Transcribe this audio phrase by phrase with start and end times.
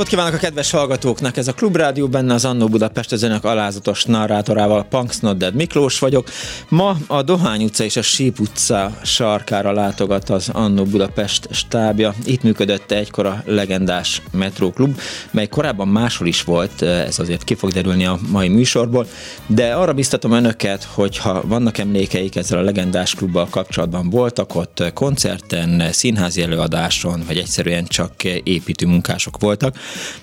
[0.00, 1.36] Napot kívánok a kedves hallgatóknak!
[1.36, 6.28] Ez a Klubrádió benne az Annó Budapest, az önök alázatos narrátorával, Punks Nodded Miklós vagyok.
[6.68, 12.14] Ma a Dohány utca és a Síp utca sarkára látogat az Annó Budapest stábja.
[12.24, 15.00] Itt működött egykor a legendás Metróklub,
[15.30, 19.06] mely korábban máshol is volt, ez azért ki fog derülni a mai műsorból,
[19.46, 24.82] de arra biztatom önöket, hogy ha vannak emlékeik ezzel a legendás klubbal kapcsolatban voltak ott
[24.94, 29.76] koncerten, színházi előadáson, vagy egyszerűen csak építőmunkások voltak,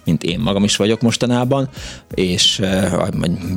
[0.03, 1.69] mint én magam is vagyok mostanában,
[2.13, 2.93] és eh,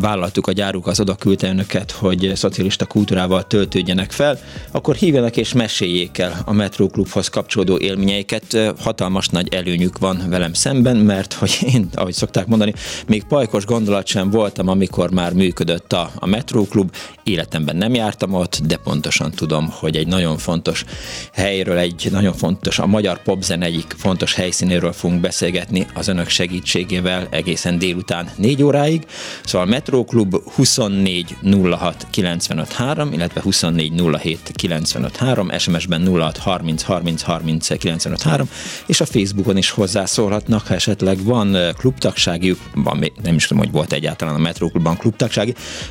[0.01, 4.39] vállaltuk a gyáruk az oda küldte önöket, hogy szocialista kultúrával töltődjenek fel,
[4.71, 8.55] akkor hívjanak és meséljék el a Metro Klubhoz kapcsolódó élményeiket.
[8.55, 12.75] Eh, hatalmas nagy előnyük van velem szemben, mert hogy én, ahogy szokták mondani,
[13.07, 16.95] még pajkos gondolat sem voltam, amikor már működött a, a Metro Klub.
[17.25, 20.85] Életemben nem jártam ott, de pontosan tudom, hogy egy nagyon fontos
[21.33, 27.27] helyről, egy nagyon fontos, a magyar popzen egyik fontos helyszínéről fogunk beszélgetni, az önök segítségével
[27.31, 29.07] egészen délután 4 óráig.
[29.45, 31.37] Szóval Metro Klub 24
[31.71, 38.49] 06 95 3, illetve 24 07 95 3, SMS-ben 06 30 30 30 95 3,
[38.87, 43.93] és a Facebookon is hozzászólhatnak, ha esetleg van klubtagságjuk, van, nem is tudom, hogy volt
[43.93, 44.99] egyáltalán a Metro Klubban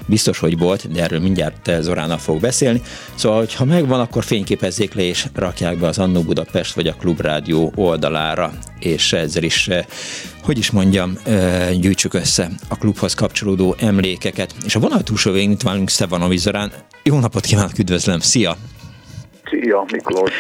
[0.06, 2.82] biztos, hogy volt, de erről mindjárt Zoránnal fog beszélni.
[3.16, 7.72] Szóval, ha megvan, akkor fényképezzék le és rakják be az Annó Budapest vagy a Klubrádió
[7.76, 9.70] oldalára és ezzel is,
[10.44, 11.18] hogy is mondjam,
[11.80, 14.56] gyűjtsük össze a klubhoz kapcsolódó emlékeket.
[14.66, 16.72] És a vonal túlsó végén itt válunk Szevanovi Zorán.
[17.04, 18.58] Jó napot kívánok, üdvözlöm, szia!
[19.50, 20.32] Szia, Miklós!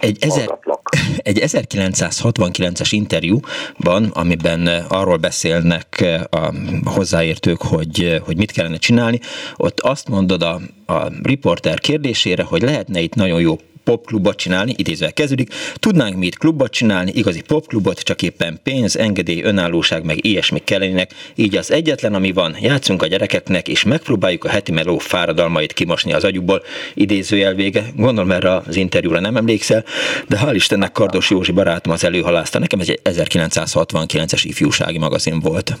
[0.00, 0.58] Egy, ezer,
[1.22, 6.52] egy 1969-es interjúban, amiben arról beszélnek a
[6.84, 9.20] hozzáértők, hogy, hogy mit kellene csinálni,
[9.56, 13.56] ott azt mondod a, a riporter kérdésére, hogy lehetne itt nagyon jó
[13.88, 19.42] popklubot csinálni, idézve kezdődik, tudnánk mi itt klubot csinálni, igazi popklubot, csak éppen pénz, engedély,
[19.42, 24.48] önállóság, meg ilyesmik kellenének, így az egyetlen, ami van, játszunk a gyerekeknek, és megpróbáljuk a
[24.48, 26.62] heti meló fáradalmait kimosni az agyukból,
[26.94, 27.84] idézőjel vége.
[27.96, 29.84] Gondolom erre az interjúra nem emlékszel,
[30.26, 32.58] de hál' Istennek Kardos Józsi barátom az előhalázta.
[32.58, 35.78] Nekem ez egy 1969-es ifjúsági magazin volt.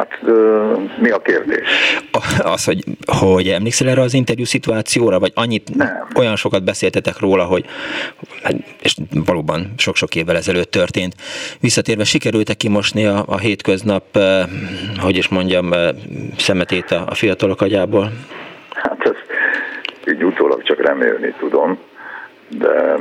[0.00, 0.20] Hát
[1.00, 1.68] mi a kérdés?
[2.38, 6.08] Az, hogy, hogy emlékszel erre az interjú szituációra, vagy annyit, Nem.
[6.16, 7.64] olyan sokat beszéltetek róla, hogy
[8.82, 11.14] és valóban sok-sok évvel ezelőtt történt.
[11.60, 14.18] Visszatérve sikerült-e kimosni a, a hétköznap,
[14.98, 15.70] hogy is mondjam,
[16.38, 18.12] szemetét a, a fiatalok agyából?
[18.70, 19.24] Hát ezt
[20.14, 21.78] így utólag csak remélni tudom
[22.50, 22.96] de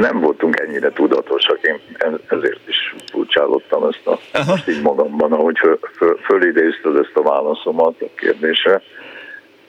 [0.00, 1.80] nem voltunk ennyire tudatosak, én
[2.28, 8.02] ezért is furcsálottam ezt a, ezt így magamban, ahogy föl, föl, fölidézted ezt a válaszomat
[8.02, 8.82] a kérdésre.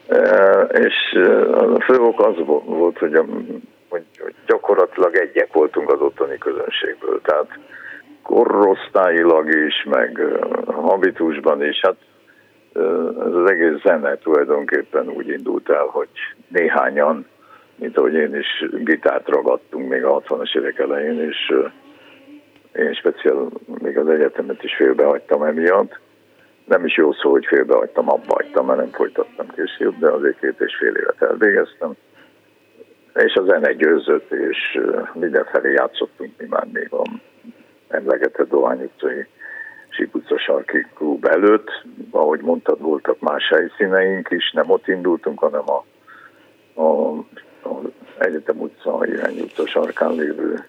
[0.08, 2.36] E, és e, a fő ok az
[2.66, 3.26] volt, hogy, a,
[3.90, 4.04] hogy
[4.46, 7.60] gyakorlatilag egyek voltunk az otthoni közönségből, tehát
[8.24, 11.96] korosztályilag is, meg e, habitusban is, hát
[13.26, 16.10] ez az egész zene tulajdonképpen úgy indult el, hogy
[16.48, 17.26] néhányan
[17.80, 21.54] mint ahogy én is gitárt ragadtunk még a 60-as évek elején, és
[22.76, 23.50] én speciál
[23.82, 26.00] még az egyetemet is félbehagytam emiatt.
[26.66, 30.60] Nem is jó szó, hogy félbehagytam, abba hagytam, mert nem folytattam később, de azért két
[30.60, 31.92] és fél évet elvégeztem.
[33.16, 34.80] És a zene győzött, és
[35.14, 37.04] mindenfelé játszottunk mi már még a
[37.88, 39.28] emlegetett Dohány utcai
[39.90, 41.84] Sík utca sarki klub előtt.
[42.12, 45.86] Ahogy mondtad, voltak más helyszíneink is, nem ott indultunk, hanem a,
[46.82, 47.16] a
[47.70, 50.66] az Egyetem utca irány utca sarkán lévő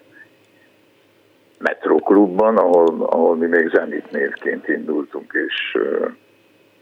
[1.57, 5.77] metróklubban, ahol, ahol mi még zenit névként indultunk, és,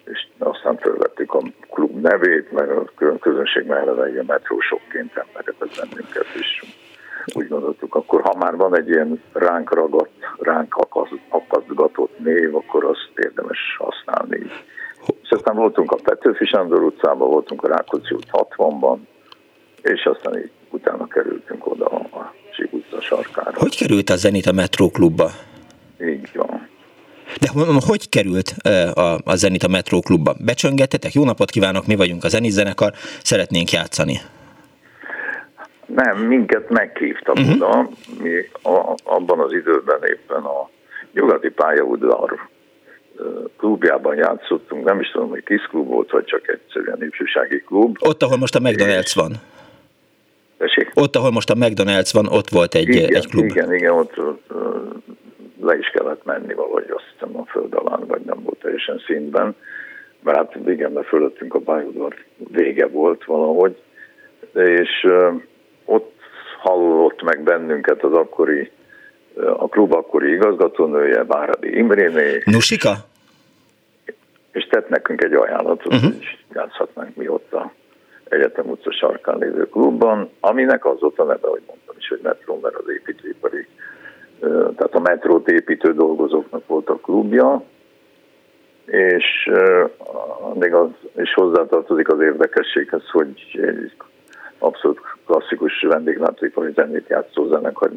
[0.04, 6.64] és aztán felvettük a klub nevét, mert a közönség mellett a metrósokként embereket bennünket, és
[7.36, 10.76] úgy gondoltuk, akkor ha már van egy ilyen ránk ragadt, ránk
[11.30, 14.52] akaszgatott név, akkor azt érdemes használni.
[15.22, 18.98] És aztán voltunk a Petőfi Sándor utcában, voltunk a Rákóczi út 60-ban,
[19.82, 23.52] és aztán így utána kerültünk oda a Sík utca sarkára.
[23.54, 25.32] Hogy került a Zenit a Metro klubba?
[26.02, 26.68] Így van.
[27.42, 27.50] De
[27.88, 28.50] hogy került
[28.94, 30.36] a, a Zenit a Metro klubba?
[30.46, 31.14] Becsöngettetek?
[31.14, 32.92] Jó napot kívánok, mi vagyunk a Zenit zenekar,
[33.24, 34.20] szeretnénk játszani.
[35.86, 37.56] Nem, minket meghívtak uh-huh.
[37.56, 37.90] oda.
[38.22, 38.30] Mi
[38.64, 40.70] a, abban az időben éppen a
[41.14, 42.50] nyugati pályaudvar
[43.58, 47.98] klubjában játszottunk, nem is tudom, hogy kis klub volt, vagy csak egyszerűen ifjúsági klub.
[48.00, 49.32] Ott, ahol most a McDonald's van.
[50.60, 50.92] Tessék?
[50.94, 53.46] Ott, ahol most a McDonald's van, ott volt egy, igen, egy klub.
[53.46, 54.16] Igen, igen, ott
[55.62, 59.56] le is kellett menni valahogy, azt hiszem a föld alán, vagy nem volt teljesen színben.
[60.24, 63.78] Mert hát igen, mert fölöttünk a pályaudvar vége volt valahogy,
[64.54, 65.08] és
[65.86, 66.16] ott
[66.62, 68.72] hallott meg bennünket az akkori,
[69.36, 72.42] a klub akkori igazgatónője, Váradi Imréné.
[72.46, 72.94] Nusika?
[74.52, 76.12] És tett nekünk egy ajánlatot, uh-huh.
[76.12, 77.72] hogy játszhatnánk mi ott a
[78.30, 82.60] Egyetem utca sarkán lévő klubban, aminek az ott a neve, hogy mondtam is, hogy Metro,
[82.62, 83.68] mert az építőipari,
[84.40, 87.64] tehát a metrót építő dolgozóknak volt a klubja,
[88.86, 89.50] és
[90.54, 93.92] még az, és hozzátartozik az érdekességhez, hogy egy
[94.60, 97.92] abszolút klasszikus vendéglátóipari zenét játszó zenekar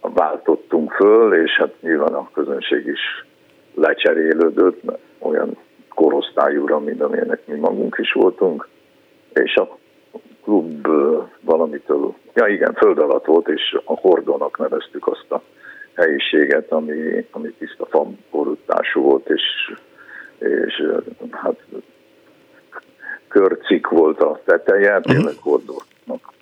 [0.00, 3.00] váltottunk föl, és hát nyilván a közönség is
[3.74, 4.80] lecserélődött
[5.18, 5.56] olyan
[5.88, 8.68] korosztályúra, mint amilyenek mi magunk is voltunk,
[9.32, 9.78] és a
[10.42, 10.86] klub
[11.40, 15.42] valamitől, ja igen, föld alatt volt, és a Hordónak neveztük azt a
[15.94, 19.42] helyiséget, ami, ami tiszta faborútású volt, és,
[20.38, 20.86] és
[21.30, 21.56] hát
[23.28, 25.10] körcik volt a teteje, mhm.
[25.10, 26.32] tényleg hordónak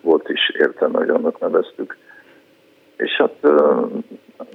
[0.00, 1.96] volt is értelme, hogy annak neveztük.
[2.96, 3.34] És hát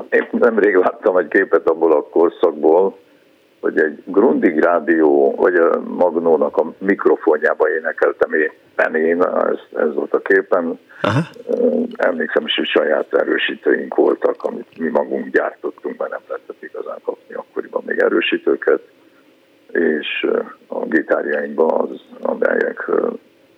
[0.09, 2.97] én nemrég láttam egy képet abból a korszakból,
[3.63, 10.13] hogy egy Grundig rádió, vagy a Magnónak a mikrofonjába énekeltem éppen én, ez, ez volt
[10.13, 10.79] a képen.
[11.01, 11.19] Aha.
[11.95, 17.35] Emlékszem is, hogy saját erősítőink voltak, amit mi magunk gyártottunk, mert nem lehetett igazán kapni
[17.35, 18.81] akkoriban még erősítőket
[19.71, 20.27] és
[20.67, 22.91] a gitárjainkban az, amelyek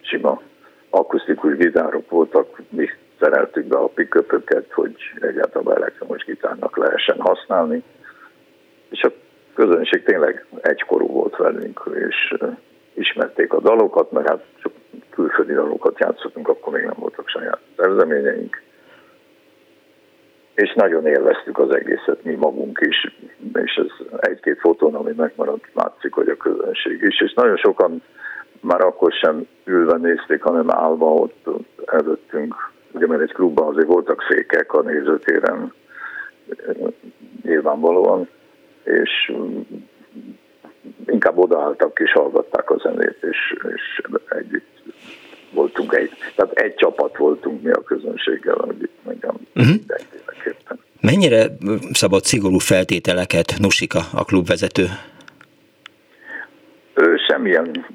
[0.01, 0.41] sima
[0.89, 7.83] akusztikus gitárok voltak, mi szereltük be a piköpöket, hogy egyáltalán elektromos gitárnak lehessen használni,
[8.89, 9.11] és a
[9.55, 12.37] közönség tényleg egykorú volt velünk, és
[12.93, 14.71] ismerték a dalokat, mert hát csak
[15.09, 18.61] külföldi dalokat játszottunk, akkor még nem voltak saját szerzeményeink,
[20.55, 23.15] és nagyon élveztük az egészet mi magunk is,
[23.53, 28.01] és ez egy-két fotón, ami megmaradt, látszik, hogy a közönség is, és nagyon sokan
[28.59, 31.47] már akkor sem ülve nézték, hanem állva ott
[31.85, 35.73] előttünk, ugye mert egy klubban azért voltak székek a nézőtéren
[37.41, 38.29] nyilvánvalóan,
[38.85, 39.33] és
[41.05, 44.83] inkább odaálltak és hallgatták a zenét, és, és együtt
[45.51, 49.75] voltunk egy, tehát egy csapat voltunk mi a közönséggel, amit mondjam, uh-huh.
[49.75, 50.55] mindenkinek
[51.01, 51.45] Mennyire
[51.91, 54.85] szabad szigorú feltételeket Nusika, a klubvezető?
[56.93, 57.85] Ő semmilyen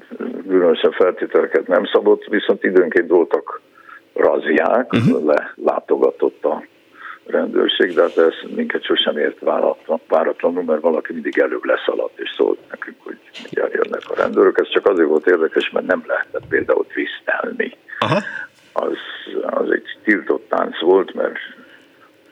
[0.47, 3.61] különösebb feltételeket nem szabott, viszont időnként voltak
[4.13, 5.25] raziák, uh-huh.
[5.25, 6.63] le látogatott a
[7.25, 9.39] rendőrség, de hát ez minket sosem ért
[10.07, 13.17] váratlanul, mert valaki mindig előbb leszaladt és szólt nekünk, hogy
[13.49, 14.59] jönnek a rendőrök.
[14.59, 17.77] Ez csak azért volt érdekes, mert nem lehetett például visztelni.
[17.99, 18.21] Aha.
[18.73, 18.97] Az,
[19.41, 21.37] az egy tiltott tánc volt, mert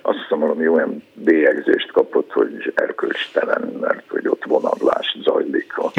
[0.02, 5.92] azt hiszem valami olyan bélyegzést kapott, hogy erkölcstelen, mert hogy ott vonadlás zajlik a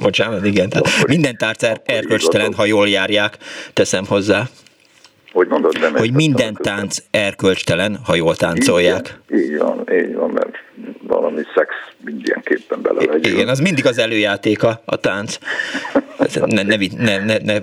[0.00, 3.36] Bocsánat, igen, tehát minden tánc er- erkölcstelen, ha jól járják,
[3.72, 4.42] teszem hozzá.
[5.34, 9.18] Hogy mondod, nem Hogy minden tánc erkölcstelen, ha jól táncolják.
[9.28, 10.56] Igen, így van, így van, mert
[11.02, 11.74] valami szex
[12.04, 13.26] mindenképpen belevegyünk.
[13.26, 15.38] Igen, az mindig az előjátéka, a tánc.
[16.34, 17.58] Ne, ne, ne, ne, ne,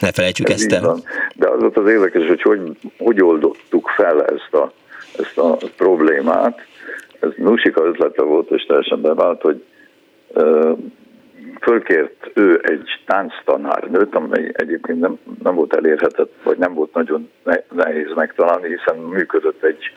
[0.00, 0.82] ne felejtsük Ez ezt el.
[0.82, 1.02] Van.
[1.34, 4.72] De az ott az érdekes, hogy, hogy hogy oldottuk fel ezt a,
[5.18, 6.60] ezt a problémát.
[7.20, 9.64] Ez Nusika ötlete volt, és teljesen bevált, hogy
[11.62, 17.30] fölkért ő egy tánctanárnőt, amely egyébként nem, nem volt elérhetett, vagy nem volt nagyon
[17.72, 19.92] nehéz megtalálni, hiszen működött egy,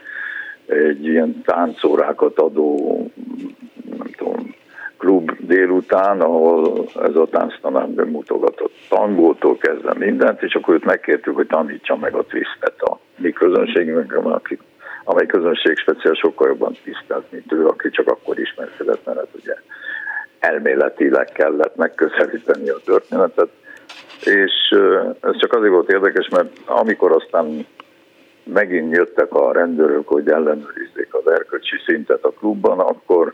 [0.65, 2.98] egy ilyen táncórákat adó,
[3.98, 4.55] nem tudom,
[4.98, 11.48] klub délután, ahol ez a tánctanár bemutogatott tangótól kezdve mindent, és akkor őt megkértük, hogy
[11.48, 14.60] tanítsa meg a twistet a mi közönségünknek, aki,
[15.03, 19.53] amely közönség speciál sokkal jobban tisztelt, mint ő, aki csak akkor ismerkedett, mert hát ugye
[20.49, 23.49] elméletileg kellett megközelíteni a történetet,
[24.23, 24.53] és
[25.21, 27.67] ez csak azért volt érdekes, mert amikor aztán
[28.43, 33.33] megint jöttek a rendőrök, hogy ellenőrizzék az erkölcsi szintet a klubban, akkor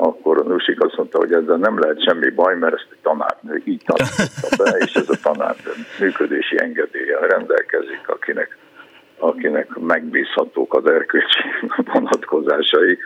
[0.00, 3.82] akkor Nusik azt mondta, hogy ezzel nem lehet semmi baj, mert ezt a tanárnő így
[3.84, 8.56] tartotta be, és ez a tanárnő működési engedélye rendelkezik, akinek,
[9.18, 11.42] akinek megbízhatók az erkölcsi
[11.92, 12.98] vonatkozásai,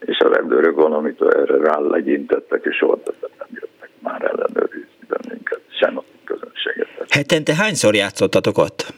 [0.00, 5.98] és a rendőrök valamit erre rálegyintettek, és soha többet nem jöttek már ellenőrizni bennünket, sem
[5.98, 6.88] a közönséget.
[7.08, 8.92] Hetente hányszor játszottatok ott?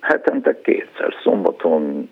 [0.00, 2.10] Hetente kétszer, szombaton,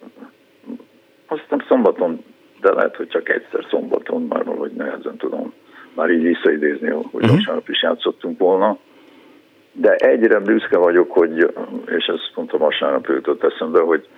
[1.27, 2.25] azt hiszem szombaton,
[2.61, 5.53] de lehet, hogy csak egyszer szombaton, már valahogy nehezen tudom
[5.95, 7.31] már így visszaidézni, hogy uh-huh.
[7.31, 8.79] vasárnap is játszottunk volna.
[9.73, 11.55] De egyre büszke vagyok, hogy,
[11.87, 14.09] és ezt mondtam vasárnap jutott eszembe, hogy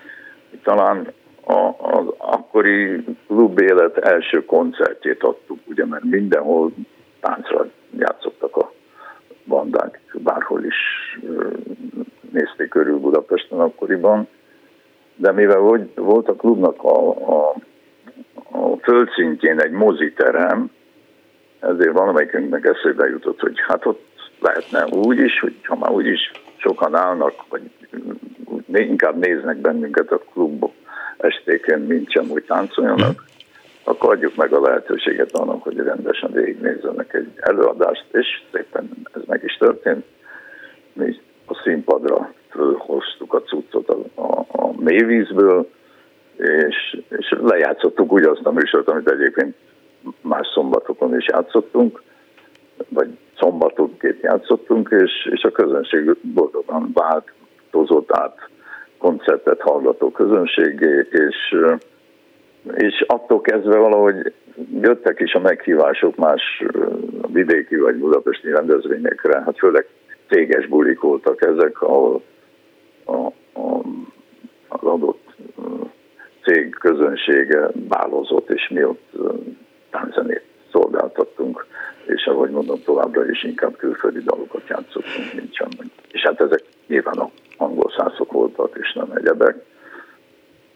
[0.62, 1.12] talán
[1.46, 6.72] a, az akkori klub élet első koncertjét adtuk, ugye, mert mindenhol
[7.20, 7.66] táncra
[7.98, 8.72] játszottak a
[9.44, 10.76] bandák, bárhol is
[12.30, 14.28] nézték körül Budapesten akkoriban,
[15.14, 17.54] de mivel volt a klubnak a, a,
[18.50, 20.70] a földszintjén egy moziterem,
[21.60, 24.04] ezért valamelyikünknek eszébe jutott, hogy hát ott
[24.40, 27.70] lehetne úgy is, hogy ha már úgy is sokan állnak, vagy
[28.72, 30.72] inkább néznek bennünket a klubok
[31.16, 33.24] estéken, mint sem úgy táncoljanak,
[33.84, 39.42] akkor adjuk meg a lehetőséget annak, hogy rendesen végignézzenek egy előadást, és szépen ez meg
[39.44, 40.04] is történt.
[40.92, 45.70] Mi a színpadra fölhoztuk a cuccot a, a, a mélyvízből,
[46.36, 49.54] és, és lejátszottuk úgy azt a műsort, amit egyébként
[50.20, 52.02] más szombatokon is játszottunk,
[52.88, 53.08] vagy
[53.38, 58.48] szombatonként játszottunk, és, és a közönség boldogan változott át
[58.98, 61.56] koncertet hallgató közönségé, és,
[62.74, 64.32] és attól kezdve valahogy
[64.80, 66.62] jöttek is a meghívások más
[67.32, 69.86] vidéki vagy budapesti rendezvényekre, hát főleg
[70.28, 72.22] céges bulik voltak ezek, ahol
[73.04, 73.26] a,
[73.60, 73.80] a,
[74.68, 75.34] az adott
[76.42, 79.12] cég közönsége bálozott, és mi ott
[79.90, 81.66] tánzenét szolgáltattunk,
[82.06, 85.68] és ahogy mondom, továbbra is inkább külföldi dalokat játszottunk, mint sem.
[86.10, 89.64] És hát ezek nyilván angol szászok voltak, és nem egyebek.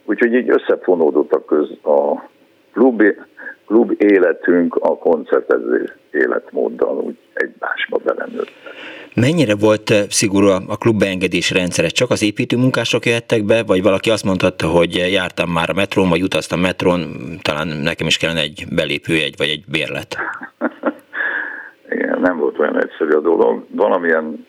[0.05, 2.29] Úgyhogy így összefonódott a, köz, a
[2.73, 3.03] klub,
[3.67, 8.51] klub életünk a koncertező életmóddal úgy egymásba belenőtt.
[9.15, 11.89] Mennyire volt eh, szigorú a klub beengedés rendszere?
[11.89, 16.23] Csak az építőmunkások jöttek be, vagy valaki azt mondhatta, hogy jártam már a metrón, vagy
[16.23, 17.01] utaztam metrón,
[17.43, 20.17] talán nekem is kellene egy belépőjegy, vagy egy bérlet?
[21.95, 23.65] Igen, nem volt olyan egyszerű a dolog.
[23.75, 24.47] Valamilyen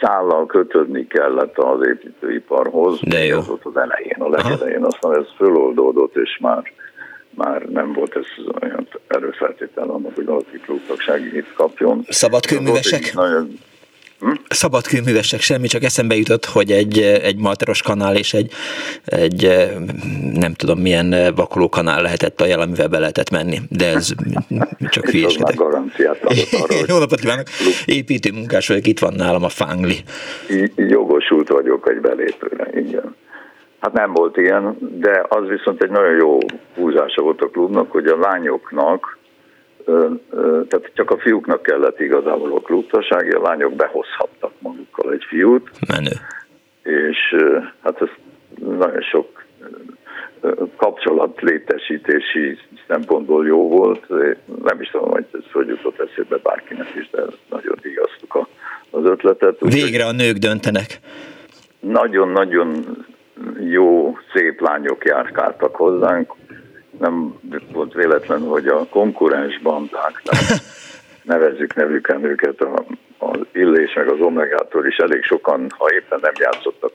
[0.00, 2.98] szállal kötődni kellett az építőiparhoz.
[3.02, 3.38] De jó.
[3.38, 6.72] Ez volt az elején, a legelején, aztán ez föloldódott, és már
[7.34, 8.26] már nem volt ez
[8.62, 12.04] olyan erőfeltétel annak, hogy valaki klubtagsági kapjon.
[12.08, 13.14] Szabadkőművesek?
[13.14, 13.58] Nagyon,
[14.20, 14.30] Hm?
[14.48, 18.52] Szabadkőművesek semmi, csak eszembe jutott, hogy egy, egy malteros kanál és egy,
[19.04, 19.68] egy
[20.32, 24.10] nem tudom milyen vakoló kanál lehetett a jel, amivel be lehetett menni, de ez
[24.90, 25.54] csak hülyeskedek.
[26.88, 27.46] Jó napot kívánok!
[27.84, 29.96] Építő munkás vagyok, itt van nálam a fángli.
[30.76, 33.16] Jogosult vagyok egy belépőre, igen.
[33.80, 36.38] Hát nem volt ilyen, de az viszont egy nagyon jó
[36.74, 39.18] húzása volt a klubnak, hogy a lányoknak
[40.68, 45.70] tehát csak a fiúknak kellett igazából a klubtasági, a lányok behozhattak magukkal egy fiút.
[45.88, 46.10] Menő.
[46.82, 47.36] És
[47.82, 48.08] hát ez
[48.78, 49.44] nagyon sok
[50.76, 54.08] kapcsolat létesítési szempontból jó volt.
[54.62, 58.46] Nem is tudom, hogy ez hogy jutott eszébe bárkinek is, de nagyon díjaztuk
[58.90, 59.56] az ötletet.
[59.60, 60.98] Végre a nők döntenek.
[61.80, 62.84] Nagyon-nagyon
[63.60, 66.32] jó, szép lányok járkáltak hozzánk,
[67.00, 67.34] nem
[67.72, 70.22] volt véletlen, hogy a konkurens bandák,
[71.22, 72.66] nevezzük nevüken őket,
[73.18, 76.92] az Illés meg az Omegától is elég sokan, ha éppen nem játszottak,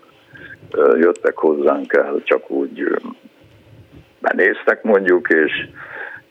[0.96, 2.98] jöttek hozzánk el, csak úgy
[4.20, 5.68] benéztek mondjuk, és,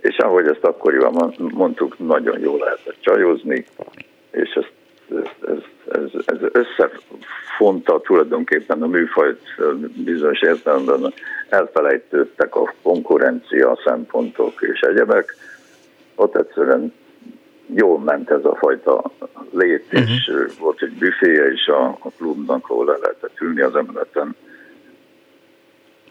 [0.00, 3.66] és ahogy ezt akkoriban mondtuk, nagyon jól lehetett csajozni,
[4.30, 4.72] és ezt,
[5.14, 9.40] ez, ez, ez, ez összefonta tulajdonképpen a műfajt
[10.04, 11.12] bizonyos értelemben
[11.54, 15.36] elfelejtődtek a konkurencia szempontok és egyebek.
[16.14, 16.94] Ott egyszerűen
[17.74, 19.02] jól ment ez a fajta
[19.50, 20.10] lét, uh-huh.
[20.10, 24.36] és volt egy büféje is a, a klubnak, ahol le lehetett ülni az emeleten.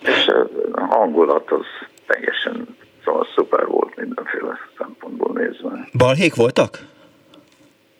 [0.01, 0.27] És
[0.71, 1.65] a hangulat az
[2.05, 2.67] teljesen
[3.03, 5.87] szóval szuper volt mindenféle szempontból nézve.
[5.97, 6.85] Balhék voltak?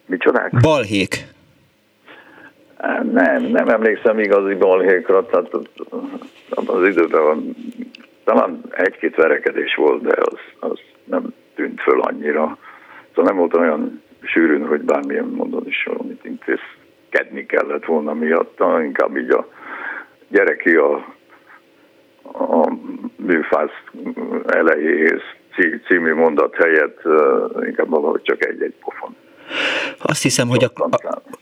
[0.06, 0.60] Micsodák?
[0.62, 1.33] Balhék.
[3.12, 5.50] Nem, nem emlékszem igazi balhékra, tehát
[6.66, 7.56] az időben van,
[8.24, 12.58] talán egy-két verekedés volt, de az, az nem tűnt föl annyira.
[13.10, 19.18] Szóval nem volt olyan sűrűn, hogy bármilyen módon is valamit intézkedni kellett volna miatta, inkább
[19.18, 19.48] így a
[20.28, 20.94] gyereki a,
[22.24, 22.72] a
[23.16, 23.84] műfász
[24.46, 25.22] elejéhez
[25.88, 27.02] című mondat helyett
[27.66, 29.16] inkább valahogy csak egy-egy pofon.
[30.06, 30.90] Azt hiszem, hogy a, a,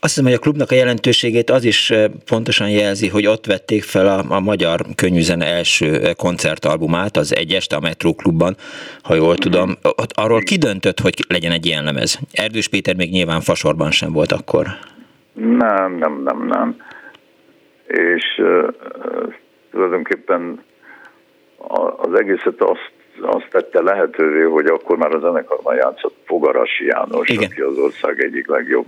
[0.00, 1.92] azt hiszem, hogy a klubnak a jelentőségét az is
[2.24, 7.80] pontosan jelzi, hogy ott vették fel a, a magyar könnyűzene első koncertalbumát, az Egyest a
[7.80, 8.56] Metro Klubban,
[9.02, 9.76] ha jól tudom.
[9.82, 12.18] Ott arról kidöntött, hogy legyen egy ilyen lemez.
[12.32, 14.66] Erdős Péter még nyilván fasorban sem volt akkor.
[15.32, 16.76] Nem, nem, nem, nem.
[17.86, 18.68] És uh,
[19.70, 20.64] tulajdonképpen
[21.96, 27.50] az egészet azt azt tette lehetővé, hogy akkor már a zenekarban játszott Fogarasi János, Igen.
[27.50, 28.86] aki az ország egyik legjobb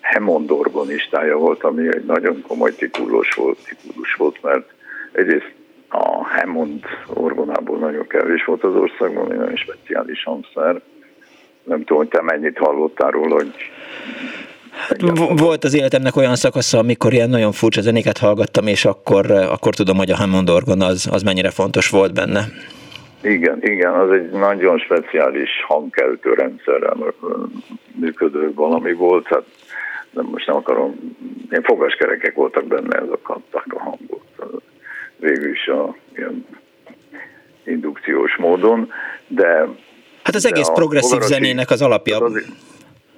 [0.00, 4.68] Hemond organistája volt, ami egy nagyon komoly titulus volt, titulus volt, mert
[5.12, 5.52] egyrészt
[5.88, 10.80] a Hammond orgonából nagyon kevés volt az országban, egy nagyon speciális hangszer.
[11.64, 13.54] Nem tudom, hogy te mennyit hallottál róla, hogy
[15.36, 19.96] volt az életemnek olyan szakasza, amikor ilyen nagyon furcsa zenéket hallgattam, és akkor, akkor tudom,
[19.96, 22.44] hogy a Hammond orgon az, az mennyire fontos volt benne.
[23.22, 27.14] Igen, igen, az egy nagyon speciális hangkeltő rendszerrel
[27.94, 29.44] működő valami volt, hát
[30.10, 31.16] nem most nem akarom,
[31.50, 34.22] ilyen fogaskerekek voltak benne, ezek adták a hangot.
[35.16, 36.46] Végül is a ilyen
[37.64, 38.92] indukciós módon,
[39.26, 39.68] de...
[40.22, 42.18] Hát az egész progresszív zenének az alapja.
[42.18, 42.44] Az,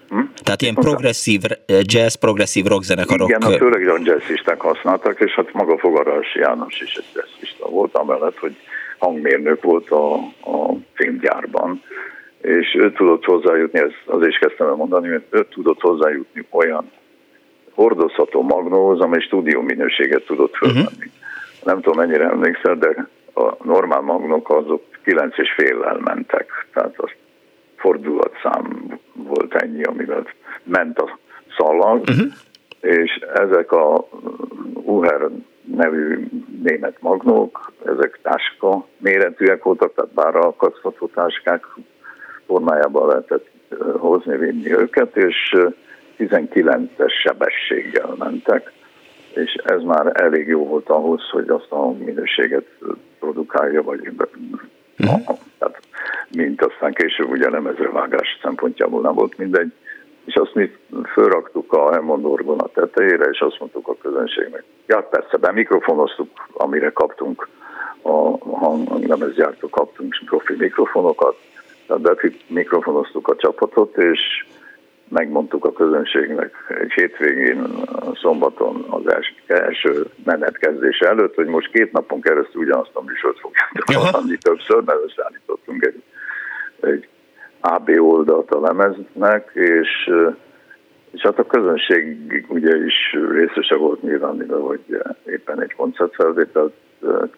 [0.08, 0.20] hm?
[0.42, 3.28] Tehát ilyen progresszív jazz, progresszív rockzenekarok.
[3.28, 7.94] Igen, a főleg a jazzisták használtak, és hát maga Fogaras János is egy jazzista volt,
[7.94, 8.56] amellett, hogy
[8.98, 11.82] hangmérnök volt a, a filmgyárban,
[12.40, 16.90] és ő tudott hozzájutni, ez azért is kezdtem el mondani, mert ő tudott hozzájutni olyan
[17.74, 20.84] hordozható magnóhoz, amely stúdió minőséget tudott fölvenni.
[20.84, 21.12] Uh-huh.
[21.64, 27.10] Nem tudom, mennyire emlékszel, de a normál magnók azok kilenc és féllel mentek, tehát az
[27.76, 30.26] fordulatszám volt ennyi, amivel
[30.62, 31.18] ment a
[31.56, 32.32] szalag, uh-huh.
[32.80, 34.08] és ezek a
[34.84, 35.28] Uher
[35.64, 36.28] nevű
[36.62, 41.64] német magnók, ezek táska méretűek voltak, tehát bár alkatszható táskák
[42.46, 43.48] formájában lehetett
[43.98, 45.56] hozni, vinni őket, és
[46.18, 48.72] 19-es sebességgel mentek,
[49.34, 52.66] és ez már elég jó volt ahhoz, hogy azt a minőséget
[53.18, 54.00] produkálja, vagy
[54.98, 55.38] uh-huh.
[55.58, 55.80] tehát,
[56.30, 57.50] mint aztán később ugye
[57.92, 59.72] vágás szempontjából nem volt mindegy,
[60.24, 60.70] és azt mi
[61.12, 66.28] fölraktuk a Hammond orgon a tetejére, és azt mondtuk a közönségnek, ja persze, be mikrofonoztuk,
[66.52, 67.48] amire kaptunk
[68.02, 71.36] a hanglemezgyártó kaptunk profi mikrofonokat,
[71.86, 72.02] tehát
[72.46, 74.20] mikrofonoztuk a csapatot, és
[75.08, 77.66] megmondtuk a közönségnek egy hétvégén,
[78.14, 80.10] szombaton az első, első
[80.98, 86.02] előtt, hogy most két napon keresztül ugyanazt a műsort fogjátok hallani többször, mert összeállítottunk egy,
[86.80, 87.08] egy
[87.66, 90.10] AB oldalt a lemeznek, és,
[91.10, 92.16] és hát a közönség
[92.48, 96.72] ugye is részese volt nyilván, mivel hogy éppen egy koncertfelvételt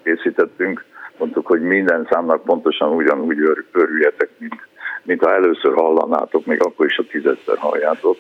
[0.03, 0.85] készítettünk,
[1.19, 3.39] mondtuk, hogy minden számnak pontosan ugyanúgy
[3.73, 4.69] örüljetek, mint,
[5.03, 8.17] mint ha először hallanátok, még akkor is a tízedszer halljátok.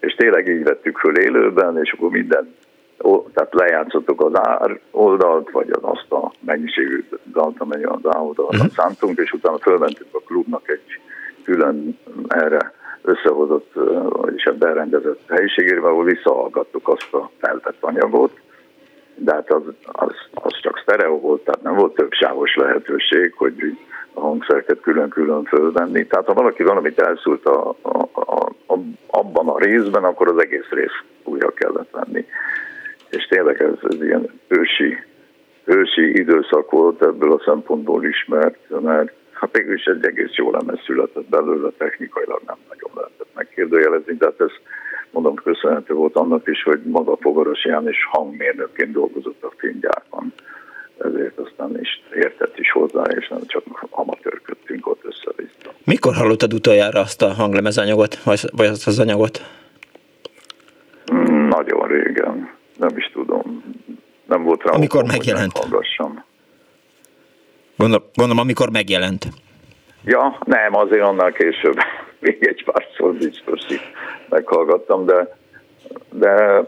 [0.00, 2.54] És tényleg így vettük föl élőben, és akkor minden
[3.34, 8.54] tehát lejátszottuk az ár oldalt, vagy az azt a mennyiségű dalt, amely az ár oldalt
[8.54, 8.72] uh-huh.
[8.72, 11.00] szántunk, és utána fölmentünk a klubnak egy
[11.44, 13.72] külön erre összehozott,
[14.08, 18.40] vagyis a berendezett helyiségére, ahol visszahallgattuk azt a feltett anyagot,
[19.14, 23.54] de hát az, az, az csak sztereó volt, tehát nem volt több sávos lehetőség, hogy
[24.12, 26.06] a hangszereket külön-külön fölvenni.
[26.06, 30.68] Tehát ha valaki valamit elszúrt a, a, a, a, abban a részben, akkor az egész
[30.70, 32.26] rész újra kellett venni
[33.14, 34.96] és tényleg ez, ez ilyen ősi,
[35.64, 40.80] ősi időszak volt ebből a szempontból is, mert, mert hát is egy egész jó lemez
[40.86, 44.52] született belőle, technikailag nem nagyon lehetett megkérdőjelezni, de hát ez
[45.10, 50.32] mondom köszönhető volt annak is, hogy maga Fogaras János hangmérnökként dolgozott a filmgyárban
[50.98, 55.72] ezért aztán is értett is hozzá, és nem csak amatőrködtünk ott össze-vissza.
[55.84, 59.40] Mikor hallottad utoljára azt a hanglemezanyagot, vagy azt az anyagot?
[61.48, 63.64] Nagyon régen nem is tudom.
[64.24, 64.72] Nem volt rá.
[64.72, 65.52] Amikor okom, megjelent?
[67.76, 69.26] Gondolom, gondolom, amikor megjelent.
[70.04, 71.76] Ja, nem, azért annál később.
[72.20, 73.60] Még egy párszor biztos
[74.28, 75.36] meghallgattam, de,
[76.10, 76.64] de,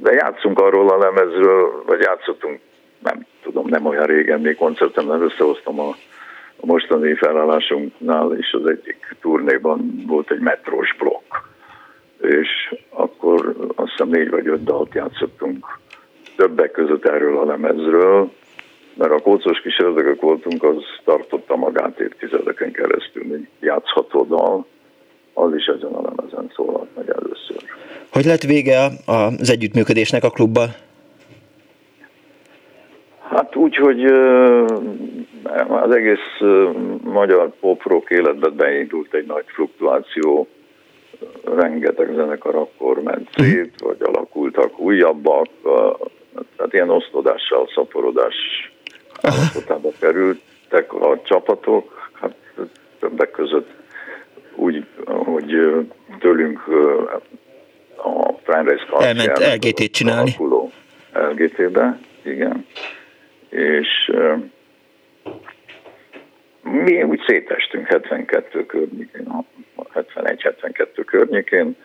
[0.00, 2.60] de játszunk arról a lemezről, vagy játszottunk,
[2.98, 5.88] nem tudom, nem olyan régen, még koncerten, összehoztam a,
[6.56, 11.51] a mostani felállásunknál, és az egyik turnéban volt egy metrós blokk
[12.22, 15.80] és akkor azt hiszem négy vagy öt dalt játszottunk
[16.36, 18.30] többek között erről a lemezről,
[18.94, 24.66] mert a kócos kis ördögök voltunk, az tartotta magát évtizedeken keresztül, mint játszható dal,
[25.34, 27.62] az is ezen a lemezen szólalt meg először.
[28.12, 30.68] Hogy lett vége az együttműködésnek a klubbal?
[33.28, 34.04] Hát úgy, hogy
[35.68, 36.40] az egész
[37.04, 40.48] magyar pop-rock életben beindult egy nagy fluktuáció,
[41.44, 45.46] rengeteg zenekar akkor ment szét, vagy alakultak újabbak,
[46.56, 48.34] tehát ilyen osztodással, szaporodás
[49.22, 52.34] állapotába kerültek a csapatok, hát
[52.98, 53.68] többek között
[54.54, 55.54] úgy, hogy
[56.18, 56.60] tőlünk
[57.96, 60.36] a Friend Race Elment LGT-t csinálni.
[61.12, 62.66] LGT-be, igen.
[63.48, 64.12] És
[66.62, 69.46] mi úgy szétestünk 72 környékén,
[69.94, 71.76] 71-72 környékén,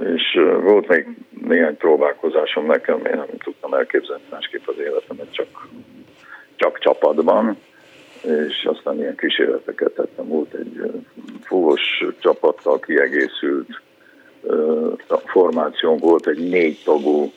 [0.00, 1.06] és volt még
[1.46, 5.68] néhány próbálkozásom nekem, én nem tudtam elképzelni másképp az életemet, csak,
[6.56, 7.56] csak csapatban,
[8.22, 10.28] és aztán ilyen kísérleteket tettem.
[10.28, 10.90] Volt egy
[11.42, 13.80] fúvos csapattal kiegészült
[15.24, 17.32] formációnk, volt egy négy tagú,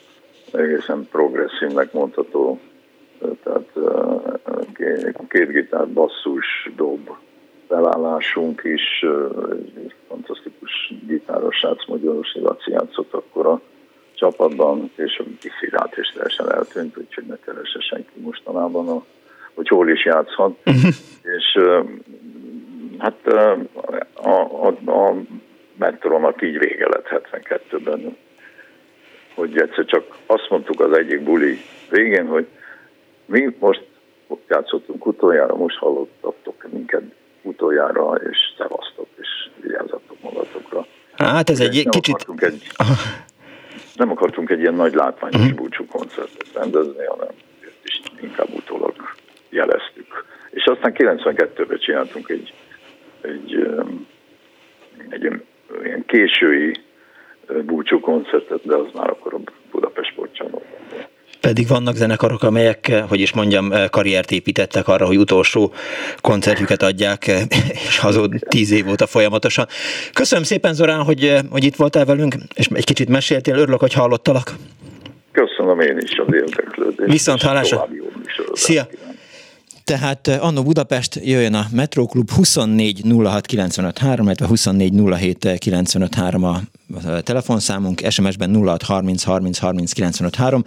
[0.52, 2.60] egészen progresszívnek mondható,
[3.42, 3.68] tehát
[5.28, 7.10] két gitár, basszus, dob,
[7.68, 9.04] felállásunk is,
[9.76, 13.60] egy fantasztikus gitáros srác, Magyarosi Laci játszott akkor a
[14.14, 19.04] csapatban, és a kiszirát és teljesen eltűnt, úgyhogy ne keresse senki mostanában, a,
[19.54, 20.56] hogy hol is játszhat.
[20.66, 20.94] Uh-huh.
[21.22, 21.58] És
[22.98, 23.26] hát
[24.14, 25.14] a, a, a
[25.78, 28.16] mentoromnak így vége lett 72-ben,
[29.34, 31.58] hogy egyszer csak azt mondtuk az egyik buli
[31.90, 32.46] végén, hogy
[33.26, 33.86] mi most
[34.48, 37.02] játszottunk utoljára, most hallottatok minket
[37.42, 39.28] utoljára, és szevasztok, és
[39.60, 40.86] vigyázzatok magatokra.
[41.12, 42.14] Hát ez egy nem kicsit...
[42.14, 42.66] Akartunk egy,
[43.96, 45.56] nem akartunk egy ilyen nagy látványos uh-huh.
[45.56, 47.28] búcsú koncertet rendezni, hanem
[47.84, 48.94] is inkább utólag
[49.50, 50.24] jeleztük.
[50.50, 52.54] És aztán 92-ben csináltunk egy,
[53.20, 53.68] egy,
[55.08, 55.22] egy
[55.82, 56.72] ilyen késői
[57.64, 59.38] búcsú koncertet, de az már akkor a
[59.70, 60.80] Budapest sportcsarnokban
[61.62, 65.72] pedig vannak zenekarok, amelyek, hogy is mondjam, karriert építettek arra, hogy utolsó
[66.20, 67.26] koncertjüket adják,
[67.88, 69.66] és azóta tíz év óta folyamatosan.
[70.12, 74.54] Köszönöm szépen, Zorán, hogy, hogy itt voltál velünk, és egy kicsit meséltél, örülök, hogy hallottalak.
[75.32, 77.12] Köszönöm én is az érdeklődést.
[77.12, 77.88] Viszont hallásra.
[78.52, 78.86] Szia!
[79.84, 86.14] Tehát eh, Anno Budapest jöjjön a Metroklub 24 06 95 3, illetve 24 07 95
[86.14, 86.60] 3 a
[87.22, 90.64] telefonszámunk, SMS-ben 06 30 30 30 95 3.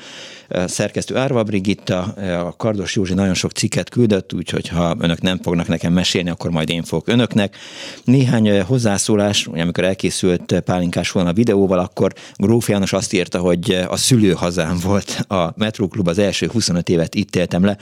[0.65, 2.01] Szerkesztő Árva Brigitta,
[2.47, 6.51] a Kardos Józsi nagyon sok cikket küldött, úgyhogy ha önök nem fognak nekem mesélni, akkor
[6.51, 7.55] majd én fogok önöknek.
[8.03, 13.97] Néhány hozzászólás, amikor elkészült Pálinkás volna a videóval, akkor Gróf János azt írta, hogy a
[13.97, 17.77] szülőhazám volt a Metróklub, az első 25 évet itt éltem le.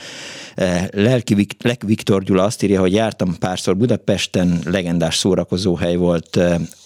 [0.92, 6.40] Lelki, Lek Viktor Gyula azt írja, hogy jártam párszor Budapesten, legendás szórakozóhely volt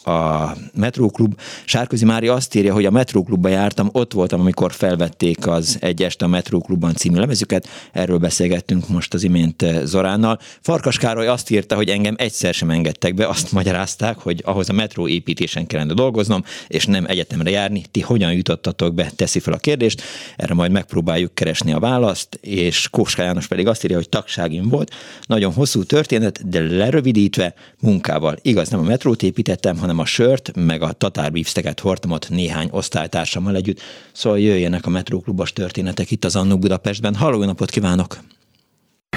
[0.07, 1.39] a Metróklub.
[1.65, 6.27] Sárközi Mária azt írja, hogy a Metróklubba jártam, ott voltam, amikor felvették az Egy a
[6.27, 10.39] Metróklubban című lemezüket, erről beszélgettünk most az imént eh, Zoránnal.
[10.61, 14.73] Farkas Károly azt írta, hogy engem egyszer sem engedtek be, azt magyarázták, hogy ahhoz a
[14.73, 17.83] metró építésen kellene dolgoznom, és nem egyetemre járni.
[17.91, 20.01] Ti hogyan jutottatok be, teszi fel a kérdést,
[20.35, 24.91] erre majd megpróbáljuk keresni a választ, és Kóska János pedig azt írja, hogy tagságim volt.
[25.25, 28.37] Nagyon hosszú történet, de lerövidítve munkával.
[28.41, 33.55] Igaz, nem a metrót építettem, hanem a sört, meg a tatárbívszteket hordtam ott néhány osztálytársammal
[33.55, 33.81] együtt.
[34.11, 37.15] Szóval jöjjenek a metróklubos történetek itt az Annó Budapestben.
[37.15, 38.17] Halló, napot kívánok!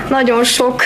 [0.09, 0.83] Nagyon sok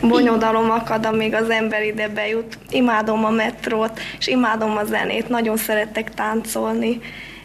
[0.00, 2.58] bonyodalom akad, amíg az ember ide bejut.
[2.70, 5.28] Imádom a metrót, és imádom a zenét.
[5.28, 7.00] Nagyon szeretek táncolni.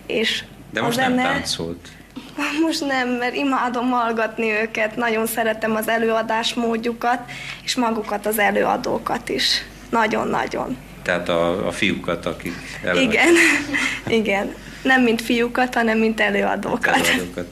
[0.06, 1.16] És De most zene...
[1.16, 1.88] nem táncolt.
[2.66, 7.20] Most nem, mert imádom hallgatni őket, nagyon szeretem az előadás módjukat,
[7.64, 9.66] és magukat az előadókat is.
[9.90, 10.78] Nagyon-nagyon.
[11.04, 13.14] Tehát a, a fiúkat, akik előadják.
[13.14, 13.34] Igen,
[14.20, 14.56] igen.
[14.84, 16.96] Nem mint fiúkat, hanem mint előadókat.
[16.96, 17.46] előadókat.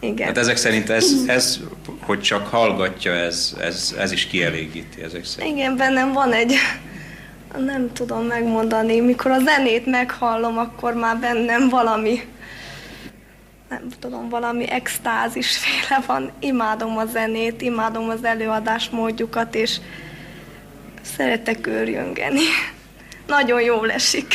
[0.00, 0.26] Igen.
[0.26, 1.60] Hát ezek szerint ez, ez,
[2.00, 5.56] hogy csak hallgatja, ez, ez, ez is kielégíti ezek szerint.
[5.56, 6.54] Igen, bennem van egy,
[7.58, 12.20] nem tudom megmondani, mikor a zenét meghallom, akkor már bennem valami,
[13.68, 16.30] nem tudom, valami extázis féle van.
[16.38, 19.76] Imádom a zenét, imádom az előadás módjukat, és
[21.16, 22.40] szeretek őrjöngeni
[23.26, 24.34] nagyon jól esik.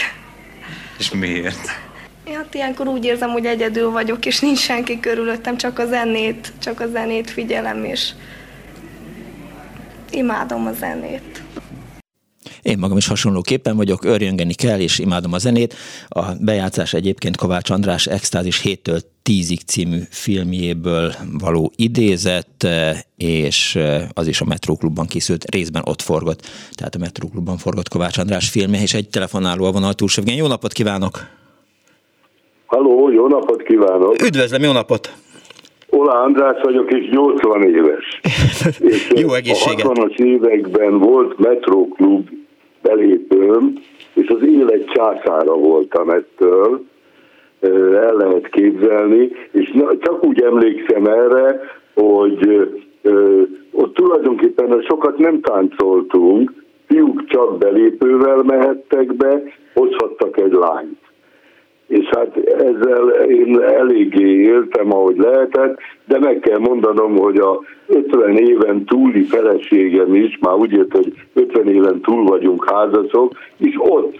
[0.98, 1.68] És miért?
[2.34, 6.80] Hát ilyenkor úgy érzem, hogy egyedül vagyok, és nincs senki körülöttem, csak a zenét, csak
[6.80, 8.12] a zenét figyelem, és
[10.12, 11.44] imádom a zenét.
[12.62, 15.76] Én magam is hasonlóképpen vagyok, örjöngeni kell, és imádom a zenét.
[16.08, 21.12] A bejátszás egyébként Kovács András Extázis 7-től 10-ig című filmjéből
[21.46, 22.68] való idézet,
[23.18, 23.78] és
[24.14, 26.42] az is a Metróklubban készült, részben ott forgott.
[26.78, 30.36] Tehát a Metróklubban forgott Kovács András filmje, és egy telefonáló a vonal túlsövgén.
[30.36, 31.14] Jó napot kívánok!
[32.66, 34.22] Halló, jó napot kívánok!
[34.22, 35.14] Üdvözlöm, jó napot!
[35.90, 38.20] Ola András vagyok, és 80 éves.
[38.94, 39.86] és Jó egészséget!
[39.86, 42.30] A 60-as években volt metróklub
[42.82, 43.74] belépőm,
[44.14, 46.89] és az élet császára voltam ettől,
[47.62, 51.62] el lehet képzelni, és csak úgy emlékszem erre,
[51.94, 52.70] hogy
[53.72, 56.54] ott tulajdonképpen sokat nem táncoltunk,
[56.88, 59.44] fiúk csak belépővel mehettek be,
[59.74, 60.98] hozhattak egy lányt.
[61.88, 68.38] És hát ezzel én eléggé éltem, ahogy lehetett, de meg kell mondanom, hogy a 50
[68.38, 74.18] éven túli feleségem is, már úgy ért, hogy 50 éven túl vagyunk házasok, és ott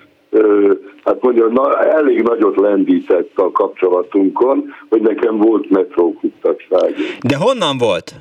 [1.04, 6.94] hát mondja, na, elég nagyot lendített a kapcsolatunkon, hogy nekem volt metrókuttagság.
[7.22, 8.14] De honnan volt?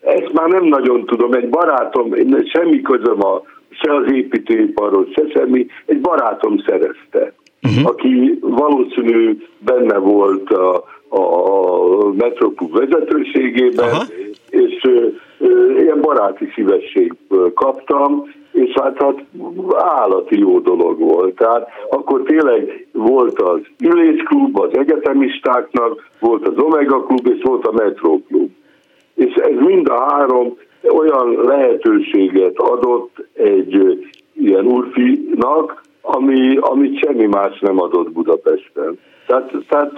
[0.00, 1.32] Ezt már nem nagyon tudom.
[1.32, 7.86] Egy barátom, semmi közöm a, se az építőiparhoz, se semmi, egy barátom szerezte, uh-huh.
[7.86, 14.04] aki valószínű benne volt a, a Metroklub vezetőségében, Aha.
[14.48, 15.06] és ö,
[15.38, 17.14] ö, ilyen baráti szívesség
[17.54, 19.24] kaptam, és hát, hát
[19.74, 21.34] állati jó dolog volt.
[21.34, 27.72] Tehát akkor tényleg volt az ülésklub az egyetemistáknak, volt az Omega klub, és volt a
[27.72, 28.50] Metro klub.
[29.14, 30.56] És ez mind a három
[30.88, 33.98] olyan lehetőséget adott egy
[34.32, 38.98] ilyen urfinak, ami, amit semmi más nem adott Budapesten.
[39.26, 39.92] Tehát, tehát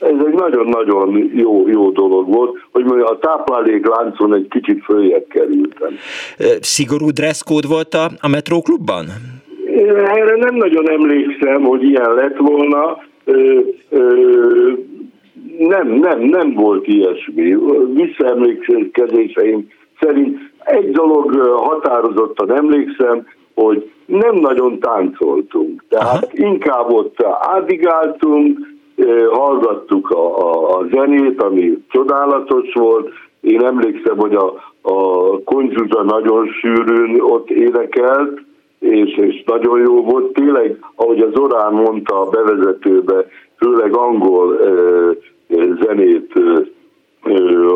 [0.00, 5.94] ez egy nagyon-nagyon jó, jó dolog volt, hogy mondja, a táplálékláncon egy kicsit följebb kerültem.
[6.60, 9.04] Szigorú dresszkód volt a, a metróklubban?
[9.66, 13.02] Én erre nem nagyon emlékszem, hogy ilyen lett volna.
[13.24, 14.72] Ö, ö,
[15.58, 17.56] nem, nem, nem volt ilyesmi.
[17.94, 19.68] Visszaemlékezéseim
[20.00, 23.26] szerint egy dolog határozottan emlékszem,
[23.62, 25.84] hogy nem nagyon táncoltunk.
[25.88, 26.48] Tehát Aha.
[26.48, 28.58] inkább ott ádigáltunk,
[29.30, 33.08] hallgattuk a, a, a zenét, ami csodálatos volt.
[33.40, 38.40] Én emlékszem, hogy a, a Konzsuza nagyon sűrűn ott énekelt,
[38.78, 40.32] és, és nagyon jó volt.
[40.32, 45.10] Tényleg, ahogy az Orán mondta a bevezetőbe, főleg angol ö,
[45.82, 46.60] zenét ö,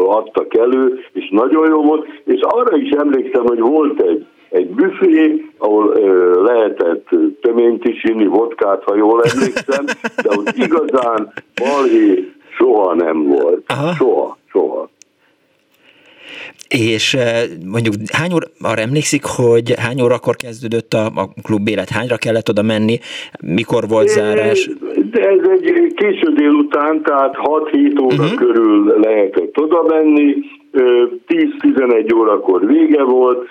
[0.07, 5.45] adtak elő, és nagyon jó volt, és arra is emlékszem, hogy volt egy egy büfé,
[5.59, 7.09] ahol ö, lehetett
[7.41, 9.85] töményt is inni, vodkát, ha jól emlékszem,
[10.23, 13.65] de ott igazán balhé soha nem volt.
[13.67, 13.95] Aha.
[13.95, 14.91] Soha, soha.
[16.69, 17.17] És
[17.67, 22.49] mondjuk hány óra, arra emlékszik, hogy hány órakor kezdődött a, a klub élet, hányra kellett
[22.49, 22.99] oda menni,
[23.43, 24.71] mikor volt zárás?
[25.11, 28.35] De ez egy késő délután, tehát 6-7 óra uh-huh.
[28.35, 30.35] körül lehetett oda menni,
[30.73, 33.49] 10-11 órakor vége volt,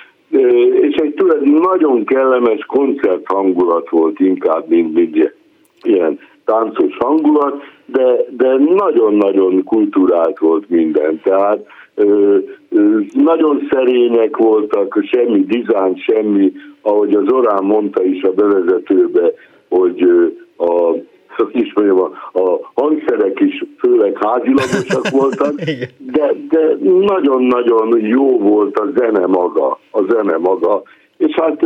[0.81, 5.33] és egy tulajdonképpen nagyon kellemes koncert hangulat volt inkább, mint, mint
[5.81, 11.19] ilyen táncos hangulat, de, de nagyon-nagyon kultúrált volt minden.
[11.23, 11.65] Tehát
[11.95, 12.37] ö,
[12.69, 19.31] ö, nagyon szerények voltak, semmi dizájn, semmi, ahogy az Orán mondta is a bevezetőbe,
[19.69, 20.25] hogy ö,
[20.63, 20.95] a
[21.35, 25.53] hogy is mondjam, a, a hangszerek is főleg házilagosak voltak,
[25.97, 30.81] de, de nagyon-nagyon jó volt a zene maga, a zene maga,
[31.17, 31.57] és hát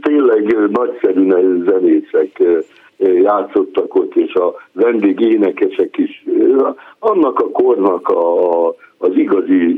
[0.00, 1.28] tényleg nagyszerű
[1.64, 2.42] zenészek
[2.98, 6.24] játszottak ott, és a vendég énekesek is.
[6.98, 9.76] Annak a kornak a, az igazi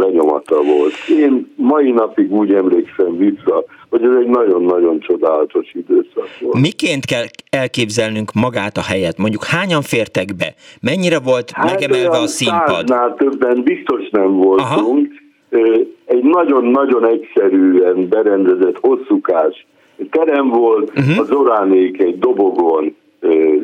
[0.00, 0.92] lenyomata volt.
[1.18, 3.64] Én mai napig úgy emlékszem vissza,
[3.96, 6.60] hogy ez egy nagyon-nagyon csodálatos időszak volt.
[6.60, 9.18] Miként kell elképzelnünk magát a helyet?
[9.18, 10.54] Mondjuk hányan fértek be?
[10.80, 12.88] Mennyire volt hát megemelve a színpad?
[12.88, 15.08] Száznál többen biztos nem voltunk.
[15.50, 15.64] Aha.
[16.04, 19.66] Egy nagyon-nagyon egyszerűen berendezett hosszúkás
[20.10, 21.18] terem volt, uh-huh.
[21.18, 22.96] az oránék egy dobogon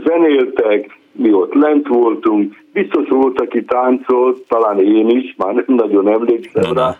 [0.04, 6.08] zenéltek, mi ott lent voltunk, biztos volt, aki táncolt, talán én is, már nem nagyon
[6.08, 6.96] emlékszem rá,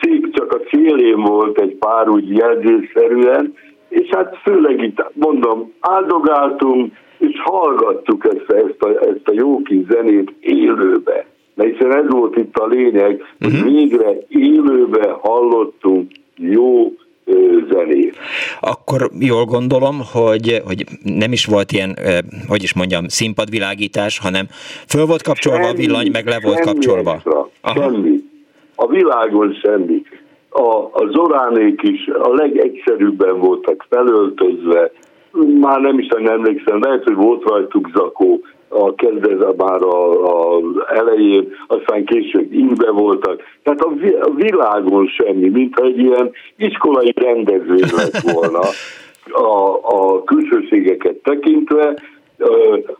[0.00, 3.54] szék csak a szélén volt egy pár úgy jelzőszerűen,
[3.88, 9.86] és hát főleg itt mondom, áldogáltunk, és hallgattuk ezt, ezt, a, ezt a jó kis
[9.90, 11.26] zenét élőbe.
[11.54, 13.72] Mert hiszen ez volt itt a lényeg, hogy uh-huh.
[13.72, 16.92] végre élőbe hallottunk jó
[17.70, 18.16] zenét.
[18.60, 21.96] Akkor jól gondolom, hogy, hogy nem is volt ilyen,
[22.48, 24.46] hogy is mondjam, színpadvilágítás, hanem
[24.88, 27.12] föl volt kapcsolva semmi, a villany, meg le volt kapcsolva.
[27.12, 28.23] Extra, semmi.
[28.74, 30.02] A világon semmi.
[30.48, 34.90] A, a zoránék is a legegyszerűbben voltak felöltözve,
[35.60, 40.60] már nem is nem emlékszem, lehet, hogy volt rajtuk zakó, a kezdet már a, a
[40.86, 43.42] elején, aztán később ingbe voltak.
[43.62, 48.60] Tehát a, a világon semmi, mintha egy ilyen iskolai rendezvény lett volna
[49.30, 51.98] a, a külsőségeket tekintve.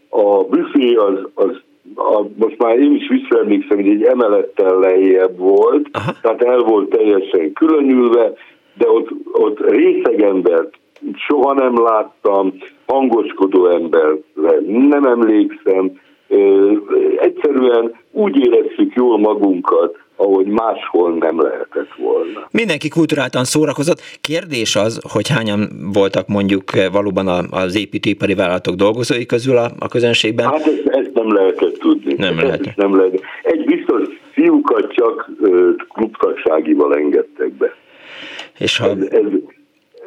[0.09, 1.61] A büfé az, az
[1.95, 6.13] a, most már én is visszaemlékszem, hogy egy emelettel lejjebb volt, Aha.
[6.23, 8.33] tehát el volt teljesen különülve,
[8.75, 10.79] de ott, ott részeg embert
[11.15, 12.55] soha nem láttam,
[12.87, 16.01] hangoskodó emberre nem emlékszem,
[17.17, 22.49] egyszerűen úgy éreztük jól magunkat, ahogy máshol nem lehetett volna.
[22.51, 24.01] Mindenki kulturáltan szórakozott.
[24.21, 30.47] Kérdés az, hogy hányan voltak mondjuk valóban az építőipari vállalatok dolgozói közül a, a közönségben?
[30.47, 32.15] Hát ezt, ezt nem lehetett tudni.
[32.19, 32.77] Nem lehet.
[32.77, 33.21] Nem lehet.
[33.43, 35.31] Egy biztos fiúkat csak
[35.89, 37.75] klubtagságival engedtek be.
[38.59, 38.89] És ha...
[38.89, 39.25] ez, ez,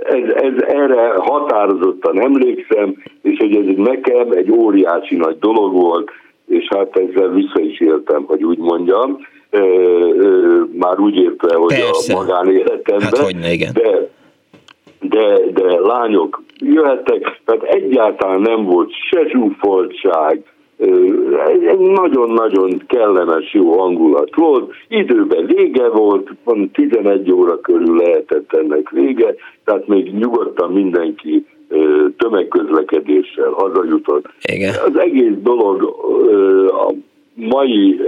[0.04, 6.12] ez, ez erre határozottan emlékszem, és hogy ez nekem egy óriási nagy dolog volt,
[6.48, 9.18] és hát ezzel vissza is éltem, hogy úgy mondjam,
[9.50, 9.64] e, e,
[10.74, 12.14] már úgy érte, hogy Persze.
[12.14, 13.74] a magánéletemben, hát, hogyne, igen.
[13.74, 14.16] de
[15.00, 20.44] de, de lányok jöhettek, tehát egyáltalán nem volt se zsúfoltság,
[21.68, 24.74] egy nagyon-nagyon kellemes, jó hangulat volt.
[24.88, 26.30] Időben vége volt,
[26.74, 31.46] 11 óra körül lehetett ennek vége, tehát még nyugodtan mindenki
[32.18, 34.26] tömegközlekedéssel hazajutott.
[34.54, 34.74] Igen.
[34.86, 35.96] Az egész dolog
[37.38, 38.00] mai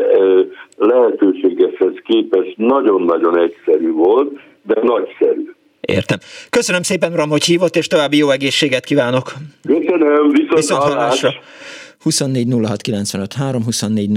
[0.77, 5.51] lehetőségeshez képest nagyon-nagyon egyszerű volt, de nagyszerű.
[5.81, 6.17] Értem.
[6.49, 9.33] Köszönöm szépen, Ram, hogy hívott, és további jó egészséget kívánok.
[9.63, 11.29] Köszönöm, viszont, viszont hallásra.
[11.99, 12.47] 24
[13.63, 14.09] 24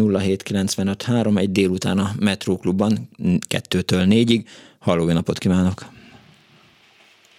[1.36, 2.92] egy délután a Metróklubban,
[3.48, 4.46] kettőtől négyig.
[4.80, 5.80] Halló, jó napot kívánok!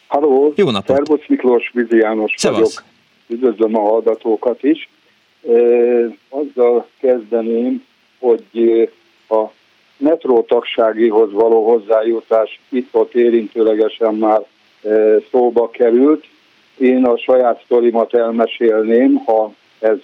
[0.07, 0.53] Halló!
[0.55, 0.95] Jó napot!
[0.95, 2.59] Szerbusz Miklós, Vizi János Szevasz.
[2.59, 2.83] vagyok.
[3.27, 4.89] Üdvözlöm a hallgatókat is.
[6.29, 7.85] Azzal kezdeném,
[8.19, 8.89] hogy
[9.29, 9.43] a
[9.97, 14.41] metró tagságihoz való hozzájutás itt-ott érintőlegesen már
[15.31, 16.25] szóba került.
[16.77, 19.97] Én a saját sztorimat elmesélném, ha ez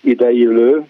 [0.00, 0.86] ideillő,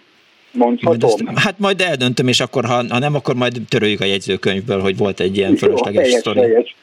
[0.53, 0.99] mondhatom.
[0.99, 4.81] Majd ezt, hát majd eldöntöm, és akkor ha, ha nem, akkor majd töröljük a jegyzőkönyvből,
[4.81, 6.41] hogy volt egy ilyen fölösleges Jó, sztori.
[6.41, 6.77] Helyes.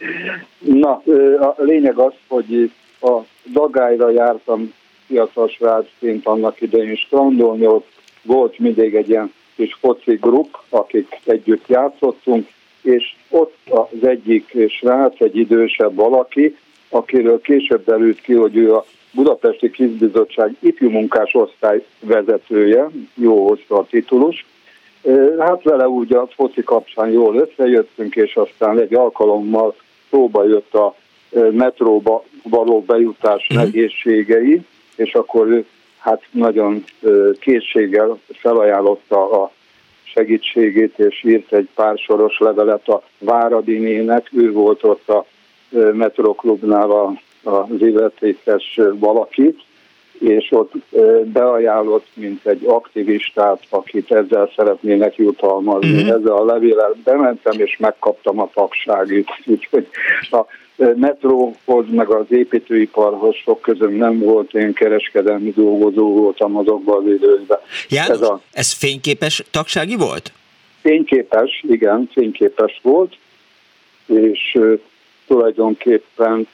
[0.59, 1.01] Na,
[1.39, 3.19] a lényeg az, hogy a
[3.51, 4.73] Dagályra jártam
[5.11, 7.87] fiatal srácként annak idején strandolni, ott
[8.21, 12.47] volt mindig egy ilyen kis foci grup, akik együtt játszottunk,
[12.81, 16.57] és ott az egyik srác, egy idősebb valaki,
[16.89, 23.75] akiről később derült ki, hogy ő a Budapesti Kizbizottság ifjú munkás osztály vezetője, jó hosszú
[23.75, 24.45] a titulus.
[25.39, 29.75] Hát vele úgy a foci kapcsán jól összejöttünk, és aztán egy alkalommal
[30.09, 30.95] szóba jött a
[31.51, 33.65] metróba való bejutás uh-huh.
[33.65, 34.61] nehézségei,
[35.03, 35.65] és akkor ő
[35.97, 36.83] hát nagyon
[37.39, 39.51] készséggel felajánlotta a
[40.03, 45.25] segítségét, és írt egy pár soros levelet a Váradinének, ő volt ott a
[45.93, 49.59] Metroklubnál a az illetékes valakit,
[50.19, 50.71] és ott
[51.23, 55.91] beajánlott, mint egy aktivistát, akit ezzel szeretnének jutalmazni.
[55.91, 56.09] Uh-huh.
[56.09, 59.29] Ezzel a levélel bementem, és megkaptam a tagságit.
[59.45, 59.87] Úgyhogy
[60.31, 67.11] a metróhoz, meg az építőiparhoz sok közöm nem volt, én kereskedelmi dolgozó voltam azokban az
[67.11, 67.59] időkben.
[67.89, 68.41] János, ez, a...
[68.51, 70.31] ez fényképes tagsági volt?
[70.81, 73.17] Fényképes, igen, fényképes volt,
[74.05, 74.59] és
[75.27, 76.47] tulajdonképpen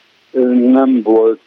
[0.72, 1.42] nem volt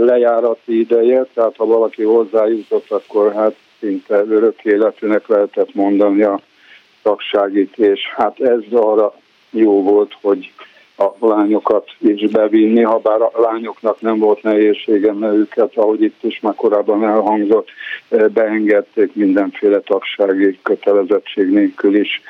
[0.00, 6.40] lejárati ideje, tehát ha valaki hozzájutott, akkor hát szinte örök életűnek lehetett mondani a
[7.02, 9.14] tagságit, és hát ez arra
[9.50, 10.52] jó volt, hogy
[10.96, 16.22] a lányokat is bevinni, ha bár a lányoknak nem volt nehézsége, mert őket, ahogy itt
[16.22, 17.68] is már korábban elhangzott,
[18.32, 22.22] beengedték mindenféle tagsági kötelezettség nélkül is.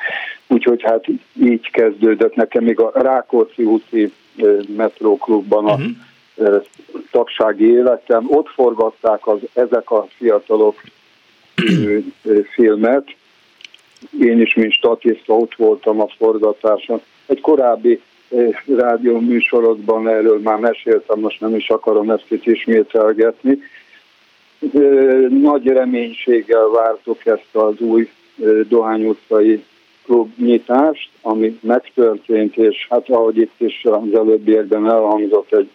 [0.46, 1.04] Úgyhogy hát
[1.42, 4.12] így kezdődött nekem még a Rákóczi úti
[4.76, 6.62] metróklubban a uh-huh.
[7.10, 8.26] tagsági életem.
[8.28, 10.82] Ott forgatták az, ezek a fiatalok
[12.52, 13.14] filmet.
[14.20, 17.00] Én is, mint statiszta, ott voltam a forgatáson.
[17.26, 18.00] Egy korábbi
[18.76, 23.58] rádió műsorokban erről már meséltem, most nem is akarom ezt itt ismételgetni.
[25.28, 28.08] Nagy reménységgel vártuk ezt az új
[28.68, 29.64] Dohány utcai
[30.04, 35.68] klubnyitást, ami megtörtént, és hát ahogy itt is az előbbiekben elhangzott, egy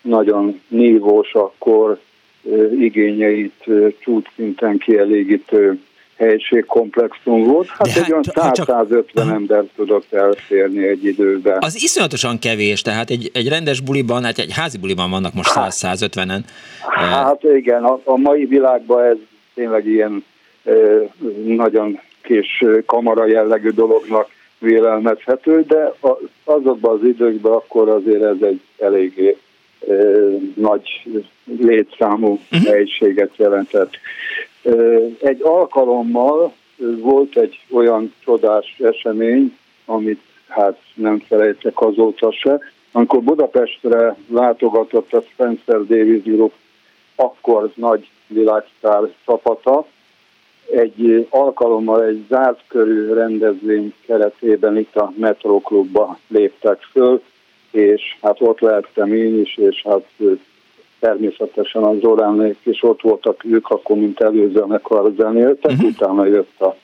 [0.00, 1.98] nagyon nívós akkor
[2.78, 3.64] igényeit
[3.98, 5.80] csúcsszinten kielégítő
[6.16, 7.68] helységkomplexum volt.
[7.68, 8.52] Hát, hát egy olyan 100-150
[9.14, 9.30] csak...
[9.30, 11.58] ember tudott elférni egy időben.
[11.60, 16.40] Az iszonyatosan kevés, tehát egy, egy rendes buliban, hát egy házi buliban vannak most 100-150-en.
[16.80, 19.16] Hát igen, a, a mai világban ez
[19.54, 20.24] tényleg ilyen
[21.44, 25.92] nagyon kis kamara jellegű dolognak vélelmezhető, de
[26.44, 29.36] azokban az időkben akkor azért ez egy eléggé
[30.54, 31.06] nagy
[31.60, 32.70] létszámú uh-huh.
[32.70, 33.90] helyiséget jelentett.
[35.20, 36.52] Egy alkalommal
[36.98, 42.60] volt egy olyan csodás esemény, amit hát nem felejtek azóta se,
[42.92, 46.52] amikor Budapestre látogatott a Spencer Davis Group
[47.14, 49.86] akkor nagy világsztár csapata,
[50.70, 57.22] egy alkalommal egy zárt körű rendezvény keretében itt a Metroklubba léptek föl,
[57.70, 60.04] és hát ott lehettem én is, és hát
[61.02, 65.88] természetesen az Zoránék is ott voltak ők, akkor mint előző, amikor zenéltek, uh-huh.
[65.88, 66.76] utána jött a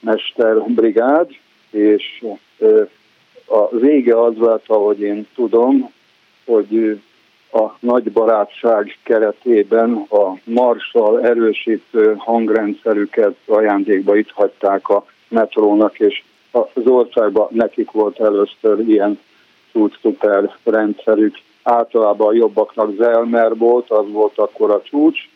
[0.00, 1.28] Mesterbrigád,
[1.70, 2.24] és
[3.46, 5.90] a vége az volt, ahogy én tudom,
[6.44, 7.00] hogy
[7.52, 16.86] a nagy barátság keretében a Marshall erősítő hangrendszerüket ajándékba itt hagyták a metrónak, és az
[16.86, 19.18] országban nekik volt először ilyen
[19.72, 21.36] csúcs-szuper rendszerük.
[21.68, 25.28] Általában a jobbaknak Zelmer volt, az volt akkor a csúcs,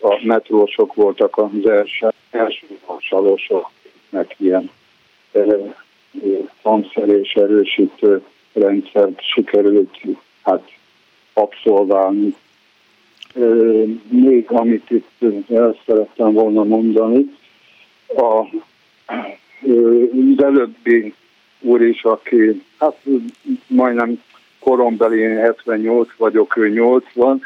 [0.00, 3.70] a metrósok voltak az első, első marsalosok,
[4.08, 4.70] meg ilyen
[6.62, 10.00] hangszerés erősítő rendszert sikerült
[10.42, 10.70] hát
[11.32, 12.34] abszolválni.
[14.08, 17.36] Még amit itt el szerettem volna mondani,
[18.06, 18.38] a,
[19.62, 21.14] az előbbi
[21.60, 22.96] úr is, aki hát
[23.66, 24.22] majdnem
[24.64, 27.42] korombeli 78 vagyok, ő 80,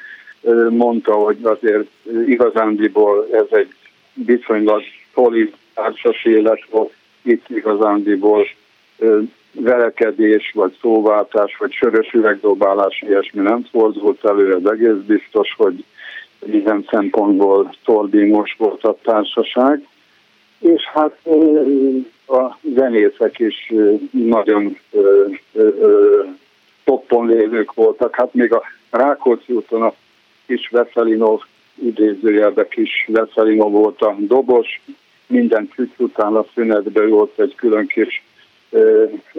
[0.70, 1.86] mondta, hogy azért
[2.26, 3.74] igazándiból ez egy
[4.12, 4.82] viszonylag
[5.14, 6.92] szolid társas élet volt,
[7.22, 8.46] itt igazándiból
[9.52, 15.84] verekedés, vagy szóváltás, vagy sörös üvegdobálás, ilyesmi nem fordult elő, ez egész biztos, hogy
[16.46, 19.86] ilyen szempontból szordímos volt a társaság.
[20.58, 21.18] És hát
[22.26, 23.72] a zenészek is
[24.10, 24.78] nagyon
[26.86, 28.14] toppon lévők voltak.
[28.14, 29.94] Hát még a Rákóczi úton a
[30.46, 31.40] kis Veszelinov
[31.74, 34.80] idézőjelbe kis Veszelinov volt a dobos,
[35.26, 38.24] minden csücs után a szünetben volt egy külön kis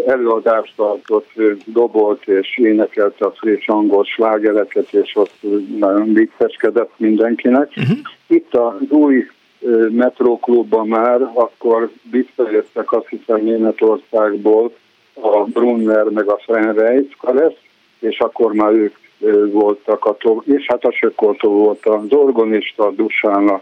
[0.07, 1.31] előadást tartott,
[1.65, 5.35] dobolt és énekelte a friss angol slágereket, és ott
[5.77, 7.71] nagyon vicceskedett mindenkinek.
[7.77, 7.97] Uh-huh.
[8.27, 9.27] Itt az új
[9.89, 14.73] metróklubban már akkor visszajöttek azt hiszem Németországból
[15.21, 17.57] a Brunner meg a Frenreis Kalesz,
[17.99, 18.95] és akkor már ők
[19.51, 23.61] voltak a és hát a Sökoltó volt az organista, a Dusán a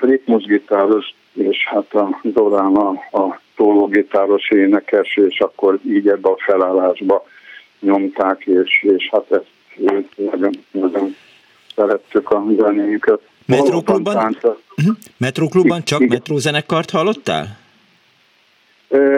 [0.00, 2.88] ritmusgitáros, és hát a Zorán a,
[3.18, 7.26] a szólógitáros énekes, és akkor így ebbe a felállásba
[7.80, 9.52] nyomták, és, és hát ezt
[10.16, 11.16] nagyon, nagyon
[11.74, 13.20] szerettük a zenéjüket.
[13.46, 14.96] Metróklubban, uh-huh.
[15.16, 17.63] Metróklubban csak metrózenekart hallottál?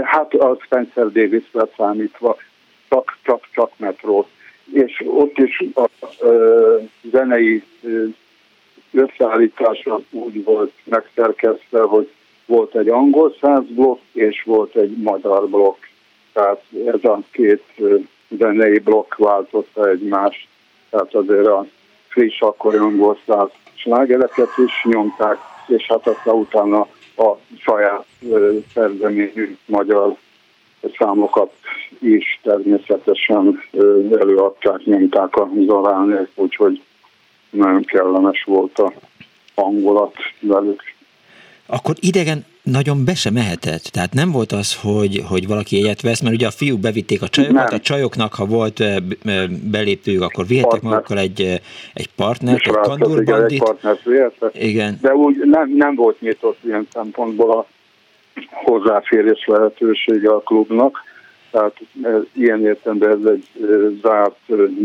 [0.05, 1.43] Hát a Spencer davis
[1.77, 2.37] számítva
[2.89, 4.29] csak, csak, csak metró.
[4.73, 6.19] És ott is a, a
[7.11, 7.63] zenei
[8.93, 12.11] összeállítása úgy volt megszerkesztve, hogy
[12.47, 15.85] volt egy angol száz blokk, és volt egy magyar blokk.
[16.33, 17.63] Tehát ez a két
[18.29, 20.49] zenei blokk váltotta egymást.
[20.91, 21.67] Tehát azért a
[22.09, 28.07] friss akkori angol száz slágereket is nyomták, és hát aztán utána a saját
[28.75, 30.17] szerzeményű magyar
[30.99, 31.53] számokat
[32.01, 33.63] is természetesen
[34.19, 36.83] előadták, nyomták a Zaránék, úgyhogy
[37.51, 38.93] nagyon kellemes volt a
[39.55, 40.83] hangulat velük.
[41.67, 43.83] Akkor idegen nagyon be sem mehetett.
[43.83, 47.29] Tehát nem volt az, hogy, hogy valaki egyet vesz, mert ugye a fiúk bevitték a
[47.29, 47.75] csajokat, nem.
[47.75, 48.83] a csajoknak, ha volt
[49.71, 51.61] belépők, akkor vihettek magukkal egy,
[51.95, 53.75] egy partnert, egy kandurbandit.
[54.05, 54.99] Igen, Igen.
[55.03, 57.67] De úgy nem, nem volt nyitott ilyen szempontból a
[58.51, 60.99] hozzáférés lehetősége a klubnak.
[61.51, 61.77] Tehát
[62.33, 63.49] ilyen értelemben ez egy
[64.03, 64.37] zárt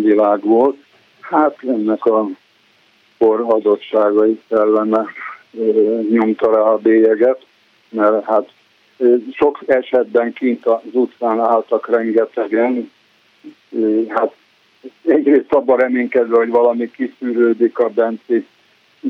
[0.04, 0.76] világ volt.
[1.20, 2.28] Hát ennek a
[3.18, 5.06] kor adottságai kellene
[6.12, 7.46] nyomta rá a bélyeget,
[7.92, 8.50] mert hát
[9.34, 12.92] sok esetben kint az utcán álltak rengetegen,
[14.08, 14.36] hát
[15.06, 18.48] egyrészt abban reménykedve, hogy valami kiszűrődik a benti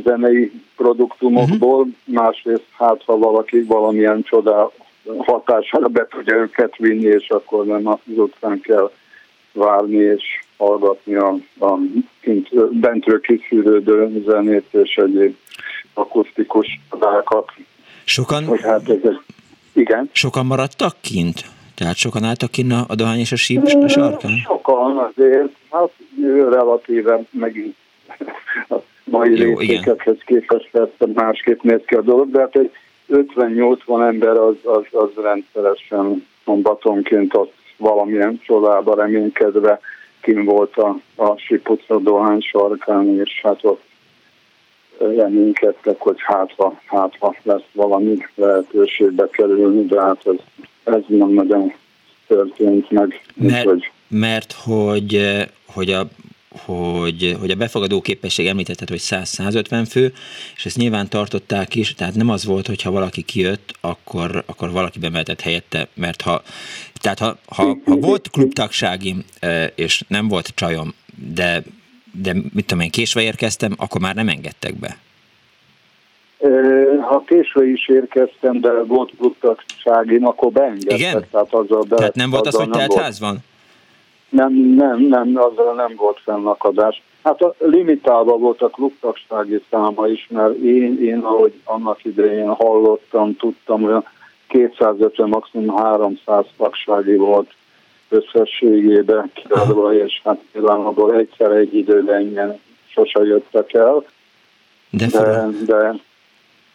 [0.03, 1.93] zenei produktumokból, uh-huh.
[2.05, 4.71] másrészt hát ha valaki valamilyen csoda
[5.17, 8.91] hatására be tudja őket vinni, és akkor nem az utcán kell
[9.53, 10.23] várni és
[10.57, 11.77] hallgatni a, a
[12.21, 15.35] kint bentről kiszűrődő zenét és egyéb
[15.93, 17.51] akusztikus csodákat.
[18.03, 19.19] Sokan, hogy hát ez egy,
[19.73, 20.09] igen.
[20.11, 21.45] sokan maradtak kint?
[21.75, 24.37] Tehát sokan álltak kint a dohány és a síp a sarkán?
[24.37, 25.89] Sokan azért, hát
[26.49, 27.75] relatíve megint
[28.69, 32.71] a mai részékethez képest persze másképp néz ki a dolog, de hát egy
[33.09, 39.79] 50-80 ember az, az, az rendszeresen szombatonként ott valamilyen csodába reménykedve
[40.21, 43.83] kim volt a, a Sipuca dohány sarkán, és hát ott
[45.15, 50.35] reménykedtek, hogy hátha, hátha lesz valami lehetőségbe kerülni, de hát ez,
[50.93, 51.73] ez nem nagyon
[52.27, 53.21] történt meg.
[53.35, 53.91] Mert, hogy...
[54.07, 55.21] mert hogy,
[55.65, 56.07] hogy a
[56.65, 60.13] hogy, hogy a befogadó képesség említetted, hogy 100-150 fő,
[60.55, 64.71] és ezt nyilván tartották is, tehát nem az volt, hogy ha valaki kijött, akkor, akkor
[64.71, 66.41] valaki bemeltett helyette, mert ha,
[66.93, 69.25] tehát ha, ha, ha volt klubtagságim,
[69.75, 70.93] és nem volt csajom,
[71.33, 71.63] de,
[72.11, 74.97] de mit tudom én, késve érkeztem, akkor már nem engedtek be.
[77.01, 80.97] Ha késve is érkeztem, de volt klubtagságim, akkor beengedtek.
[80.97, 81.25] Igen?
[81.31, 83.37] Tehát, azzal be, tehát nem volt az, hogy teltház van?
[84.29, 87.01] Nem, nem, nem, azzal nem volt fennakadás.
[87.23, 93.35] Hát a limitálva volt a klubtagsági száma is, mert én, én ahogy annak idején hallottam,
[93.35, 94.03] tudtam, hogy
[94.47, 97.53] 250, maximum 300 tagsági volt
[98.11, 104.03] összességében kiadva, és hát pillanatból egyszer egy időben ingyen sose jöttek el.
[104.89, 105.95] De, de, de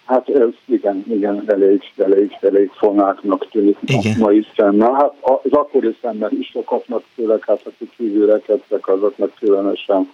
[0.07, 4.19] Hát ez igen, igen, elég, elég, elég fonáknak tűnik igen.
[4.19, 4.93] mai szemmel.
[4.93, 10.11] Hát az akkori szemmel is sokaknak, főleg hát akik kívülre kezdtek, azoknak különösen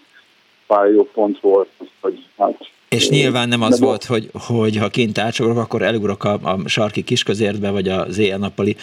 [0.74, 1.68] fájó pont volt,
[2.00, 6.32] hogy hát és nyilván nem az volt, hogy, hogy ha kint átsorok, akkor elugrok a,
[6.32, 8.76] a sarki kisközértbe, vagy az éjjel-nappali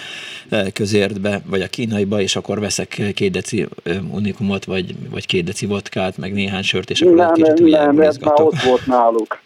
[0.73, 3.67] közértbe, vagy a kínaiba, és akkor veszek két deci
[4.13, 7.95] unikumot, vagy, vagy két deci vodkát, meg néhány sört, és akkor nem, egy kicsit nem,
[7.95, 9.39] nem, ez már ott volt náluk.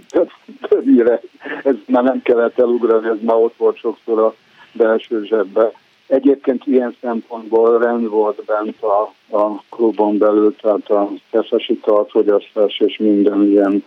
[0.70, 1.22] Többire.
[1.64, 4.36] Ez már nem kellett elugrani, ez már ott volt sokszor a
[4.72, 5.72] belső zsebbe.
[6.08, 12.98] Egyébként ilyen szempontból rend volt bent a, a klubon belül, tehát a keszesi tartfogyasztás és
[12.98, 13.84] minden ilyen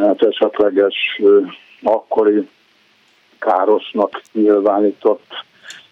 [0.00, 1.20] hát esetleges
[1.82, 2.48] akkori
[3.38, 5.26] károsnak nyilvánított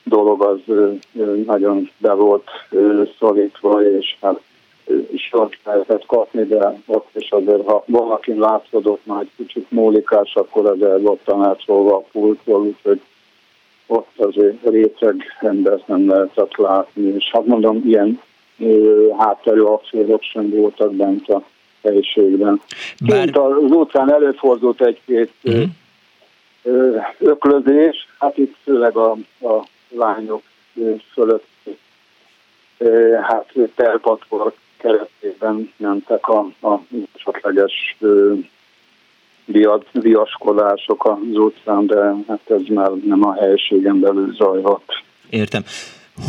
[0.02, 0.74] dolog az
[1.46, 2.48] nagyon be volt
[3.18, 4.40] szorítva, és hát
[5.16, 10.66] sort lehetett kapni, de ott is azért, ha valakin látszódott már egy kicsit múlikás, akkor
[10.66, 13.00] azért volt tanácsolva a pultról, úgyhogy
[13.86, 18.20] ott azért réteg embert nem lehetett látni, és hát mondom, ilyen
[19.18, 21.42] hátterű akciók sem voltak bent a
[21.82, 22.60] helyiségben.
[23.06, 23.38] Bár...
[23.38, 25.68] az utcán előfordult egy-két uh-huh.
[27.18, 29.10] öklözés, hát itt főleg a,
[29.40, 30.42] a lányok
[31.12, 31.46] fölött
[33.22, 36.80] hát terpatkor keretében mentek a, a
[37.14, 37.96] esetleges
[39.92, 45.04] viaskodások az utcán, de hát ez már nem a helyiségen belül zajlott.
[45.30, 45.62] Értem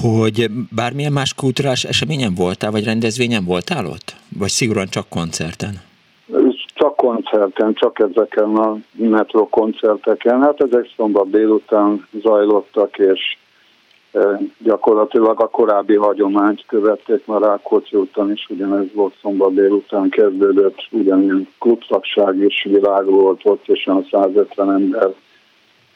[0.02, 4.16] hogy bármilyen más kulturális eseményen voltál, vagy rendezvényen voltál ott?
[4.38, 5.82] Vagy szigorúan csak koncerten?
[6.74, 10.42] Csak koncerten, csak ezeken a metro koncerteken.
[10.42, 13.38] Hát ezek szombat délután zajlottak, és
[14.58, 21.48] gyakorlatilag a korábbi hagyományt követték, már Rákóczi úton is ugyanez volt szombat délután kezdődött, ugyanilyen
[21.60, 25.14] klubszakság is világ volt ott, és olyan 150 ember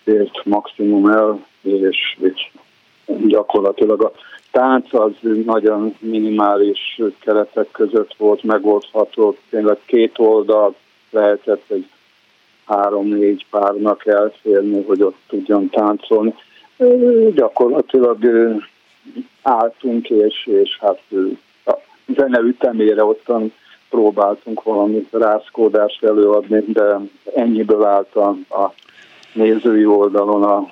[0.03, 2.51] ért maximum el, és, és
[3.27, 4.11] gyakorlatilag a
[4.51, 5.11] tánc az
[5.45, 10.75] nagyon minimális keretek között volt megoldható, tényleg két oldal
[11.09, 11.89] lehetett egy
[12.65, 16.33] három-négy párnak elférni, hogy ott tudjon táncolni.
[17.33, 18.17] Gyakorlatilag
[19.41, 20.99] álltunk, és, és hát
[21.65, 21.77] a
[22.15, 23.53] zene ütemére ottan
[23.89, 26.99] próbáltunk valami rázkódást előadni, de
[27.35, 28.73] ennyiből állt a, a
[29.33, 30.71] nézői oldalon a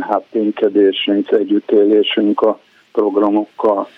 [0.00, 2.60] hát ténykedésünk, együttélésünk a
[2.92, 3.88] programokkal.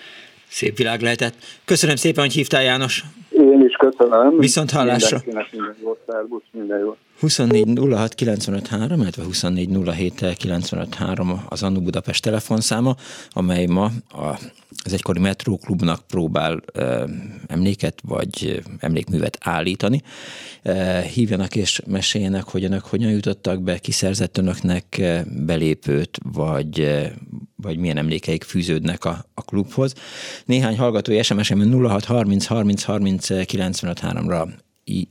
[0.47, 1.33] Szép világ lehetett.
[1.65, 3.03] Köszönöm szépen, hogy hívtál János.
[3.29, 4.37] Én is köszönöm.
[4.37, 5.21] Viszont hallásra.
[5.25, 6.97] Minden jót, szervusz, minden jót.
[7.19, 12.95] 24 06 95 3, illetve 24 07 95 3 az Annu Budapest telefonszáma,
[13.29, 14.39] amely ma a,
[14.83, 17.05] az egykori metróklubnak próbál e,
[17.47, 20.01] emléket vagy emlékművet állítani.
[20.61, 25.01] E, hívjanak és meséljenek, hogy önök hogyan jutottak be, kiszerzett önöknek
[25.45, 27.01] belépőt, vagy,
[27.55, 29.93] vagy milyen emlékeik fűződnek a, a klubhoz.
[30.45, 34.47] Néhány hallgatói SMS-en 06 30 30 30 95 3-ra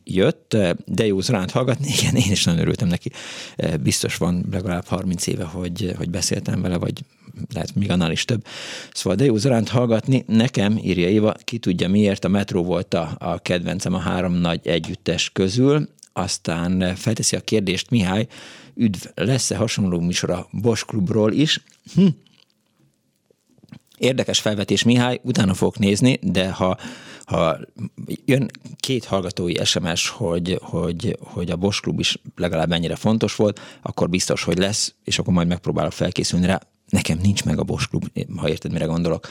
[0.04, 0.56] jött,
[0.86, 3.10] de jó ránt hallgatni, igen, én is nagyon örültem neki.
[3.82, 7.04] Biztos van legalább 30 éve, hogy, hogy beszéltem vele, vagy
[7.52, 8.46] lehet még annál is több.
[8.92, 13.16] Szóval de jó ránt hallgatni, nekem, írja Éva, ki tudja miért, a metró volt a,
[13.18, 18.26] a kedvencem a három nagy együttes közül, aztán felteszi a kérdést Mihály,
[18.74, 21.62] üdv, lesz-e hasonló műsor a Bosch Klubról is?
[21.94, 22.06] Hm.
[23.98, 26.78] Érdekes felvetés Mihály, utána fogok nézni, de ha
[27.24, 27.58] ha
[28.24, 33.60] jön két hallgatói SMS, hogy, hogy, hogy a Bosch Klub is legalább ennyire fontos volt,
[33.82, 36.60] akkor biztos, hogy lesz, és akkor majd megpróbálok felkészülni rá.
[36.88, 38.04] Nekem nincs meg a Bosch Klub,
[38.36, 39.28] ha érted, mire gondolok.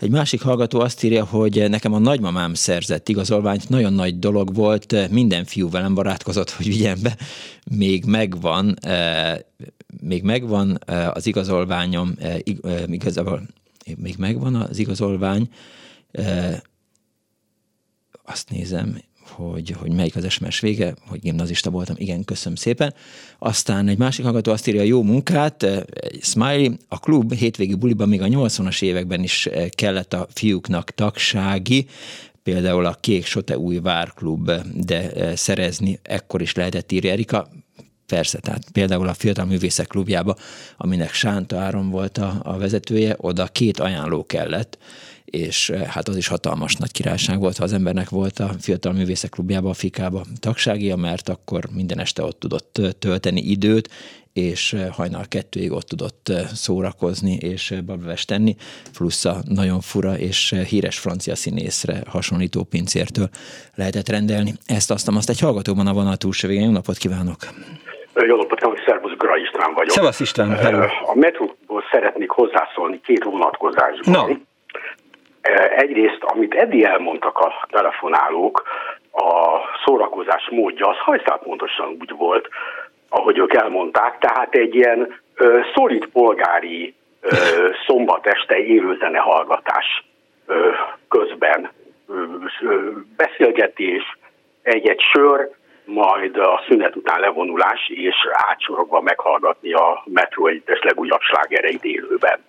[0.00, 5.10] Egy másik hallgató azt írja, hogy nekem a nagymamám szerzett igazolványt, nagyon nagy dolog volt,
[5.10, 7.16] minden fiú velem barátkozott, hogy vigyen be,
[7.70, 8.78] még megvan,
[10.00, 10.78] még megvan
[11.12, 12.14] az igazolványom,
[12.86, 13.42] igazából
[13.96, 15.48] még megvan az igazolvány,
[18.26, 19.00] azt nézem,
[19.30, 22.94] hogy, hogy melyik az SMS vége, hogy gimnazista voltam, igen, köszönöm szépen.
[23.38, 28.22] Aztán egy másik hallgató azt írja, jó munkát, egy smiley, a klub hétvégi buliban még
[28.22, 31.86] a 80-as években is kellett a fiúknak tagsági,
[32.42, 37.48] például a Kék Sote új várklub, de szerezni ekkor is lehetett, írja Erika.
[38.06, 40.36] Persze, tehát például a Fiatal Művészek Klubjába,
[40.76, 44.78] aminek Sánta Áron volt a, a vezetője, oda két ajánló kellett,
[45.30, 48.92] és eh, hát az is hatalmas nagy királyság volt, ha az embernek volt a Fiatal
[48.92, 53.88] Művészek Klubjába, a Fikába tagságia, mert akkor minden este ott tudott eh, tölteni időt,
[54.32, 58.54] és eh, hajnal kettőig ott tudott szórakozni és babvest tenni,
[58.96, 63.28] plusz a nagyon fura és híres francia színészre hasonlító pincértől
[63.74, 64.52] lehetett rendelni.
[64.66, 66.64] Ezt azt, azt egy hallgatóban a vonal túlsó végén.
[66.64, 67.36] Jó napot kívánok!
[68.14, 69.90] Jó napot kívánok, Szervusz Gra István vagyok.
[69.90, 70.78] Szevasz István, hello.
[70.82, 74.12] A metróból szeretnék hozzászólni két vonatkozásban.
[74.12, 74.34] No.
[75.76, 78.62] Egyrészt, amit eddig elmondtak a telefonálók,
[79.12, 82.48] a szórakozás módja az hajszálpontosan úgy volt,
[83.08, 87.30] ahogy ők elmondták, tehát egy ilyen ö, szolid polgári ö,
[87.86, 90.04] szombat este élőzene hallgatás
[90.46, 90.70] ö,
[91.08, 91.70] közben
[92.08, 92.24] ö,
[92.60, 94.18] ö, beszélgetés,
[94.62, 95.50] egy-egy sör,
[95.84, 102.44] majd a szünet után levonulás, és átsorogva meghallgatni a Metro egyes legújabb slágereit élőben.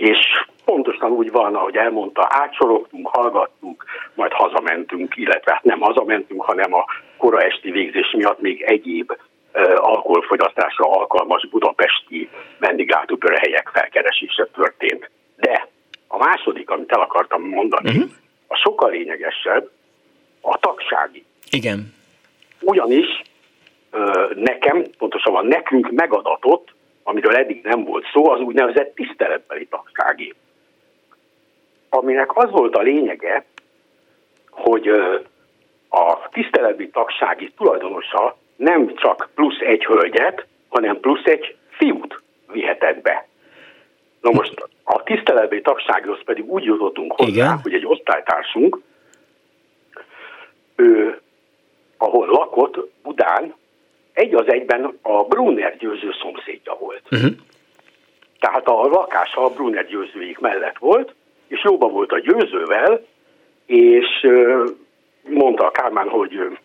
[0.00, 0.18] És
[0.64, 3.84] pontosan úgy van, ahogy elmondta, átsorogtunk, hallgattunk,
[4.14, 6.84] majd hazamentünk, illetve hát nem hazamentünk, hanem a
[7.16, 9.16] kora esti végzés miatt még egyéb
[9.76, 12.28] alkoholfogyasztásra alkalmas budapesti
[12.58, 15.10] vendéglátópörehelyek felkeresése történt.
[15.36, 15.68] De
[16.08, 18.10] a második, amit el akartam mondani, uh-huh.
[18.46, 19.70] a sokkal lényegesebb,
[20.40, 21.24] a tagsági.
[21.50, 21.94] Igen.
[22.60, 23.22] Ugyanis
[23.92, 26.72] uh, nekem, pontosabban nekünk megadatott,
[27.02, 30.34] amiről eddig nem volt szó, az úgynevezett tiszteletbeli tagsági
[31.90, 33.44] aminek az volt a lényege,
[34.50, 34.88] hogy
[35.88, 42.22] a tiszteletbi tagsági tulajdonosa nem csak plusz egy hölgyet, hanem plusz egy fiút
[42.52, 43.26] vihetett be.
[44.20, 47.58] Na most a tiszteletbi tagsághoz pedig úgy jutottunk hozzá, Igen.
[47.62, 48.78] hogy egy osztálytársunk,
[50.76, 51.20] ő,
[51.96, 53.54] ahol lakott Budán,
[54.12, 57.02] egy az egyben a Brunner győző szomszédja volt.
[57.10, 57.30] Uh-huh.
[58.40, 61.14] Tehát a lakása a Brunner győzőik mellett volt,
[61.48, 63.06] és jóba volt a győzővel,
[63.66, 64.26] és
[65.28, 66.58] mondta a Kálmán, hogy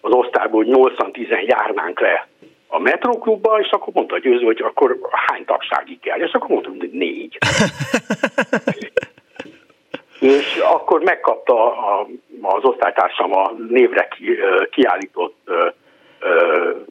[0.00, 2.28] az osztályból 80-10 járnánk le
[2.66, 6.78] a metróklubba, és akkor mondta a győző, hogy akkor hány tagsági kell, és akkor mondtam,
[6.78, 7.38] hogy négy.
[10.20, 12.08] és akkor megkapta a,
[12.42, 14.38] az osztálytársam a névre ki,
[14.70, 15.50] kiállított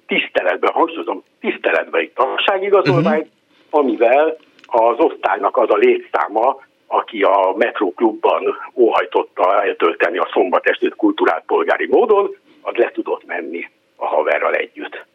[0.07, 3.79] tiszteletben, hangsúlyozom, tiszteletbeli tagságigazolványt, uh-huh.
[3.79, 11.88] amivel az osztálynak az a létszáma, aki a Metróklubban óhajtotta eltölteni a szombatestét kulturált polgári
[11.88, 15.05] módon, az le tudott menni a haverral együtt.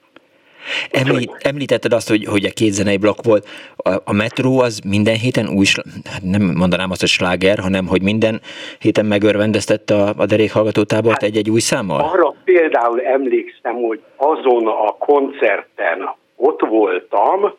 [0.91, 3.49] Említ, említetted azt, hogy, hogy a két zenei blokk volt.
[3.77, 5.65] A, a metró az minden héten új,
[6.11, 8.41] hát nem mondanám azt, hogy sláger, hanem hogy minden
[8.79, 12.01] héten megörvendeztette a, a derékhallgatótábort hát, egy-egy új számmal?
[12.01, 17.55] Arra például emlékszem, hogy azon a koncerten ott voltam,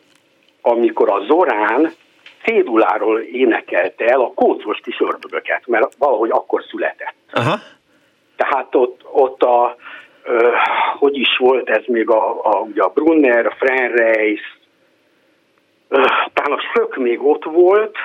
[0.62, 1.94] amikor a Zorán
[2.44, 7.16] céduláról énekelte el a kócos kis ördögöket, mert valahogy akkor született.
[7.32, 7.60] Aha.
[8.36, 9.76] Tehát ott, ott a,
[10.98, 14.58] hogy is volt ez még a, a, ugye a Brunner, a Frenreis,
[16.34, 17.96] talán a Sök még ott volt,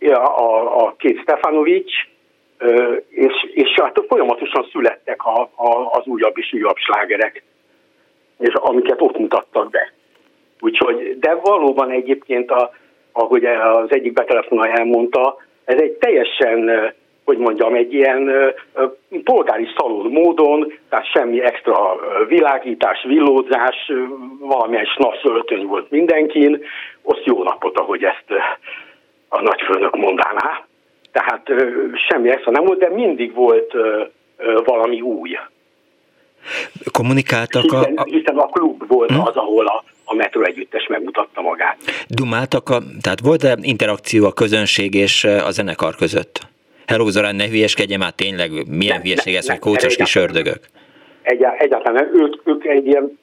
[0.00, 1.92] a, a, a két Stefanovics,
[3.08, 7.42] és, és hát folyamatosan születtek a, a, az újabb és újabb slágerek,
[8.38, 9.92] és amiket ott mutattak be.
[10.60, 12.70] Úgyhogy, de valóban egyébként a,
[13.12, 16.94] ahogy az egyik betelefonál elmondta, ez egy teljesen,
[17.26, 18.30] hogy mondjam, egy ilyen
[19.24, 21.96] polgári szalon módon, tehát semmi extra
[22.28, 23.92] világítás, villódzás,
[24.40, 26.64] valamilyen snasz öltöny volt mindenkin,
[27.02, 28.24] azt jó napot, ahogy ezt
[29.28, 30.64] a nagyfőnök mondaná.
[31.12, 31.52] Tehát
[32.08, 33.72] semmi extra nem volt, de mindig volt
[34.64, 35.38] valami új.
[36.92, 38.04] Kommunikáltak hiszen, a...
[38.04, 39.20] Hiszen a klub volt hm?
[39.20, 41.76] az, ahol a a Metro együttes megmutatta magát.
[42.08, 46.40] Dumáltak, a, tehát volt-e interakció a közönség és a zenekar között?
[46.86, 50.58] Hello Zorán, ne hülyeskedje már tényleg, milyen hülyeség ez, hogy kócos kis ördögök?
[51.58, 53.18] Egyáltalán nem, ők, ők egy ilyen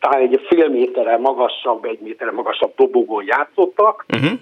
[0.00, 4.38] talán egy fél méterre magasabb, egy méterre magasabb dobogón játszottak, uh-huh.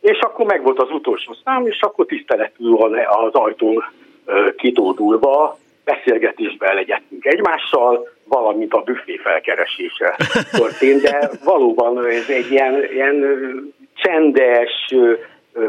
[0.00, 3.84] és akkor meg volt az utolsó szám, és akkor tiszteletül van az ajtón
[4.56, 10.16] kitódulva, beszélgetésbe legyettünk egymással, valamint a büfé felkeresése
[10.58, 13.24] történt, de valóban ez egy ilyen, ilyen
[13.94, 14.94] csendes,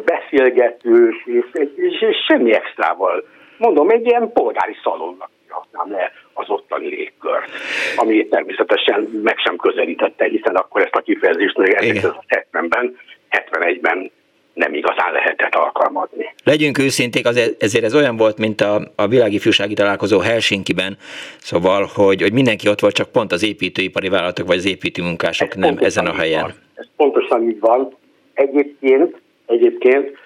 [0.05, 3.23] beszélgetős, és, és, és semmi extrával.
[3.57, 7.49] Mondom, egy ilyen polgári szalonnak használom le az ottani légkört,
[7.95, 12.97] ami természetesen meg sem közelítette, hiszen akkor ezt a kifejezést 1970-ben,
[13.29, 14.11] 71-ben
[14.53, 16.33] nem igazán lehetett alkalmazni.
[16.43, 20.97] Legyünk őszinték, azért, ezért ez olyan volt, mint a, a világi fűsági találkozó Helsinki-ben,
[21.39, 25.55] szóval, hogy, hogy mindenki ott volt, csak pont az építőipari vállalatok vagy az építőmunkások ez
[25.55, 26.41] nem ezen a helyen.
[26.41, 26.53] Van.
[26.75, 27.97] Ez pontosan így van.
[28.33, 29.21] Egyébként,
[29.51, 30.17] egyébként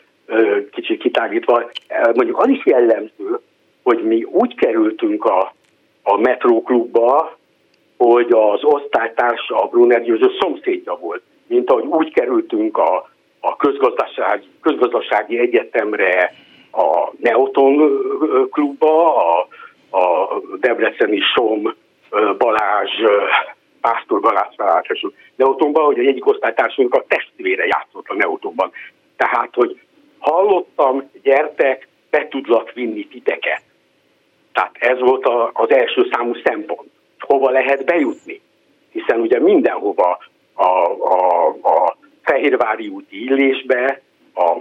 [0.72, 1.72] kicsit kitágítva,
[2.14, 3.40] mondjuk az is jellemző,
[3.84, 5.54] hogy mi úgy kerültünk a,
[6.04, 7.38] a metróklubba,
[7.98, 13.14] hogy az osztálytársa a Brunner Győző szomszédja volt, mint ahogy úgy kerültünk a
[13.46, 16.34] a közgazdasági, közgazdasági egyetemre,
[16.72, 18.00] a Neoton
[18.52, 19.48] klubba, a,
[19.98, 20.28] a
[20.60, 21.76] Debreceni Som
[22.38, 22.92] Balázs,
[23.82, 28.72] Pásztor Balázs felállású Neotonba, hogy egy egyik osztálytársunk a testvére játszott a Neotonban.
[29.18, 29.80] Tehát, hogy
[30.20, 33.62] hallottam, gyertek, be tudlak vinni titeket.
[34.54, 36.90] Tehát ez volt a, az első számú szempont.
[37.20, 38.42] Hova lehet bejutni?
[38.92, 40.18] Hiszen ugye mindenhova
[40.54, 44.02] a, a, a Fehérvári úti illésbe,
[44.36, 44.58] a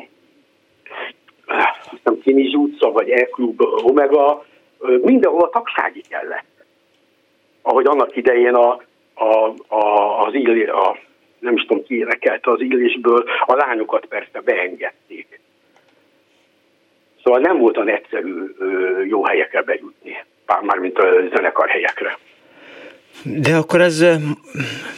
[1.91, 4.45] hiszem Kinizs utca, vagy E-klub Omega,
[5.03, 6.65] mindenhol a tagsági kellett.
[7.63, 8.83] Ahogy annak idején a,
[9.15, 10.71] a, a, az illé,
[11.45, 12.07] nem is tudom ki
[12.43, 15.41] az illésből, a lányokat persze beengedték.
[17.23, 18.43] Szóval nem volt olyan egyszerű
[19.09, 20.25] jó helyekre bejutni,
[20.63, 22.19] mármint a zenekar helyekre.
[23.23, 24.05] De akkor ez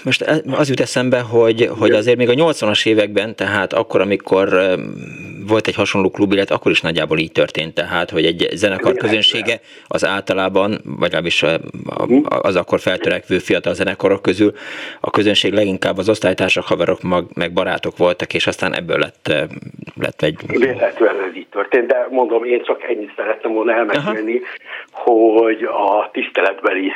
[0.04, 4.48] most e, az jut eszembe, hogy, hogy azért még a 80-as években, tehát akkor, amikor
[5.48, 9.60] volt egy hasonló klub, illetve akkor is nagyjából így történt, tehát, hogy egy zenekar közönsége
[9.86, 11.44] az általában, vagy legalábbis
[12.28, 14.52] az akkor feltörekvő fiatal zenekarok közül,
[15.00, 16.98] a közönség leginkább az osztálytársak, haverok,
[17.34, 19.48] meg barátok voltak, és aztán ebből lett,
[20.00, 20.38] lett egy...
[20.46, 24.40] Véletlenül ez így történt, de mondom, én csak ennyit szerettem volna elmesélni,
[24.90, 26.92] hogy a tiszteletbeli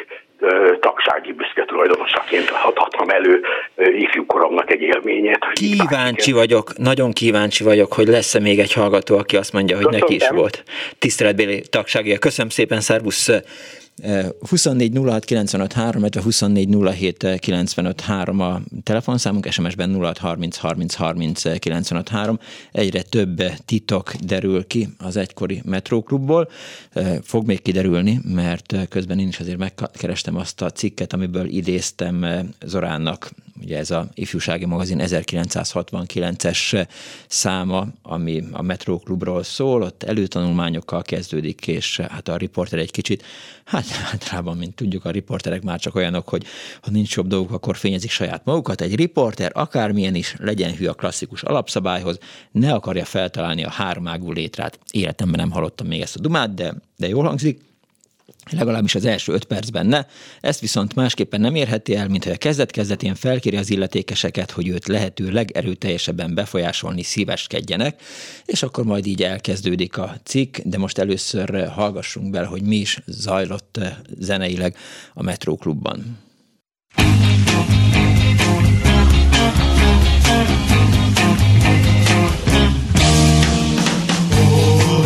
[0.81, 3.41] tagsági büszke tulajdonosaként adhatom elő
[3.77, 5.39] ifjú koromnak egy élményét.
[5.53, 10.09] Kíváncsi vagyok, nagyon kíváncsi vagyok, hogy lesz-e még egy hallgató, aki azt mondja, hogy Köszönöm.
[10.09, 10.63] neki is volt
[10.99, 12.19] tiszteletbéli tagsági.
[12.19, 13.31] Köszönöm szépen, szervusz!
[14.49, 21.59] 24 06 95 3, 24 07 95 3 a telefonszámunk, SMS-ben 06 30 30 30
[21.59, 22.39] 95 3.
[22.73, 26.49] Egyre több titok derül ki az egykori metróklubból.
[27.23, 32.27] Fog még kiderülni, mert közben én is azért megkerestem azt a cikket, amiből idéztem
[32.65, 33.31] Zoránnak
[33.63, 36.87] ugye ez a ifjúsági magazin 1969-es
[37.29, 43.25] száma, ami a Metróklubról szól, ott előtanulmányokkal kezdődik, és hát a riporter egy kicsit,
[43.65, 46.45] hát általában, mint tudjuk, a riporterek már csak olyanok, hogy
[46.83, 48.81] ha nincs jobb dolguk, akkor fényezik saját magukat.
[48.81, 52.19] Egy riporter akármilyen is legyen hű a klasszikus alapszabályhoz,
[52.51, 54.79] ne akarja feltalálni a hármágú létrát.
[54.91, 57.69] Életemben nem hallottam még ezt a dumát, de, de jól hangzik
[58.51, 60.05] legalábbis az első öt percben ne.
[60.41, 64.89] Ezt viszont másképpen nem érheti el, mint hogy a kezdet-kezdetén felkéri az illetékeseket, hogy őt
[64.89, 68.03] lehető legerőteljesebben befolyásolni szíveskedjenek,
[68.45, 72.99] és akkor majd így elkezdődik a cikk, de most először hallgassunk bele, hogy mi is
[73.07, 73.81] zajlott
[74.19, 74.77] zeneileg
[75.15, 76.19] a Metróklubban.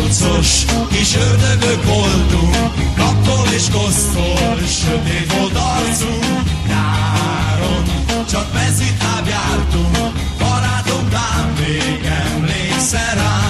[0.05, 2.55] Harcos kis ördögök voltunk,
[2.95, 6.25] kattól és kosztól, sötét volt arcunk.
[6.67, 7.83] Nyáron
[8.29, 9.97] csak mezitláb jártunk,
[10.39, 13.44] barátunk ám még emlékszel rám.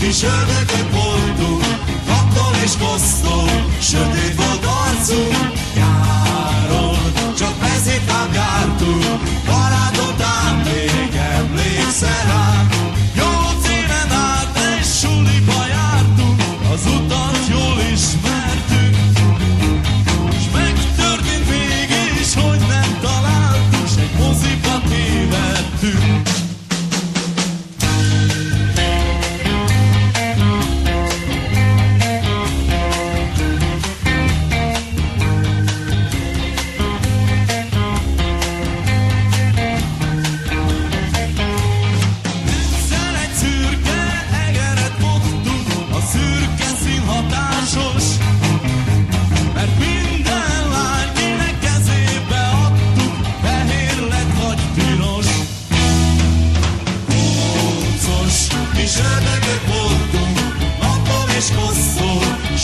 [0.00, 1.64] Mi sörgök voltunk,
[2.06, 7.12] kattól és kosztól, sötét volt arcunk, nyáron.
[7.38, 9.04] Csak ezért ágáltunk,
[9.46, 12.69] barátod ám még emlékszel rám.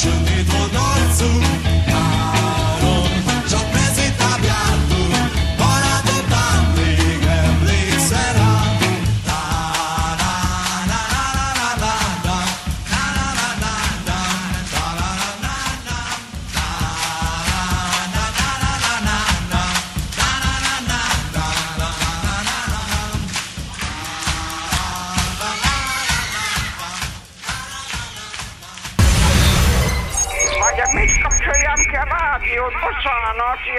[0.06, 0.35] Should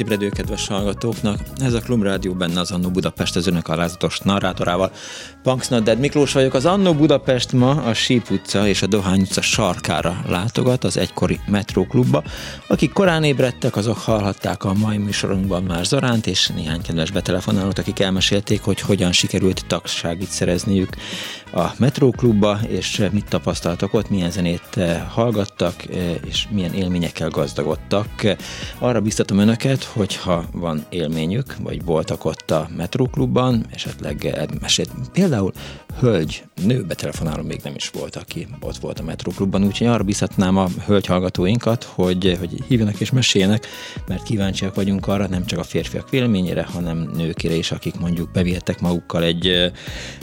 [0.00, 1.40] Most ébredő kedves hallgatóknak!
[1.56, 4.92] Ez a Klub Rádió benne az Annó Budapest az önök alázatos narrátorával.
[5.42, 6.54] Punks Dead Miklós vagyok.
[6.54, 11.40] Az Annó Budapest ma a Síp utca és a Dohány utca sarkára látogat az egykori
[11.46, 12.22] metróklubba.
[12.68, 18.00] Akik korán ébredtek, azok hallhatták a mai műsorunkban már Zaránt, és néhány kedves betelefonálót, akik
[18.00, 20.96] elmesélték, hogy hogyan sikerült tagságit szerezniük
[21.52, 24.78] a metróklubba, és mit tapasztaltak ott, milyen zenét
[25.08, 25.84] hallgattak,
[26.28, 28.06] és milyen élményekkel gazdagodtak.
[28.78, 35.52] Arra biztatom önöket, hogyha van élményük, vagy voltak ott a metróklubban, esetleg mesélt, például
[35.98, 40.56] hölgy, nő betelefonáló még nem is volt, aki ott volt a metróklubban, úgyhogy arra biztatnám
[40.56, 43.66] a hölgy hallgatóinkat, hogy, hogy hívjanak és meséljenek,
[44.06, 48.80] mert kíváncsiak vagyunk arra, nem csak a férfiak véleményére, hanem nőkére is, akik mondjuk bevihettek
[48.80, 49.72] magukkal egy,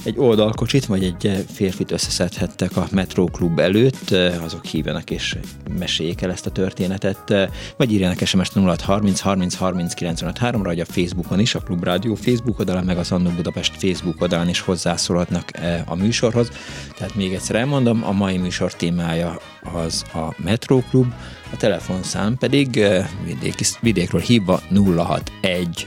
[0.04, 4.10] egy oldalkocsit, vagy egy férfit összeszedhettek a metróklub előtt,
[4.44, 5.38] azok hívjanak és
[5.78, 7.34] meséljék el ezt a történetet,
[7.78, 11.84] vagy írjanak SMS-t 0630 30 30 95 3 ra vagy a Facebookon is, a Klub
[11.84, 16.52] Rádió Facebook oldalán, meg az Annó Budapest Facebook oldalán is hozzászólhatnak e, a műsorhoz.
[16.98, 19.40] Tehát még egyszer elmondom, a mai műsor témája
[19.74, 21.14] az a Metróklub,
[21.54, 24.62] a telefonszám pedig e, vidéki, vidékről hívva
[24.96, 25.86] 061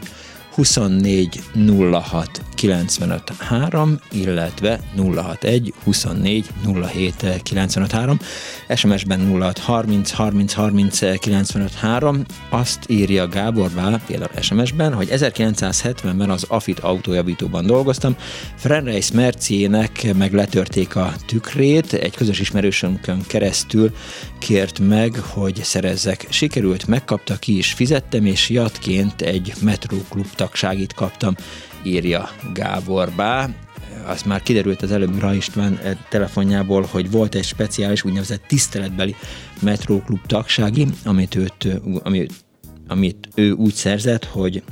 [0.54, 1.40] 24
[1.90, 6.46] 06 95 3, illetve 061 24
[6.92, 8.18] 07 95 3,
[8.74, 16.30] SMS-ben 06 30 30 30 95 3, azt írja Gábor Vál, például SMS-ben, hogy 1970-ben
[16.30, 18.16] az Afit autójavítóban dolgoztam,
[18.54, 23.92] Frenreis Merciének meg letörték a tükrét, egy közös ismerősönkön keresztül
[24.40, 26.26] kért meg, hogy szerezzek.
[26.28, 31.34] Sikerült, megkapta, ki is fizettem, és jatként egy metróklub tagságit kaptam
[31.82, 33.48] írja Gábor Bá.
[34.06, 39.14] Az már kiderült az előbb Ra István eh, telefonjából, hogy volt egy speciális úgynevezett tiszteletbeli
[39.60, 41.68] metróklub tagsági, amit, őt,
[42.02, 42.32] amit,
[42.88, 44.62] amit ő úgy szerzett, hogy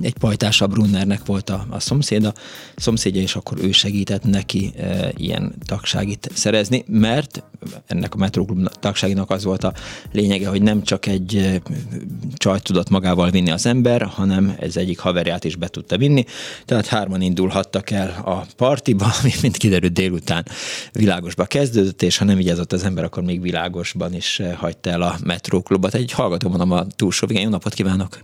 [0.00, 2.34] egy pajtásabb Brunnernek volt a, a szomszéda,
[2.76, 7.42] szomszédja, és akkor ő segített neki e, ilyen tagságit szerezni, mert
[7.86, 9.72] ennek a Metroklub tagságinak az volt a
[10.12, 11.60] lényege, hogy nem csak egy e,
[12.34, 16.24] csajt tudott magával vinni az ember, hanem ez egyik haverját is be tudta vinni,
[16.64, 20.46] tehát hárman indulhattak el a partiba, ami mint kiderült délután
[20.92, 25.02] világosba kezdődött, és ha nem vigyázott az ember, akkor még világosban is e, hagyta el
[25.02, 25.94] a Metróklubot.
[25.94, 28.18] Egy hallgató mondom a túlsó, igen, jó napot kívánok!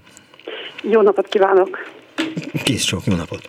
[0.83, 1.79] Jó napot kívánok!
[2.65, 3.41] Kész sok, jó napot!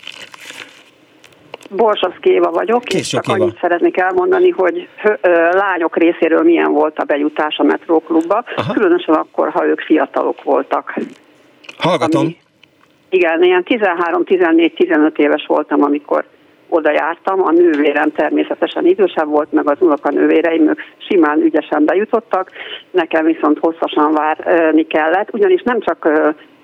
[1.70, 3.44] Borsasz Kéva vagyok, Kész és csak Éva.
[3.44, 4.88] annyit szeretnék elmondani, hogy
[5.22, 8.74] ö, lányok részéről milyen volt a bejutás a metróklubba, Aha.
[8.74, 10.94] különösen akkor, ha ők fiatalok voltak.
[11.78, 12.22] Hallgatom.
[12.22, 12.38] Ami,
[13.10, 16.26] igen, ilyen 13-14-15 éves voltam, amikor
[16.70, 22.52] oda jártam, a nővérem természetesen idősebb volt, meg az unokanővéreim ők simán ügyesen bejutottak,
[22.92, 26.10] nekem viszont hosszasan várni kellett, ugyanis nem csak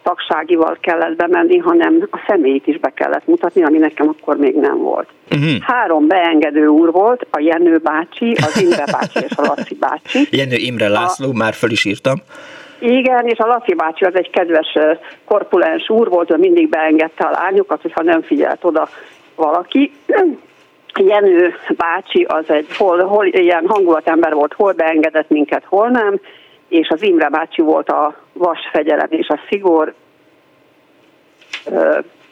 [0.03, 4.77] tagságival kellett bemenni, hanem a személyt is be kellett mutatni, ami nekem akkor még nem
[4.77, 5.09] volt.
[5.31, 5.61] Uh-huh.
[5.61, 10.27] Három beengedő úr volt, a Jenő bácsi, az Imre bácsi és a Laci bácsi.
[10.31, 11.37] Jenő Imre László, a...
[11.37, 12.15] már föl is írtam.
[12.79, 14.77] Igen, és a Laci bácsi az egy kedves
[15.25, 18.89] korpulens úr volt, ő mindig beengedte a lányokat, hogyha nem figyelt oda
[19.35, 19.91] valaki.
[21.07, 26.19] Jenő bácsi az egy hol, hol ilyen hangulatember volt, hol beengedett minket, hol nem,
[26.69, 29.93] és az Imre bácsi volt a vasfegyelem és a szigor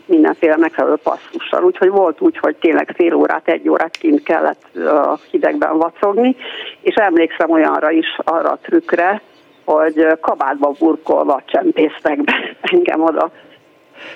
[0.05, 1.63] mindenféle megfelelő passzussal.
[1.63, 6.35] Úgyhogy volt úgy, hogy tényleg fél órát, egy órát kint kellett a hidegben vacogni,
[6.81, 9.21] és emlékszem olyanra is, arra a trükkre,
[9.65, 13.31] hogy kabátba burkolva csempésztek be engem oda.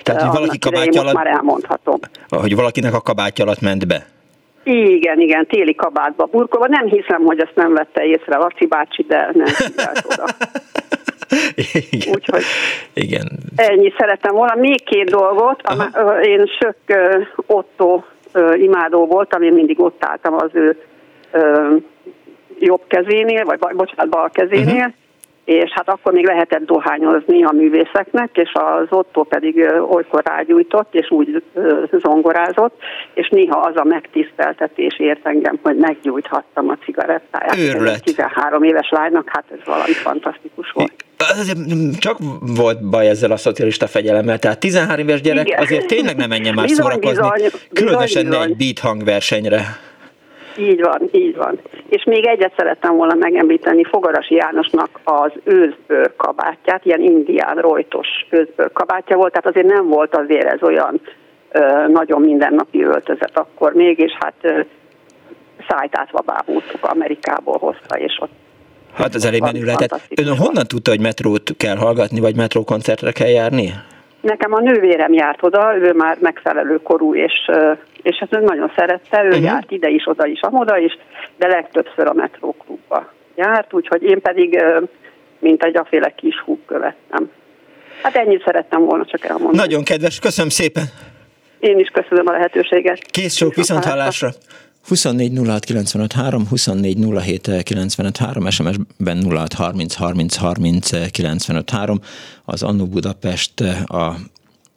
[0.02, 1.14] Tehát, hogy valaki kabátja alatt...
[1.14, 1.98] már elmondhatom.
[2.28, 4.06] Hogy valakinek a kabátja alatt ment be?
[4.64, 6.66] Igen, igen, téli kabátba burkolva.
[6.66, 10.24] Nem hiszem, hogy ezt nem vette észre Laci bácsi, de nem figyelt oda.
[11.90, 12.14] Igen.
[12.14, 12.42] Úgyhogy
[12.94, 13.28] Igen.
[13.56, 14.54] ennyi szerettem volna.
[14.54, 15.60] Még két dolgot.
[15.62, 16.20] Aha.
[16.20, 16.76] Én Sök
[17.46, 18.02] Otto
[18.54, 20.82] imádó voltam, én mindig ott álltam az ő
[22.58, 24.92] jobb kezénél, vagy bocsánat, bal kezénél, uh-huh
[25.44, 31.10] és hát akkor még lehetett dohányozni a művészeknek, és az Otto pedig olykor rágyújtott, és
[31.10, 31.42] úgy
[32.02, 32.78] zongorázott,
[33.14, 37.56] és néha az a megtiszteltetés ért engem, hogy meggyújthattam a cigarettáját.
[37.58, 38.04] Őrület.
[38.04, 40.92] 13 éves lánynak, hát ez valami fantasztikus volt.
[41.98, 45.60] Csak volt baj ezzel a szocialista fegyelemmel, tehát 13 éves gyerek Igen.
[45.60, 48.50] azért tényleg nem menjen már bizony, szórakozni, bizony, különösen bizony, bizony.
[48.50, 49.60] egy beat hangversenyre.
[50.56, 51.58] Így van, így van.
[51.88, 58.72] És még egyet szerettem volna megemlíteni Fogarasi Jánosnak az őzbőr kabátját, ilyen indián rojtos őzbőr
[58.72, 61.00] kabátja volt, tehát azért nem volt azért ez olyan
[61.52, 64.60] ö, nagyon mindennapi öltözet akkor még, és hát ö,
[65.68, 68.30] szájtátva bábultuk Amerikából hozta, és ott
[68.94, 70.00] Hát az elég menő lehetett.
[70.20, 73.72] Ön honnan tudta, hogy metrót kell hallgatni, vagy metrókoncertre kell járni?
[74.20, 77.50] Nekem a nővérem járt oda, ő már megfelelő korú, és,
[78.02, 79.42] és ezt ő nagyon szerette, ő uh-huh.
[79.42, 80.98] járt ide is, oda is, amoda is,
[81.38, 84.64] de legtöbbször a metróklubba járt, úgyhogy én pedig,
[85.38, 87.30] mint egy aféle kis húg követtem.
[88.02, 89.56] Hát ennyit szerettem volna csak elmondani.
[89.56, 90.84] Nagyon kedves, köszönöm szépen!
[91.58, 92.98] Én is köszönöm a lehetőséget.
[93.10, 94.28] Kész sok, viszont hallásra!
[94.88, 102.00] 24 06 95 3, 24 07 95 3, SMS-ben 06 30 30 30 95 3.
[102.44, 104.14] Az Annó Budapest a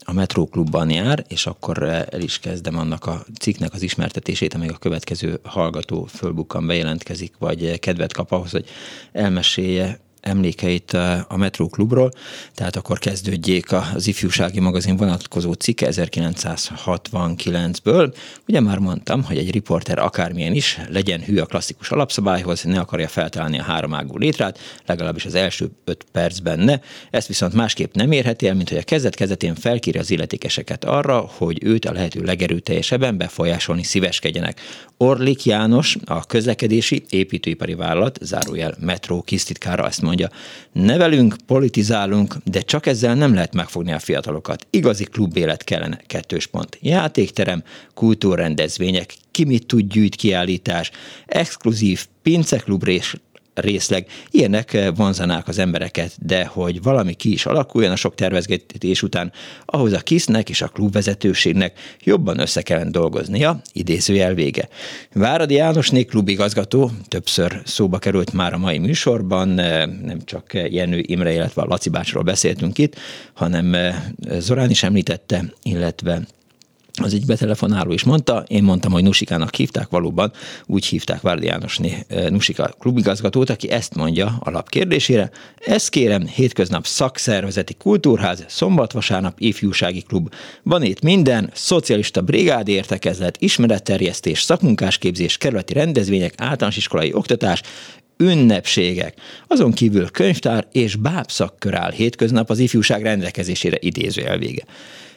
[0.05, 4.77] a Metróklubban jár, és akkor el is kezdem annak a cikknek az ismertetését, amíg a
[4.77, 8.65] következő hallgató fölbukkan bejelentkezik, vagy kedvet kap ahhoz, hogy
[9.11, 10.93] elmesélje emlékeit
[11.27, 12.11] a Metro Klubról,
[12.53, 18.15] tehát akkor kezdődjék az ifjúsági magazin vonatkozó cikke 1969-ből.
[18.47, 23.07] Ugye már mondtam, hogy egy riporter akármilyen is legyen hű a klasszikus alapszabályhoz, ne akarja
[23.07, 26.79] feltalálni a háromágú létrát, legalábbis az első öt percben ne.
[27.09, 31.63] Ezt viszont másképp nem érheti el, mint hogy a kezdet-kezdetén felkéri az illetékeseket arra, hogy
[31.63, 34.61] őt a lehető legerőteljesebben befolyásolni szíveskedjenek.
[34.97, 40.13] Orlik János, a közlekedési építőipari vállalat, zárójel metró kisztitkára ezt mondja,
[40.71, 44.67] nevelünk, politizálunk, de csak ezzel nem lehet megfogni a fiatalokat.
[44.69, 46.77] Igazi klubélet kellene, kettős pont.
[46.81, 47.63] Játékterem,
[47.93, 50.91] kultúrrendezvények, ki mit tud gyűjt kiállítás,
[51.25, 52.83] exkluzív pinceklub
[53.55, 54.07] részleg.
[54.31, 59.31] Ilyenek eh, vonzanák az embereket, de hogy valami ki is alakuljon a sok tervezgetés után,
[59.65, 64.67] ahhoz a kisznek és a klubvezetőségnek jobban össze kellene dolgoznia, idézőjel vége.
[65.13, 71.33] Váradi Jánosné klubigazgató többször szóba került már a mai műsorban, eh, nem csak Jenő Imre,
[71.33, 72.95] illetve a Laci bácsról beszéltünk itt,
[73.33, 73.95] hanem eh,
[74.39, 76.21] Zorán is említette, illetve
[77.01, 80.31] az egy betelefonáló is mondta, én mondtam, hogy Nusikának hívták, valóban
[80.65, 85.31] úgy hívták Várdi Jánosné Nusika klubigazgatót, aki ezt mondja alapkérdésére.
[85.65, 90.33] Ezt kérem, hétköznap szakszervezeti kultúrház, szombat-vasárnap ifjúsági klub.
[90.63, 97.61] Van itt minden, szocialista brigád értekezlet, ismeretterjesztés, szakmunkásképzés, kerületi rendezvények, általános iskolai oktatás,
[98.17, 99.15] ünnepségek.
[99.47, 104.63] Azon kívül könyvtár és bábszakkör áll hétköznap az ifjúság rendelkezésére idéző elvége.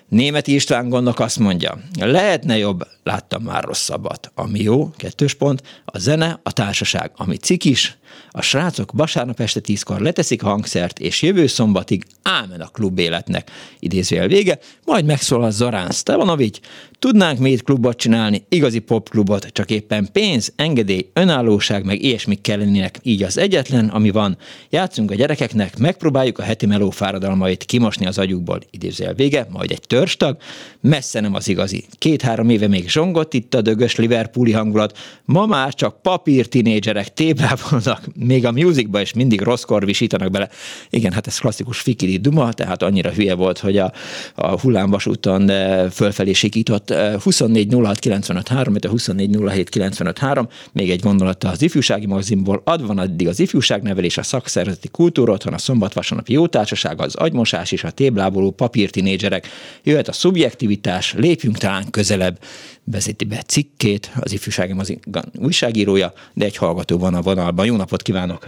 [0.08, 4.30] Németi István gondok azt mondja, lehetne jobb, láttam már rosszabbat.
[4.34, 7.98] Ami jó, kettős pont, a zene, a társaság, ami cikis,
[8.30, 13.50] a srácok vasárnap este tízkor leteszik a hangszert, és jövő szombatig ámen a klub életnek.
[13.78, 16.58] Idézőjel vége, majd megszólal Zorán Stevanovics,
[16.98, 23.22] tudnánk még klubot csinálni, igazi popklubot, csak éppen pénz, engedély, önállóság, meg ilyesmik kellenének, így
[23.22, 24.36] az egyetlen, ami van.
[24.70, 28.58] Játszunk a gyerekeknek, megpróbáljuk a heti meló fáradalmait kimosni az agyukból.
[28.70, 30.36] Idézőjel vége, majd egy törstag,
[30.80, 31.84] messze nem az igazi.
[31.98, 37.82] Két-három éve még zsongott itt a dögös Liverpooli hangulat, ma már csak papír tinédzserek téblában
[38.14, 40.48] még a musicba is mindig rosszkor visítanak bele.
[40.90, 43.92] Igen, hát ez klasszikus fikiri duma, tehát annyira hülye volt, hogy a,
[44.34, 50.90] a hullámvasúton eh, fölfelé sikított 24 06 95 3, a 24 07 95 3, még
[50.90, 55.58] egy gondolata az ifjúsági magazinból, ad van addig az ifjúságnevelés, a szakszervezeti kultúra, otthon a
[55.58, 59.46] szombat vasárnapi jó társaság, az agymosás és a tébláboló papírtinédzserek.
[59.82, 62.38] Jöhet a szubjektivitás, lépjünk talán közelebb,
[62.84, 64.98] vezeti be cikkét, az ifjúsági mazin
[65.42, 67.66] újságírója, de egy hallgató van a vonalban.
[67.66, 68.46] Jó napot kívánok!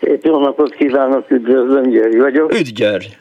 [0.00, 2.52] Szép jó napot kívánok, üdvözlöm, György vagyok.
[2.52, 3.18] Üdv György!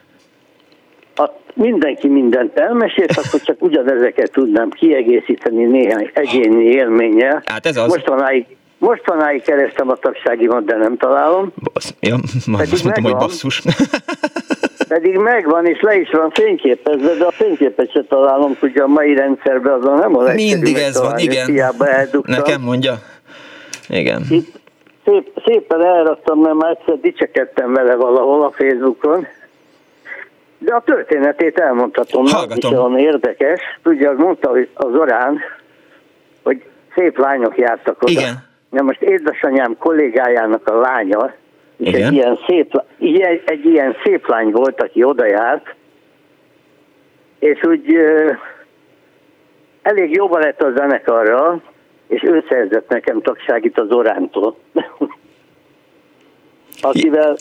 [1.17, 7.41] Ha mindenki mindent elmesélt, akkor csak ugyanezeket tudnám kiegészíteni néhány egyéni élménnyel.
[7.45, 7.87] Hát ez az.
[7.87, 8.45] Mostanáig,
[8.77, 11.53] mostanáig kerestem a tagságimat, de nem találom.
[11.73, 12.15] Basz, ja,
[12.57, 13.61] Pedig azt mondtam, hogy basszus.
[14.87, 19.15] Pedig megvan, és le is van fényképezve, de a fényképet se találom, hogy a mai
[19.15, 21.73] rendszerben azon nem a Mindig ez van, igen.
[22.23, 22.93] Nekem mondja.
[23.89, 24.25] Igen.
[24.29, 24.59] Itt
[25.05, 29.27] szép, szépen elraktam, mert már egyszer dicsekedtem vele valahol a Facebookon.
[30.57, 32.73] De a történetét elmondhatom, Hallgatom.
[32.73, 33.59] olyan érdekes.
[33.83, 35.39] Tudja, mondta hogy az orán,
[36.43, 36.63] hogy
[36.95, 38.11] szép lányok jártak oda.
[38.11, 38.45] Igen.
[38.69, 41.33] Na most édesanyám kollégájának a lánya,
[41.77, 42.07] és Igen.
[42.07, 45.75] egy ilyen, szép, ilyen, egy ilyen szép lány volt, aki oda járt,
[47.39, 48.31] és úgy ö,
[49.81, 51.61] elég jóba lett a zenekarra,
[52.07, 54.57] és ő szerzett nekem tagságit az Orántól.
[56.81, 57.35] Akivel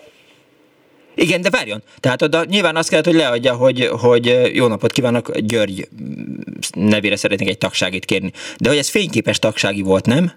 [1.17, 1.83] Igen, de várjon.
[2.01, 5.89] Tehát oda nyilván azt kellett, hogy leadja, hogy, hogy jó napot kívánok, György
[6.75, 8.31] nevére szeretnék egy tagságit kérni.
[8.59, 10.33] De hogy ez fényképes tagsági volt, nem?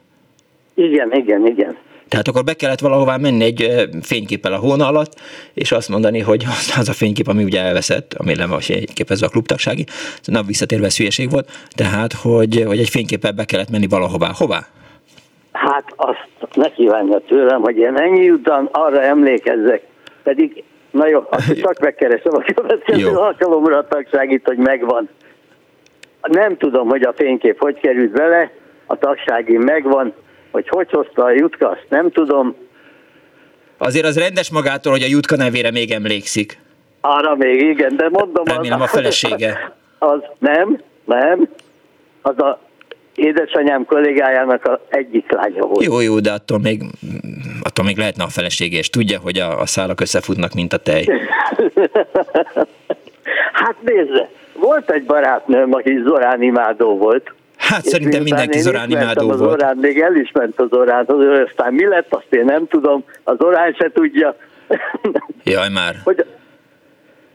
[0.76, 1.78] igen, igen, igen.
[2.08, 5.14] Tehát akkor be kellett valahová menni egy fényképpel a hóna alatt,
[5.54, 9.26] és azt mondani, hogy az, az a fénykép, ami ugye elveszett, ami nem a fényképezve
[9.26, 9.86] a klubtagsági,
[10.24, 14.32] na visszatérve ez hülyeség volt, tehát, hogy, hogy egy fényképpel be kellett menni valahová.
[14.34, 14.60] Hová?
[15.52, 19.84] Hát azt ne kívánja tőlem, hogy én ennyi után arra emlékezzek.
[20.30, 23.22] Pedig, na jó, azt csak megkeresem a következő Jó.
[23.22, 25.10] alkalomra a tagságit, hogy megvan.
[26.22, 28.52] Nem tudom, hogy a fénykép hogy került bele,
[28.86, 30.14] a tagsági megvan,
[30.52, 32.56] hogy hogy hozta a jutka, azt nem tudom.
[33.78, 36.60] Azért az rendes magától, hogy a Jutka nevére még emlékszik.
[37.02, 38.44] Arra még igen, de mondom...
[38.46, 39.74] Remélem a felesége.
[40.00, 41.50] Az nem, nem.
[42.22, 42.60] Az a
[43.20, 45.84] édesanyám kollégájának a egyik lánya volt.
[45.84, 46.84] Jó, jó, de attól még,
[47.62, 51.06] attól még lehetne a felesége, és tudja, hogy a, a szálak összefutnak, mint a tej.
[53.54, 57.34] Hát nézze, volt egy barátnőm, aki Zorán imádó volt.
[57.58, 59.60] Hát És szerintem mindenki Zorán imádó az volt.
[59.60, 63.04] Zorán, még el is ment az Zorán, az aztán mi lett, azt én nem tudom,
[63.24, 64.36] az Zorán se tudja,
[65.44, 65.96] Jaj már.
[66.04, 66.26] hogy,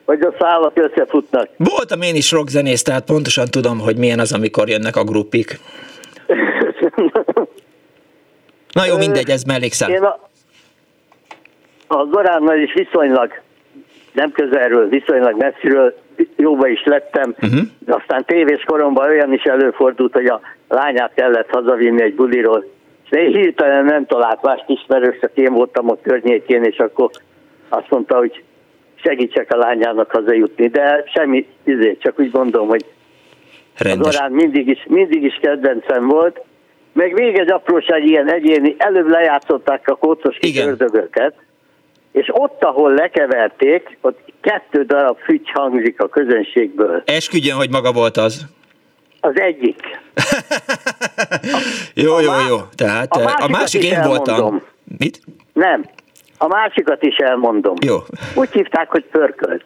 [0.04, 1.48] hogy a szálak összefutnak.
[1.56, 5.58] Voltam én is rockzenész, tehát pontosan tudom, hogy milyen az, amikor jönnek a grupik.
[8.74, 9.90] Na jó, mindegy, ez mellékszál.
[9.90, 10.18] Én a,
[11.86, 13.40] a Zoránnal is viszonylag,
[14.12, 15.94] nem közelről, viszonylag messziről
[16.36, 17.60] jóba is lettem, Uh-huh.
[17.78, 22.64] de aztán tévés koromban olyan is előfordult, hogy a lányát kellett hazavinni egy buliról,
[23.04, 27.10] és én hirtelen nem talált mást ismerős, én voltam ott környékén, és akkor
[27.68, 28.42] azt mondta, hogy
[29.04, 32.84] segítsek a lányának hazajutni, de semmi, izé, csak úgy gondolom, hogy
[33.78, 34.06] Rendes.
[34.06, 36.40] az Orán mindig is, mindig is kedvencem volt.
[36.92, 41.34] Meg még egy apróság ilyen egyéni, előbb lejátszották a kócos kis ördögöket,
[42.12, 47.02] és ott, ahol lekeverték, ott kettő darab fügy hangzik a közönségből.
[47.04, 48.46] Esküdjön, hogy maga volt az.
[49.20, 49.80] Az egyik.
[51.94, 52.56] Jó, jó, má- jó.
[52.74, 54.34] Tehát a eh, a másik én voltam.
[54.34, 54.62] elmondom.
[54.98, 55.20] Mit?
[55.52, 55.84] Nem.
[56.38, 57.74] A másikat is elmondom.
[57.86, 57.96] Jó.
[58.34, 59.64] Úgy hívták, hogy pörkölt.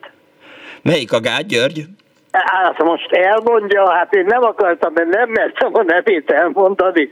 [0.82, 1.84] Melyik a Gágy György?
[2.30, 7.10] Hát most elmondja, hát én nem akartam, mert nem mertem a nevét elmondani.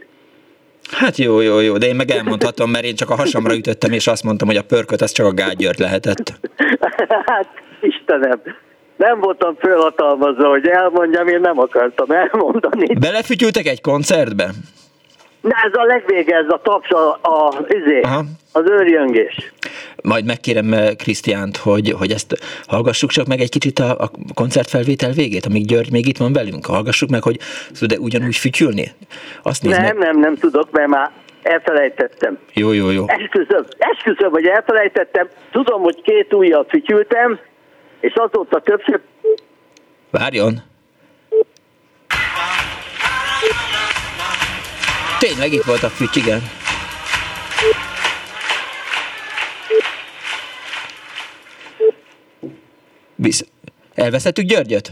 [0.93, 4.07] Hát jó, jó, jó, de én meg elmondhatom, mert én csak a hasamra ütöttem, és
[4.07, 6.33] azt mondtam, hogy a pörköt az csak a Gágy György lehetett.
[7.27, 7.49] Hát,
[7.81, 8.41] Istenem,
[8.97, 12.95] nem voltam fölhatalmazva, hogy elmondjam, én nem akartam elmondani.
[12.95, 14.51] Belefütyültek egy koncertbe?
[15.47, 18.25] Na ez a legvége, ez a taps, a, a, izé, Aha.
[18.53, 19.53] az őrjöngés.
[20.03, 22.35] Majd megkérem eh, Krisztiánt, hogy, hogy ezt
[22.67, 26.67] hallgassuk csak meg egy kicsit a, a koncertfelvétel végét, amíg György még itt van velünk.
[26.67, 27.39] Hallgassuk meg, hogy
[27.79, 28.87] tud-e ugyanúgy fütyülni?
[29.43, 30.07] Azt nézd Nem, meg.
[30.07, 31.11] nem, nem tudok, mert már
[31.43, 32.39] elfelejtettem.
[32.53, 33.05] Jó, jó, jó.
[33.07, 35.29] Esküszöm, esküszöm, hogy elfelejtettem.
[35.51, 37.39] Tudom, hogy két ujjal fütyültem,
[38.01, 39.01] és azóta többször
[40.11, 40.63] Várjon.
[45.19, 46.41] Tényleg itt volt a füty, igen.
[53.15, 53.47] Visz...
[53.95, 54.89] Elvesztettük Györgyöt?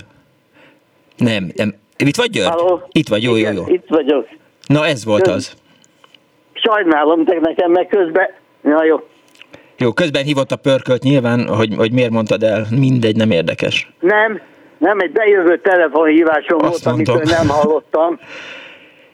[1.16, 1.74] Nem, nem.
[1.96, 2.48] Itt vagy György?
[2.48, 2.88] Halló?
[2.92, 3.64] Itt vagy, jó, jó, Igen, jó.
[3.66, 4.28] Itt vagyok.
[4.66, 5.54] Na ez volt az.
[6.52, 8.28] Sajnálom, de nekem meg közben...
[8.60, 9.00] Na jó,
[9.78, 12.66] Jó, közben hívott a pörkölt nyilván, hogy, hogy miért mondtad el.
[12.70, 13.90] Mindegy, nem érdekes.
[14.00, 14.40] nem,
[14.78, 17.14] nem, egy bejövő telefonhívásom Azt volt, mondom.
[17.14, 18.18] amitől nem hallottam.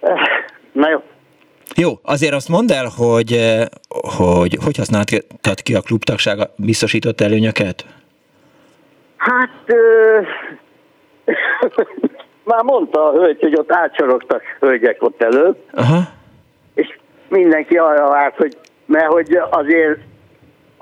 [0.73, 1.03] Na jó,
[1.77, 3.67] Jó, azért azt mondd el, hogy eh,
[4.17, 7.85] hogy, hogy használtad ki a klubtagsága biztosított előnyöket?
[9.17, 10.21] Hát, ö,
[12.51, 16.01] már mondta a hölgy, hogy ott átsorogtak hölgyek ott elő, Aha.
[16.75, 16.99] és
[17.29, 18.57] mindenki arra várt, hogy,
[18.87, 19.99] mert hogy azért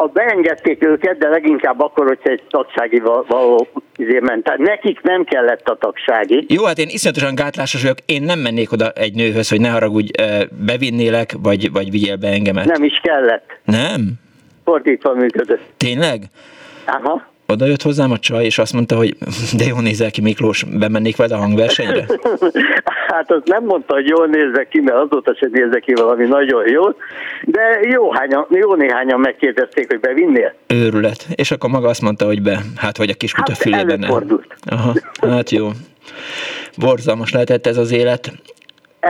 [0.01, 4.45] a beengedték őket, de leginkább akkor, hogyha egy tagsági val- való izé ment.
[4.45, 6.45] Tehát nekik nem kellett a tagsági.
[6.49, 10.11] Jó, hát én iszonyatosan gátlásos vagyok, én nem mennék oda egy nőhöz, hogy ne haragudj,
[10.67, 12.65] bevinnélek, vagy, vagy vigyél be engemet.
[12.65, 13.59] Nem is kellett.
[13.65, 14.13] Nem?
[14.65, 15.63] Fordítva működött.
[15.77, 16.23] Tényleg?
[16.87, 17.27] Aha.
[17.47, 19.17] Oda jött hozzám a csaj, és azt mondta, hogy
[19.57, 22.07] de jól nézel ki Miklós, bemennék veled a hangversenyre?
[23.19, 26.69] Hát az nem mondta, hogy jól nézek ki, mert azóta sem nézek ki valami nagyon
[26.69, 26.97] jól,
[27.45, 30.55] de jó, hányan, jó néhányan megkérdezték, hogy bevinnél.
[30.67, 31.27] Őrület.
[31.35, 32.61] És akkor maga azt mondta, hogy be.
[32.77, 34.03] Hát, hogy a kis kuta Hát fülében.
[34.65, 35.69] Aha, hát jó.
[36.77, 38.33] Borzalmas lehetett ez az élet.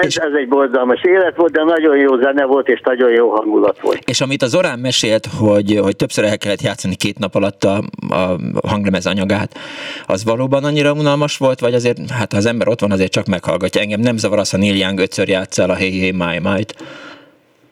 [0.00, 3.80] Ez, ez egy borzalmas élet volt, de nagyon jó zene volt, és nagyon jó hangulat
[3.80, 3.98] volt.
[4.04, 7.76] És amit az Orán mesélt, hogy, hogy többször el kellett játszani két nap alatt a,
[8.08, 8.36] a
[8.68, 9.58] hanglemez anyagát,
[10.06, 13.26] az valóban annyira unalmas volt, vagy azért, hát ha az ember ott van, azért csak
[13.26, 13.80] meghallgatja.
[13.80, 16.74] Engem nem zavar az, ha Neil Young ötször játszál a Hey Hey My My-t.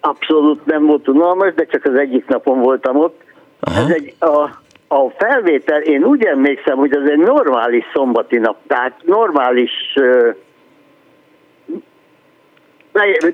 [0.00, 3.20] Abszolút nem volt unalmas, de csak az egyik napon voltam ott.
[3.60, 3.80] Aha.
[3.80, 4.50] Ez egy, a,
[4.88, 9.70] a felvétel, én úgy emlékszem, hogy az egy normális szombati nap, tehát normális
[10.00, 10.34] uh,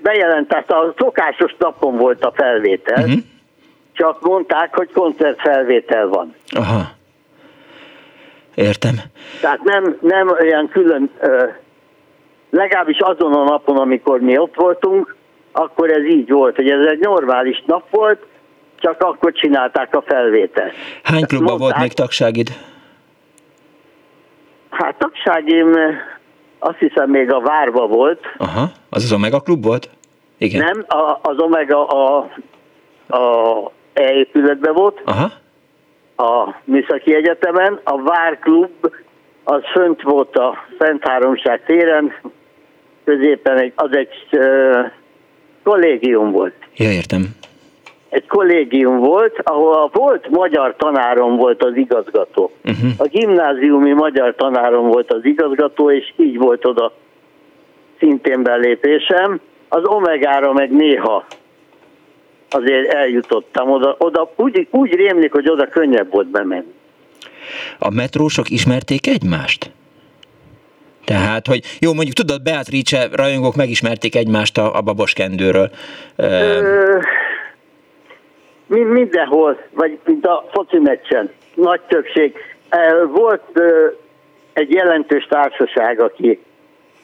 [0.02, 3.20] bejelent, tehát a szokásos napon volt a felvétel, uh-huh.
[3.92, 6.34] csak mondták, hogy koncertfelvétel van.
[6.48, 6.80] Aha.
[8.54, 8.94] Értem.
[9.40, 11.10] Tehát nem, nem olyan külön,
[12.50, 15.16] legalábbis azon a napon, amikor mi ott voltunk,
[15.52, 18.26] akkor ez így volt, hogy ez egy normális nap volt,
[18.76, 20.72] csak akkor csinálták a felvételt.
[21.02, 22.48] Hány klubban volt még tagságid?
[24.70, 25.76] Hát tagságim
[26.62, 28.20] azt hiszem még a Várba volt.
[28.36, 29.90] Aha, az az Omega klub volt?
[30.38, 30.64] Igen.
[30.64, 32.28] Nem, a, az Omega a,
[33.08, 35.00] a E épületben volt.
[35.04, 35.32] Aha.
[36.16, 37.80] A Műszaki Egyetemen.
[37.84, 38.70] A Vár klub
[39.44, 42.14] az fönt volt a Szent Háromság téren,
[43.04, 44.90] középen egy, az egy uh,
[45.62, 46.54] kollégium volt.
[46.76, 47.22] Ja, értem.
[48.12, 52.50] Egy kollégium volt, ahol a volt magyar tanárom volt az igazgató.
[52.64, 52.90] Uh-huh.
[52.96, 56.92] A gimnáziumi magyar tanárom volt az igazgató, és így volt oda
[57.98, 59.40] szintén belépésem.
[59.68, 61.24] Az Omegára meg néha
[62.50, 63.96] azért eljutottam oda.
[63.98, 66.72] oda úgy, úgy rémlik, hogy oda könnyebb volt bemenni.
[67.78, 69.70] A metrósok ismerték egymást?
[71.04, 75.70] Tehát, hogy jó, mondjuk tudod, Beatrice rajongók megismerték egymást a, a baboskendőről.
[76.16, 76.60] Ö,
[78.80, 82.36] mindenhol, vagy mint a foci meccsen, nagy többség.
[83.12, 83.60] Volt
[84.52, 86.42] egy jelentős társaság, aki,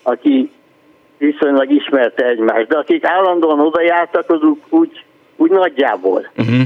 [0.02, 0.50] aki
[1.18, 5.04] viszonylag ismerte egymást, de akik állandóan oda jártak, azok úgy,
[5.36, 6.30] úgy nagyjából.
[6.36, 6.60] Uh-huh.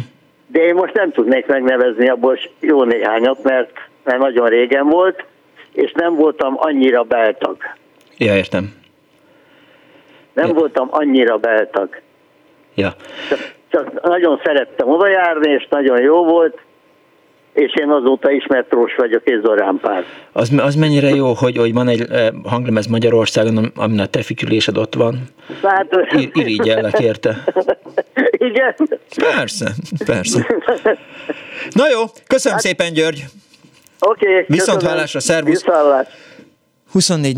[0.47, 3.71] De én most nem tudnék megnevezni abból jó néhányat, mert,
[4.05, 5.25] mert nagyon régen volt,
[5.73, 7.57] és nem voltam annyira beltag.
[8.19, 8.75] Ja, értem.
[10.33, 10.55] Nem ja.
[10.55, 12.01] voltam annyira beltag.
[12.75, 12.95] Ja.
[13.29, 16.59] Csak, csak nagyon szerettem oda járni, és nagyon jó volt,
[17.53, 20.05] és én azóta is metrós vagyok, és Zorán Pár.
[20.33, 24.77] Az, az mennyire jó, hogy, hogy van egy eh, hanglemez Magyarországon, amin a te fikülésed
[24.77, 25.19] ott van?
[25.63, 27.37] Hát, Ir, irigyellek érte.
[28.49, 28.75] Igen?
[29.17, 29.71] Persze,
[30.05, 30.47] persze.
[31.71, 33.25] Na jó, köszönöm hát, szépen, György.
[34.01, 34.31] Oké.
[34.31, 35.65] Okay, Viszont hallásra, szervusz.
[35.65, 36.07] Viszont
[36.93, 37.37] 24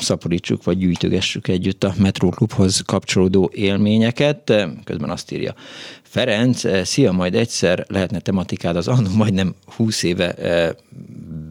[0.00, 4.52] szaporítsuk vagy gyűjtögessük együtt a Metróklubhoz kapcsolódó élményeket.
[4.84, 5.54] Közben azt írja
[6.02, 10.34] Ferenc, szia, majd egyszer lehetne tematikád az annó majdnem 20 éve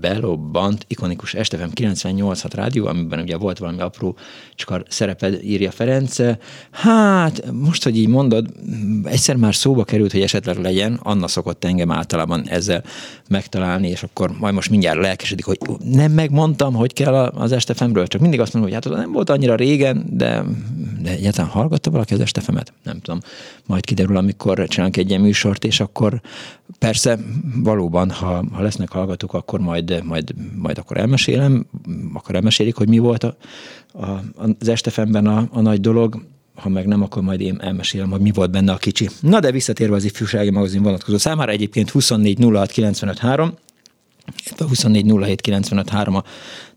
[0.01, 4.17] belobbant ikonikus Estefem 98 rádió, amiben ugye volt valami apró
[4.55, 6.17] csak szereped, írja Ferenc.
[6.71, 8.47] Hát, most, hogy így mondod,
[9.03, 12.83] egyszer már szóba került, hogy esetleg legyen, Anna szokott engem általában ezzel
[13.29, 18.21] megtalálni, és akkor majd most mindjárt lelkesedik, hogy nem megmondtam, hogy kell az Estefemről, csak
[18.21, 20.43] mindig azt mondom, hogy hát nem volt annyira régen, de,
[21.01, 22.73] de egyáltalán hallgatta valaki az Estefemet?
[22.83, 23.19] Nem tudom.
[23.65, 26.21] Majd kiderül, amikor csinálunk egy ilyen műsort, és akkor
[26.79, 27.19] persze
[27.55, 31.65] valóban, ha, ha lesznek hallgatók, akkor majd, majd, majd akkor elmesélem,
[32.13, 33.35] akkor elmesélik, hogy mi volt a,
[33.93, 34.07] a,
[34.59, 36.25] az Estefemben a, a nagy dolog,
[36.55, 39.09] ha meg nem, akkor majd én elmesélem, hogy mi volt benne a kicsi.
[39.19, 43.53] Na de visszatérve az ifjúsági magazin vonatkozó számára, egyébként 24 06 95 3,
[44.57, 45.05] 24
[46.13, 46.23] a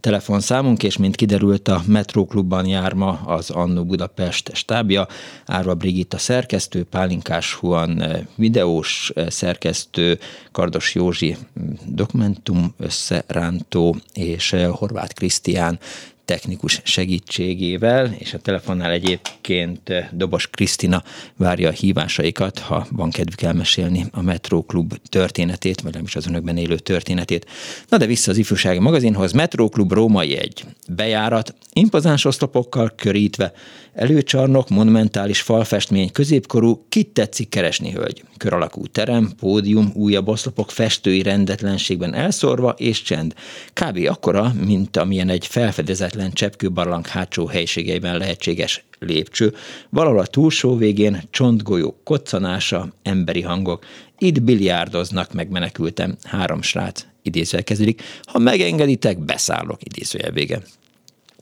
[0.01, 5.07] telefonszámunk, és mint kiderült, a Metróklubban jár ma az Annó Budapest stábja.
[5.47, 10.19] Árva Brigitta szerkesztő, Pálinkás Huan eh, videós eh, szerkesztő,
[10.53, 15.79] Kardos Józsi mm, dokumentum összerántó, és eh, Horváth Krisztián
[16.25, 21.03] technikus segítségével, és a telefonnál egyébként eh, Dobos Krisztina
[21.37, 26.27] várja a hívásaikat, ha van kedvük elmesélni a Metro Klub történetét, vagy nem is az
[26.27, 27.47] önökben élő történetét.
[27.89, 33.53] Na de vissza az ifjúsági magazinhoz, Metro Klub Római egy bejárat, impozáns oszlopokkal körítve,
[33.95, 38.25] előcsarnok, monumentális falfestmény, középkorú, kit tetszik keresni, hölgy?
[38.37, 43.35] Kör alakú terem, pódium, újabb oszlopok festői rendetlenségben elszórva, és csend.
[43.73, 44.07] Kb.
[44.09, 49.55] akkora, mint amilyen egy felfedezetlen cseppkőbarlang hátsó helységeiben lehetséges lépcső,
[49.91, 53.85] valahol a túlsó végén csontgolyó koccanása, emberi hangok.
[54.19, 58.03] Itt biliárdoznak, megmenekültem, három srác, idézővel kezdődik.
[58.23, 60.62] Ha megengeditek, beszállok, idézőjel vége.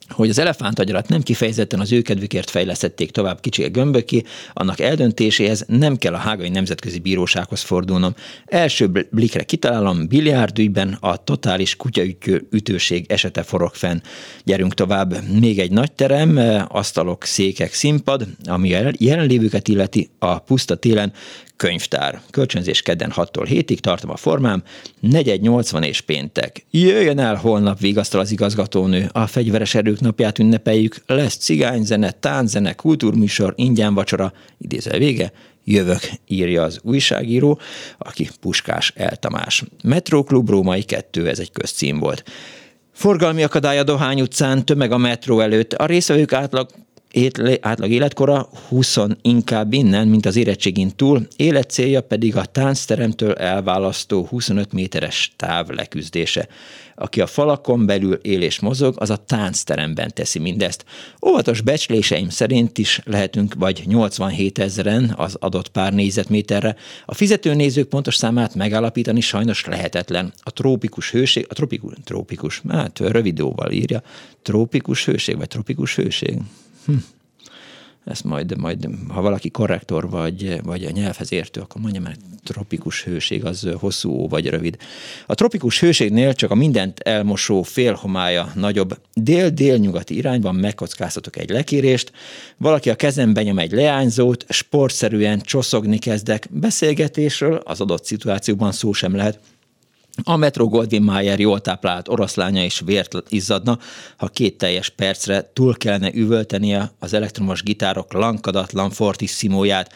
[0.09, 4.23] Hogy az elefántagyarat nem kifejezetten az ő kedvükért fejlesztették tovább kicsi gömböki,
[4.53, 8.15] annak eldöntéséhez nem kell a Hágai Nemzetközi Bírósághoz fordulnom.
[8.45, 14.01] Első blikre kitalálom, biliárdügyben a totális kutyaütőség esete forog fenn.
[14.43, 15.29] Gyerünk tovább.
[15.39, 21.13] Még egy nagy terem, asztalok, székek, színpad, ami a jelenlévőket illeti a puszta télen
[21.63, 22.21] könyvtár.
[22.29, 24.63] Kölcsönzés kedden 6-tól 7-ig tartom a formám,
[25.03, 26.65] 4-80 és péntek.
[26.71, 29.09] Jöjjön el holnap, vigasztal az igazgatónő.
[29.11, 30.95] A fegyveres erők napját ünnepeljük.
[31.05, 35.31] Lesz cigányzene, tánzene, kultúrműsor, ingyen vacsora, idézel vége,
[35.65, 37.59] Jövök, írja az újságíró,
[37.97, 39.63] aki Puskás Eltamás.
[39.83, 42.23] Metróklub Római 2, ez egy közcím volt.
[42.93, 45.73] Forgalmi akadály a Dohány utcán, tömeg a metró előtt.
[45.73, 46.69] A részvevők átlag
[47.61, 54.73] átlag életkora 20 inkább innen, mint az érettségin túl, életcélja pedig a táncteremtől elválasztó 25
[54.73, 56.47] méteres táv leküzdése.
[56.95, 60.85] Aki a falakon belül él és mozog, az a táncteremben teszi mindezt.
[61.27, 66.75] Óvatos becsléseim szerint is lehetünk vagy 87 ezeren az adott pár négyzetméterre.
[67.05, 70.33] A fizetőnézők pontos számát megállapítani sajnos lehetetlen.
[70.43, 74.01] A trópikus hőség, a tropikus, trópikus, hát rövidóval írja,
[74.41, 76.37] trópikus hőség, vagy tropikus hőség?
[76.85, 76.93] Hm.
[78.05, 83.03] Ezt majd, majd, ha valaki korrektor vagy, vagy a nyelvhez értő, akkor mondja mert tropikus
[83.03, 84.77] hőség az hosszú vagy rövid.
[85.25, 92.11] A tropikus hőségnél csak a mindent elmosó félhomája nagyobb dél-délnyugati irányban megkockáztatok egy lekérést,
[92.57, 99.15] valaki a kezembe nyom egy leányzót, sportszerűen csoszogni kezdek, beszélgetésről az adott szituációban szó sem
[99.15, 99.39] lehet,
[100.23, 103.79] a Metro Goldwyn Mayer jól táplált oroszlánya is vért izzadna,
[104.17, 109.93] ha két teljes percre túl kellene üvöltenie az elektromos gitárok lankadatlan fortissimóját.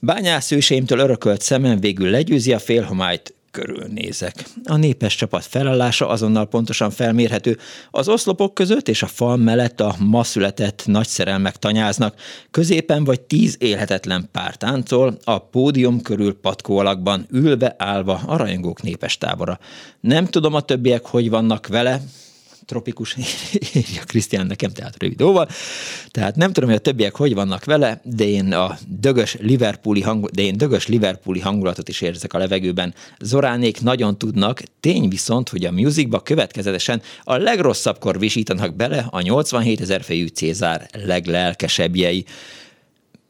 [0.00, 4.44] Bányászőseimtől örökölt szemem végül legyőzi a félhomályt, körülnézek.
[4.64, 7.58] A népes csapat felállása azonnal pontosan felmérhető.
[7.90, 12.14] Az oszlopok között és a fal mellett a ma született nagy szerelmek tanyáznak.
[12.50, 18.82] Középen vagy tíz élhetetlen pár táncol, a pódium körül patkó alakban, ülve, állva a rajongók
[18.82, 19.58] népes tábora.
[20.00, 22.00] Nem tudom a többiek, hogy vannak vele,
[22.70, 23.16] tropikus,
[23.74, 25.48] írja Krisztián nekem, tehát rövidóval.
[26.10, 30.30] Tehát nem tudom, hogy a többiek hogy vannak vele, de én a dögös Liverpooli, hang,
[30.30, 32.94] de én dögös Liverpooli hangulatot is érzek a levegőben.
[33.20, 39.80] Zoránék nagyon tudnak, tény viszont, hogy a musicba következetesen a legrosszabbkor visítanak bele a 87
[39.80, 42.24] ezer fejű Cézár leglelkesebbjei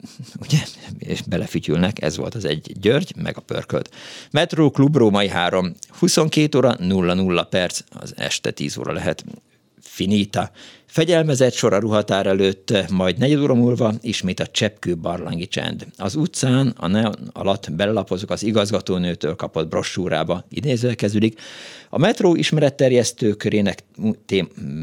[0.44, 0.58] ugye,
[0.98, 3.94] és belefütyülnek, ez volt az egy György, meg a pörkölt.
[4.30, 9.24] Metro Klub Római 3, 22 óra 00 perc, az este 10 óra lehet
[9.80, 10.50] finita.
[10.90, 15.86] Fegyelmezett sor a ruhatár előtt, majd negyed óra múlva ismét a cseppkő barlangi csend.
[15.96, 21.40] Az utcán a neon alatt belelapozok az igazgatónőtől kapott brossúrába, idézve kezdődik.
[21.88, 23.84] A metró ismeretterjesztő körének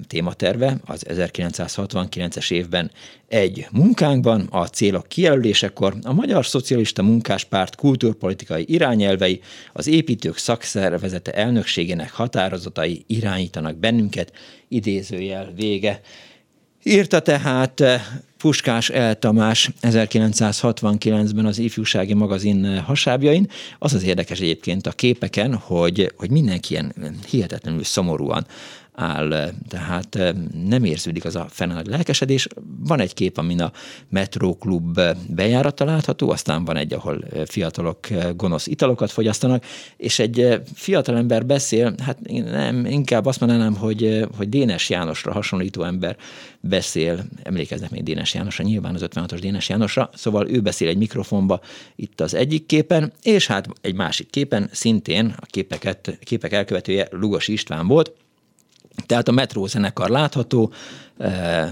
[0.07, 2.91] tématerve az 1969-es évben
[3.27, 9.41] egy munkánkban a célok kijelölésekor a Magyar Szocialista Munkáspárt kultúrpolitikai irányelvei,
[9.73, 14.33] az építők szakszervezete elnökségének határozatai irányítanak bennünket,
[14.67, 15.96] idézőjel vége.
[16.83, 18.01] Írta tehát eh,
[18.37, 23.49] Puskás El Tamás 1969-ben az ifjúsági magazin eh, hasábjain.
[23.79, 26.93] Az az érdekes egyébként a képeken, hogy, hogy mindenki ilyen
[27.29, 28.45] hihetetlenül szomorúan
[28.99, 30.17] áll, tehát
[30.67, 32.47] nem érződik az a fennáll lelkesedés.
[32.79, 33.71] Van egy kép, amin a
[34.09, 34.99] Metro Klub
[35.29, 39.63] bejárata látható, aztán van egy, ahol fiatalok gonosz italokat fogyasztanak,
[39.97, 46.17] és egy fiatalember beszél, hát nem, inkább azt mondanám, hogy, hogy Dénes Jánosra hasonlító ember
[46.59, 51.59] beszél, emlékeznek még Dénes Jánosra, nyilván az 56-os Dénes Jánosra, szóval ő beszél egy mikrofonba
[51.95, 57.47] itt az egyik képen, és hát egy másik képen szintén a képeket, képek elkövetője Lugos
[57.47, 58.11] István volt,
[59.07, 60.71] tehát a metró zenekar látható,
[61.17, 61.69] eh,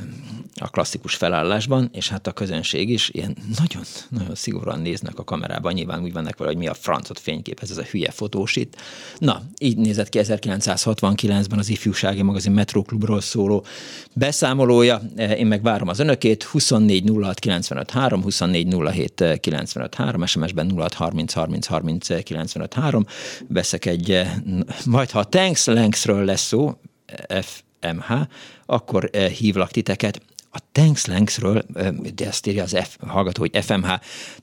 [0.62, 5.74] a klasszikus felállásban, és hát a közönség is ilyen nagyon, nagyon szigorúan néznek a kamerában,
[5.74, 8.76] nyilván úgy vannak vele, hogy mi a francot fényképez ez a hülye fotós itt.
[9.18, 13.66] Na, így nézett ki 1969-ben az ifjúsági magazin Metro Klubról szóló
[14.14, 15.02] beszámolója.
[15.16, 20.72] Eh, én meg várom az önökét, 24 06 95 3, 24 07 95 3, SMS-ben
[20.78, 23.06] 06 30 30 30 95 3.
[23.48, 24.34] Veszek egy, eh,
[24.86, 26.78] majd ha a Tanks Lanksről lesz szó,
[27.42, 28.12] FMH,
[28.66, 30.22] akkor eh, hívlak titeket.
[30.52, 33.92] A Tankslanksről, eh, de ezt írja az F, hallgató, hogy FMH.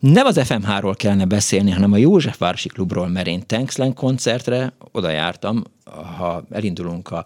[0.01, 5.11] Nem az FMH-ról kellene beszélni, hanem a József Városi Klubról, mert én Tankslang koncertre oda
[5.11, 5.65] jártam,
[6.17, 7.25] ha elindulunk a,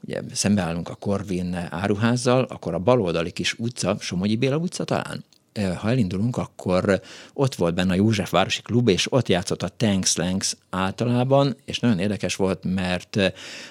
[0.00, 5.76] ugye szembeállunk a Corvin áruházzal, akkor a baloldali kis utca, Somogyi Béla utca talán, eh,
[5.76, 7.00] ha elindulunk, akkor
[7.32, 11.98] ott volt benne a József Városi Klub, és ott játszott a Tankslangs általában, és nagyon
[11.98, 13.18] érdekes volt, mert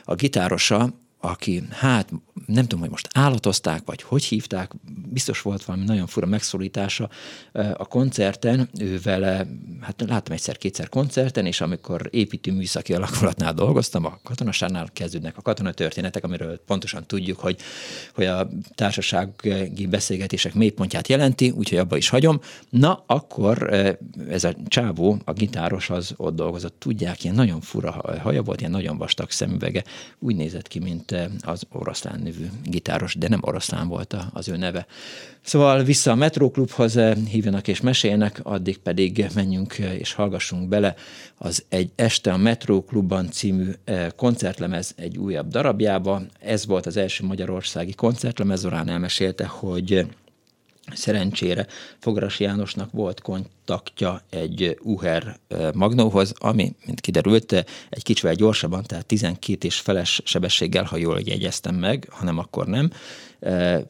[0.03, 0.93] a gitárosa
[1.27, 2.09] aki hát
[2.45, 4.71] nem tudom, hogy most állatozták, vagy hogy hívták,
[5.11, 7.09] biztos volt valami nagyon fura megszólítása
[7.53, 9.47] a koncerten, ő vele,
[9.81, 16.61] hát láttam egyszer-kétszer koncerten, és amikor építőműszaki alakulatnál dolgoztam, a katonaságnál kezdődnek a katonatörténetek, amiről
[16.65, 17.59] pontosan tudjuk, hogy,
[18.13, 22.39] hogy a társasági beszélgetések mélypontját jelenti, úgyhogy abba is hagyom.
[22.69, 23.73] Na, akkor
[24.29, 28.71] ez a csávó, a gitáros az ott dolgozott, tudják, ilyen nagyon fura haja volt, ilyen
[28.71, 29.83] nagyon vastag szemüvege,
[30.19, 34.85] úgy nézett ki, mint az oroszlán nevű gitáros, de nem oroszlán volt az ő neve.
[35.41, 36.99] Szóval vissza a Metróklubhoz
[37.29, 40.95] hívjanak és meséljenek, addig pedig menjünk és hallgassunk bele
[41.37, 43.71] az Egy este a Metróklubban című
[44.15, 46.21] koncertlemez egy újabb darabjába.
[46.39, 50.07] Ez volt az első magyarországi koncertlemez, Orán elmesélte, hogy
[50.93, 51.67] Szerencsére
[51.99, 55.39] Fogaras Jánosnak volt kontaktja egy Uher
[55.73, 57.51] Magnóhoz, ami, mint kiderült,
[57.89, 62.91] egy kicsivel gyorsabban, tehát 12 és feles sebességgel, ha jól jegyeztem meg, hanem akkor nem,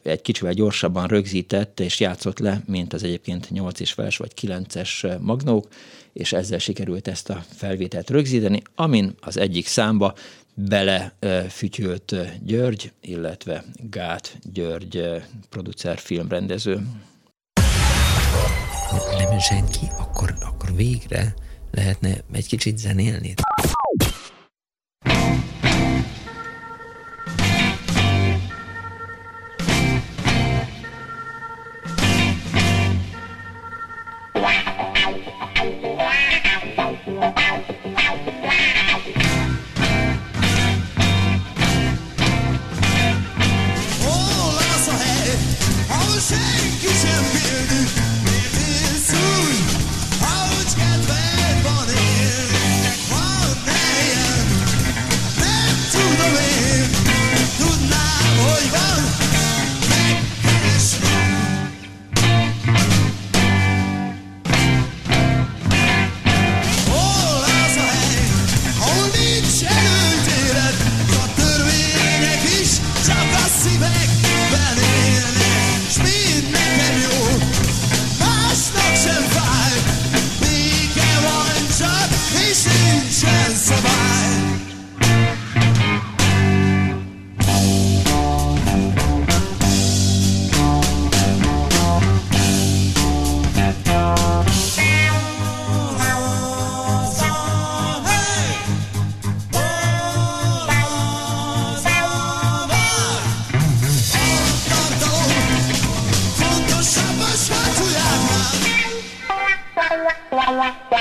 [0.02, 5.20] egy kicsivel gyorsabban rögzített és játszott le, mint az egyébként 8 és feles vagy 9-es
[5.20, 5.68] Magnók,
[6.12, 10.14] és ezzel sikerült ezt a felvételt rögzíteni, amin az egyik számba
[10.66, 11.12] bele
[11.48, 12.14] fütyült
[12.44, 16.86] György, illetve Gát György producer, filmrendező.
[19.18, 21.34] Nem senki, akkor, akkor végre
[21.70, 23.34] lehetne egy kicsit zenélni.
[58.60, 59.07] Iván.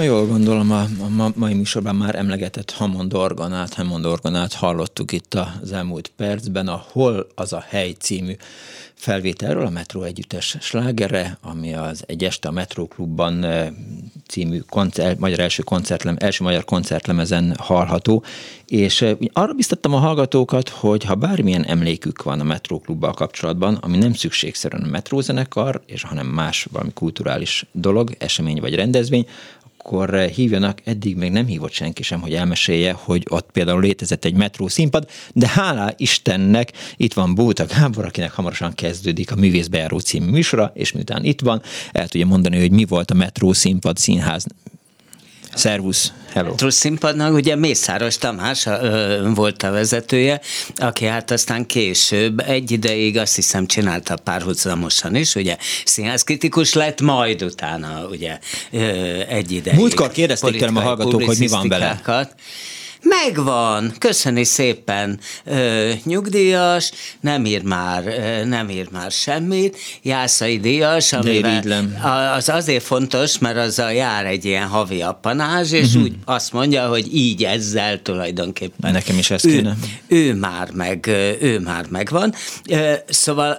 [0.00, 0.82] Ha jól gondolom, a,
[1.18, 6.84] a mai műsorban már emlegetett Hammond organát, Hammond organát hallottuk itt az elmúlt percben, a
[6.92, 8.36] Hol az a hely című
[8.94, 13.46] felvételről, a Metro együttes slágere, ami az Egy este a Metro Klubban
[14.28, 18.24] című koncert, magyar első, koncertlem, első magyar koncertlemezen hallható,
[18.66, 23.96] és arra biztattam a hallgatókat, hogy ha bármilyen emlékük van a Metro Klubbal kapcsolatban, ami
[23.96, 29.26] nem szükségszerűen a metrózenekar, és hanem más valami kulturális dolog, esemény vagy rendezvény,
[29.80, 34.34] akkor hívjanak, eddig még nem hívott senki sem, hogy elmesélje, hogy ott például létezett egy
[34.34, 40.30] metró színpad, de hálá Istennek itt van Bóta Gábor, akinek hamarosan kezdődik a Művészbejáró című
[40.30, 41.62] műsora, és miután itt van,
[41.92, 44.46] el tudja mondani, hogy mi volt a metró színpad színház.
[45.54, 46.54] Szervusz, hello.
[46.54, 50.40] Trusz színpadnak ugye Mészáros Tamás ö, volt a vezetője,
[50.76, 57.42] aki hát aztán később egy ideig azt hiszem csinálta párhuzamosan is, ugye színházkritikus lett, majd
[57.42, 58.38] utána ugye
[58.70, 58.78] ö,
[59.28, 59.76] egy ideig.
[59.76, 62.00] Múltkor kérdezték tőlem a hallgatók, hogy mi van vele.
[63.02, 65.20] Megvan, köszöni szépen.
[65.44, 66.90] Ö, nyugdíjas,
[67.20, 68.04] nem ír már,
[68.46, 69.78] nem ír már semmit.
[70.02, 71.62] Jászai díjas, amivel
[72.36, 76.02] az azért fontos, mert azzal jár egy ilyen havi appanázs, és uh-huh.
[76.02, 78.92] úgy azt mondja, hogy így ezzel tulajdonképpen.
[78.92, 79.76] Nekem is ez kéne.
[80.08, 81.06] Ő, ő már meg,
[81.40, 82.34] ő már megvan.
[83.08, 83.52] Szóval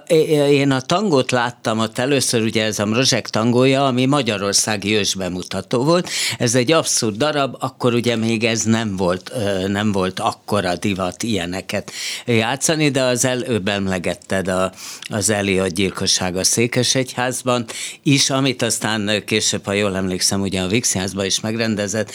[0.50, 6.08] én a tangót láttam ott először, ugye ez a Mrozsek tangója, ami Magyarországi ősbemutató volt.
[6.38, 9.31] Ez egy abszurd darab, akkor ugye még ez nem volt
[9.66, 11.92] nem volt akkora divat ilyeneket
[12.26, 14.72] játszani, de az előbb emlegetted a,
[15.08, 17.64] az Eliott gyilkosság a Székesegyházban
[18.02, 22.12] is, amit aztán később, ha jól emlékszem, ugye a Vixházban is megrendezett,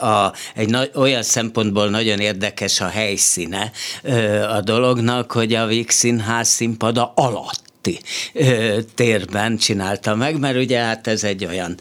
[0.00, 3.70] a, egy olyan szempontból nagyon érdekes a helyszíne
[4.50, 7.62] a dolognak, hogy a Vix Színház színpada alatt
[8.94, 11.76] térben csinálta meg, mert ugye hát ez egy olyan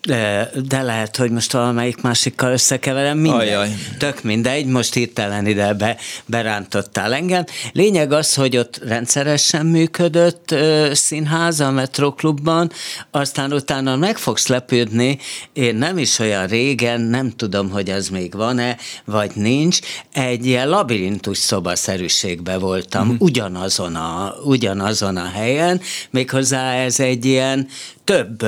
[0.00, 3.48] de lehet, hogy most valamelyik másikkal összekeverem, mindegy.
[3.48, 3.68] Ajaj.
[3.98, 5.96] Tök mindegy, most hirtelen ide be,
[6.26, 7.44] berántottál engem.
[7.72, 12.70] Lényeg az, hogy ott rendszeresen működött ö, színház a Metroklubban,
[13.10, 15.18] aztán utána meg fogsz lepődni,
[15.52, 19.78] én nem is olyan régen, nem tudom, hogy az még van-e, vagy nincs,
[20.12, 23.20] egy ilyen labirintus szobaszerűségben voltam, uh-huh.
[23.20, 27.68] ugyanazon, a, ugyanazon a helyen, méghozzá ez egy ilyen
[28.04, 28.44] több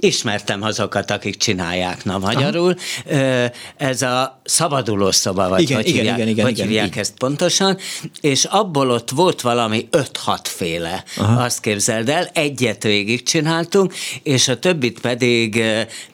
[0.00, 2.74] ismertem azokat, akik csinálják, na magyarul.
[3.10, 3.50] Aha.
[3.76, 6.98] Ez a szabaduló szoba, vagy igen, hogy igen, hívják, igen, igen, hogy igen, hívják igen.
[6.98, 7.78] ezt pontosan,
[8.20, 11.42] és abból ott volt valami 5-6 féle, Aha.
[11.42, 15.62] azt képzeld el, egyet végig csináltunk, és a többit pedig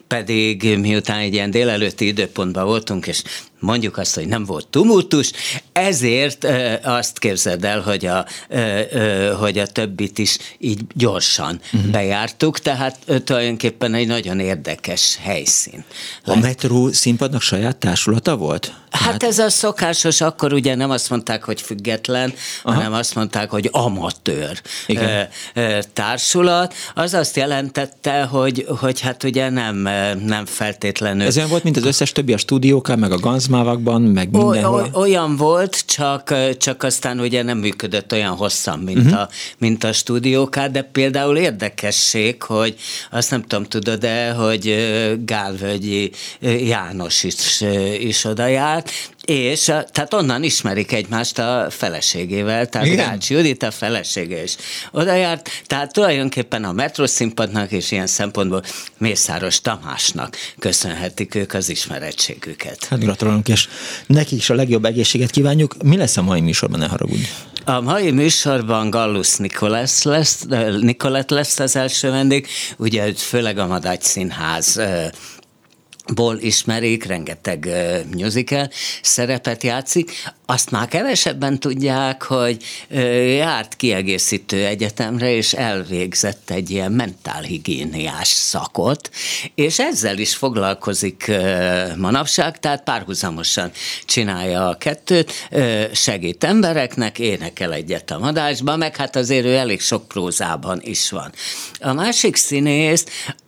[0.07, 3.23] pedig miután egy ilyen délelőtti időpontban voltunk, és
[3.65, 5.31] mondjuk azt, hogy nem volt tumultus,
[5.71, 6.47] ezért
[6.83, 8.25] azt képzeld el, hogy a,
[9.39, 11.91] hogy a többit is így gyorsan uh-huh.
[11.91, 15.83] bejártuk, tehát tulajdonképpen egy nagyon érdekes helyszín.
[16.25, 18.73] A metró színpadnak saját társulata volt?
[18.89, 22.33] Hát, hát ez a szokásos, akkor ugye nem azt mondták, hogy független,
[22.63, 22.75] Aha.
[22.75, 25.27] hanem azt mondták, hogy amatőr Igen.
[25.93, 26.73] társulat.
[26.93, 29.75] Az azt jelentette, hogy, hogy hát ugye nem,
[30.25, 31.27] nem feltétlenül.
[31.27, 33.17] Ez olyan volt, mint az összes többi a stúdiókán, meg a
[33.55, 34.89] Ganzmávakban, meg mindenhol?
[34.93, 39.19] O, olyan volt, csak, csak aztán ugye nem működött olyan hosszan, mint, uh-huh.
[39.19, 42.75] a, mint a stúdióká, de például érdekesség, hogy
[43.11, 44.75] azt nem tudom, tudod de hogy
[45.25, 47.63] Gálvölgyi János is,
[47.99, 48.91] is oda járt,
[49.25, 52.97] és tehát onnan ismerik egymást a feleségével, tehát Igen.
[52.97, 54.55] Gács Judit a felesége is
[54.91, 58.63] oda járt, tehát tulajdonképpen a metroszínpadnak és ilyen szempontból
[58.97, 62.85] Mészáros Tamásnak köszönhetik ők az ismerettségüket.
[62.85, 63.67] Hát gratulálunk, és
[64.07, 65.83] neki is a legjobb egészséget kívánjuk.
[65.83, 67.23] Mi lesz a mai műsorban, ne haragudj?
[67.67, 70.45] A mai műsorban Gallus Nikolász lesz,
[70.79, 72.47] Nikolett lesz az első vendég,
[72.77, 74.79] ugye főleg a Madágy Színház
[76.13, 78.69] ból ismerik, rengeteg uh, musical
[79.01, 80.11] szerepet játszik.
[80.45, 89.09] Azt már kevesebben tudják, hogy uh, járt kiegészítő egyetemre, és elvégzett egy ilyen mentálhigiéniás szakot,
[89.55, 93.71] és ezzel is foglalkozik uh, manapság, tehát párhuzamosan
[94.05, 95.31] csinálja a kettőt,
[95.93, 101.31] segít embereknek, énekel egyet a madásban, meg hát azért ő elég sok prózában is van.
[101.79, 103.05] A másik színész,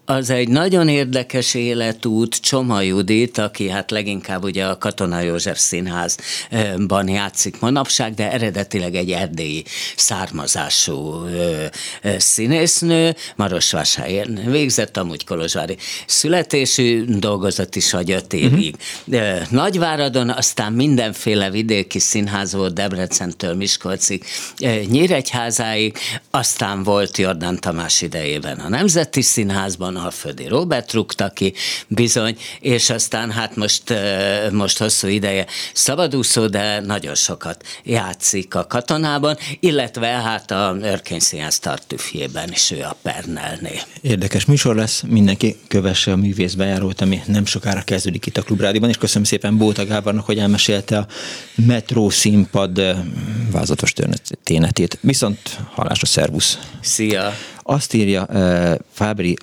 [0.09, 7.07] az egy nagyon érdekes életút, Csoma Judit, aki hát leginkább ugye a Katona József Színházban
[7.07, 9.63] játszik manapság, de eredetileg egy erdélyi
[9.95, 11.25] származású
[12.17, 18.75] színésznő, Marosvásárhelyen végzett, amúgy Kolozsvári születésű, dolgozott is vagy öt évig.
[19.05, 19.49] Uh-huh.
[19.49, 24.23] Nagyváradon aztán mindenféle vidéki színház volt Debrecentől Miskolcig,
[24.89, 25.97] Nyíregyházáig,
[26.31, 31.53] aztán volt Jordán Tamás idejében a Nemzeti Színházban, Alföldi Robert rúgta ki,
[31.87, 33.93] bizony, és aztán hát most,
[34.51, 41.59] most hosszú ideje szabadúszó, de nagyon sokat játszik a katonában, illetve hát a Örkény Színház
[41.59, 43.79] tartüfjében is ő a Pernelné.
[44.01, 48.89] Érdekes műsor lesz, mindenki kövesse a művész bejárót, ami nem sokára kezdődik itt a Klubrádiban,
[48.89, 51.07] és köszönöm szépen Bóta Gábornak, hogy elmesélte a
[51.55, 52.95] metró színpad
[53.51, 54.97] vázatos történetét.
[55.01, 56.57] Viszont halásra, szervusz!
[56.81, 57.33] Szia!
[57.63, 59.37] Azt írja uh, Fábri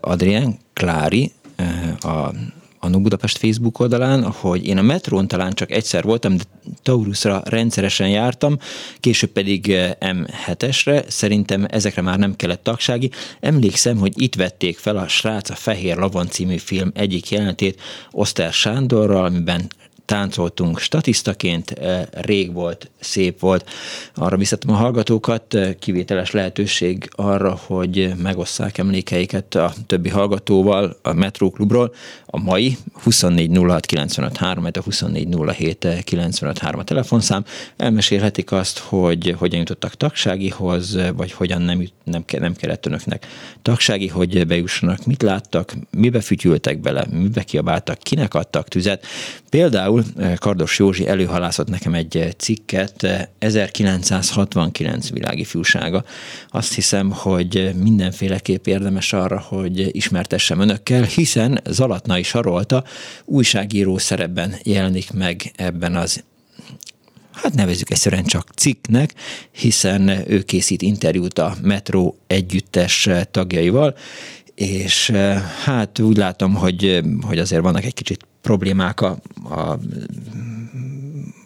[0.00, 2.32] Adrien Klári uh, a
[2.80, 6.42] a Budapest Facebook oldalán, hogy én a metrón talán csak egyszer voltam, de
[6.82, 8.58] Taurusra rendszeresen jártam,
[9.00, 9.66] később pedig
[10.00, 13.10] M7-esre, szerintem ezekre már nem kellett tagsági.
[13.40, 17.80] Emlékszem, hogy itt vették fel a Srác a Fehér Lavon című film egyik jelentét
[18.10, 19.70] Oszter Sándorral, amiben
[20.10, 21.74] táncoltunk statisztaként,
[22.10, 23.70] rég volt, szép volt.
[24.14, 31.50] Arra visszatom a hallgatókat, kivételes lehetőség arra, hogy megosszák emlékeiket a többi hallgatóval a Metro
[31.50, 31.94] Klubról.
[32.32, 34.76] A mai 2406953,
[35.48, 37.44] a 2407953 a telefonszám.
[37.76, 43.26] Elmesélhetik azt, hogy hogyan jutottak tagságihoz, vagy hogyan nem, nem, nem kellett önöknek
[43.62, 49.06] tagsági, hogy bejussanak, mit láttak, mibe fütyültek bele, mibe kiabáltak, kinek adtak tüzet.
[49.50, 50.04] Például Például
[50.36, 56.04] Kardos Józsi előhalászott nekem egy cikket, 1969 világi fiúsága.
[56.50, 62.84] Azt hiszem, hogy mindenféleképp érdemes arra, hogy ismertessem önökkel, hiszen Zalatnai Sarolta
[63.24, 66.24] újságíró szerepben jelenik meg ebben az
[67.32, 69.14] hát nevezzük egyszerűen csak cikknek,
[69.50, 73.96] hiszen ő készít interjút a Metro együttes tagjaival,
[74.54, 75.10] és
[75.64, 79.78] hát úgy látom, hogy, hogy azért vannak egy kicsit problémák a, a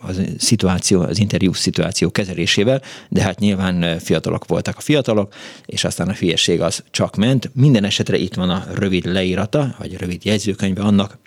[0.07, 5.35] a szituáció, az interjú szituáció kezelésével, de hát nyilván fiatalok voltak a fiatalok,
[5.67, 7.51] és aztán a hülyeség az csak ment.
[7.55, 11.19] Minden esetre itt van a rövid leírata, vagy rövid jegyzőkönyve annak,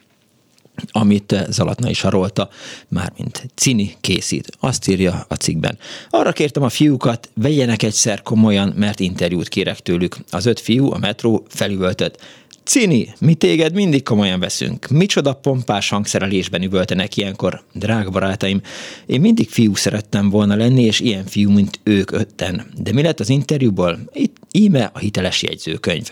[0.91, 2.49] amit Zalatna is harolta,
[2.87, 4.57] mármint Cini készít.
[4.59, 5.77] Azt írja a cikkben.
[6.09, 10.17] Arra kértem a fiúkat, vegyenek egyszer komolyan, mert interjút kérek tőlük.
[10.29, 12.19] Az öt fiú a metró felüvöltött.
[12.67, 14.87] Cini, mi téged mindig komolyan veszünk.
[14.87, 18.61] Micsoda pompás hangszerelésben üvöltenek ilyenkor, drága barátaim.
[19.05, 22.67] Én mindig fiú szerettem volna lenni, és ilyen fiú, mint ők ötten.
[22.77, 23.99] De mi lett az interjúból?
[24.13, 26.11] Itt íme a hiteles jegyzőkönyv.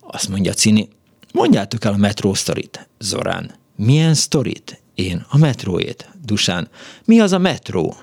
[0.00, 0.88] Azt mondja Cini,
[1.32, 2.88] mondjátok el a metró sztorit.
[2.98, 4.82] Zorán, milyen sztorit?
[4.94, 6.08] Én, a metróét.
[6.24, 6.68] Dusán,
[7.04, 7.96] mi az a metró?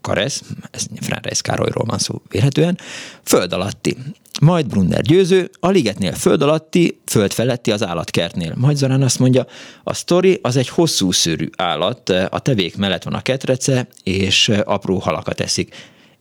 [0.00, 2.78] Karesz, ez Fránreis Károlyról van szó vélhetően,
[3.22, 3.96] föld alatti.
[4.40, 8.54] Majd Brunner győző, a ligetnél föld alatti, föld feletti az állatkertnél.
[8.56, 9.46] Majd Zorán azt mondja,
[9.84, 14.98] a sztori az egy hosszú szőrű állat, a tevék mellett van a ketrece, és apró
[14.98, 15.74] halakat eszik.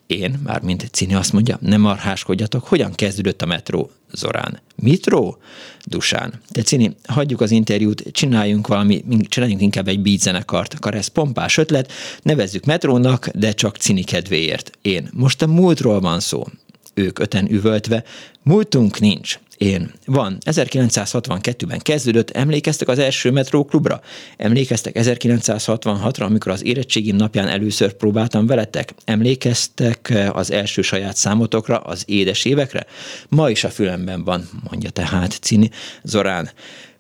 [0.10, 3.92] Én, mármint Cini azt mondja, nem marháskodjatok, hogyan kezdődött a metró?
[4.12, 4.60] Zorán.
[4.76, 5.38] Mitró?
[5.84, 6.42] Dusán.
[6.52, 10.80] De Cini, hagyjuk az interjút, csináljunk valami, csináljunk inkább egy beat zenekart.
[10.80, 11.92] Karesz pompás ötlet,
[12.22, 14.78] nevezzük metrónak, de csak Cini kedvéért.
[14.82, 15.10] Én.
[15.14, 16.46] Most a múltról van szó.
[16.94, 18.04] Ők öten üvöltve.
[18.44, 19.40] Múltunk nincs.
[19.60, 19.92] Én.
[20.06, 20.38] Van.
[20.46, 24.02] 1962-ben kezdődött, emlékeztek az első metróklubra?
[24.38, 28.94] Emlékeztek 1966-ra, amikor az érettségim napján először próbáltam veletek?
[29.06, 32.86] Emlékeztek az első saját számotokra, az édes évekre?
[33.30, 35.70] Ma is a fülemben van, mondja tehát Cini
[36.04, 36.50] Zorán.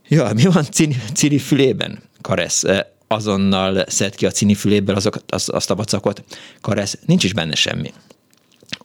[0.07, 2.01] Ja, mi van Cini, Cini fülében?
[2.21, 2.63] Karesz
[3.07, 6.23] azonnal szed ki a Cini füléből azokat, az, azt a vacakot.
[6.61, 7.93] Karesz, nincs is benne semmi.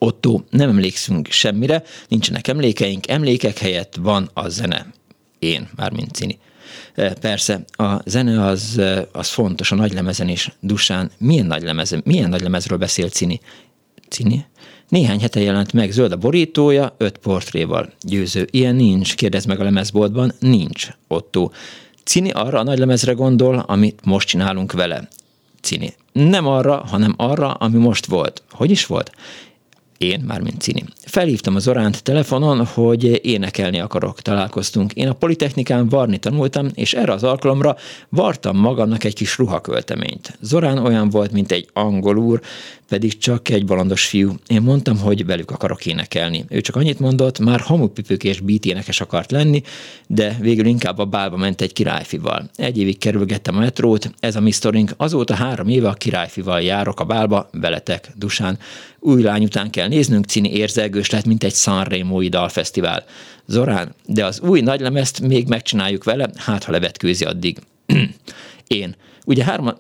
[0.05, 4.87] Otto, nem emlékszünk semmire, nincsenek emlékeink, emlékek helyett van a zene.
[5.39, 6.39] Én, mármint Cini.
[6.95, 10.53] E, persze, a zene az, e, az fontos, a nagylemezen is.
[10.61, 13.41] Dusán, milyen nagy, lemezen, milyen nagy lemezről beszél Cini?
[14.09, 14.45] Cini?
[14.89, 17.93] Néhány hete jelent meg zöld a borítója, öt portréval.
[18.01, 20.33] Győző, ilyen nincs, kérdez meg a lemezboltban.
[20.39, 21.51] Nincs, Otto.
[22.03, 25.09] Cini arra a nagy lemezre gondol, amit most csinálunk vele.
[25.61, 25.95] Cini.
[26.13, 28.43] Nem arra, hanem arra, ami most volt.
[28.51, 29.11] Hogy is volt?
[29.99, 30.85] Én, mármint Cini.
[31.15, 34.21] Felhívtam az Oránt telefonon, hogy énekelni akarok.
[34.21, 34.93] Találkoztunk.
[34.93, 37.77] Én a Politechnikán varni tanultam, és erre az alkalomra
[38.09, 40.39] vartam magamnak egy kis ruhakölteményt.
[40.41, 42.41] Zorán olyan volt, mint egy angol úr,
[42.89, 44.33] pedig csak egy balandos fiú.
[44.47, 46.45] Én mondtam, hogy velük akarok énekelni.
[46.49, 49.63] Ő csak annyit mondott, már hamupipők és beat énekes akart lenni,
[50.07, 52.51] de végül inkább a bálba ment egy királyfival.
[52.55, 54.95] Egy évig kerülgettem a metrót, ez a mi sztorink.
[54.97, 58.59] Azóta három éve a királyfival járok a bálba, veletek, Dusán.
[58.99, 60.51] Új lány után kell néznünk, Cini
[61.05, 63.05] érzelgős lett, mint egy Sanremo-i dalfesztivál.
[63.47, 67.59] Zorán, de az új nagylemezt még megcsináljuk vele, hát ha levetkőzi addig.
[68.67, 68.97] Én.
[69.27, 69.75] Ugye hárma,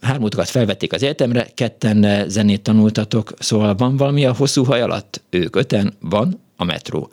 [0.00, 5.20] hármótokat felvették az egyetemre, ketten zenét tanultatok, szóval van valami a hosszú haj alatt?
[5.30, 7.10] Ők öten, van a metró.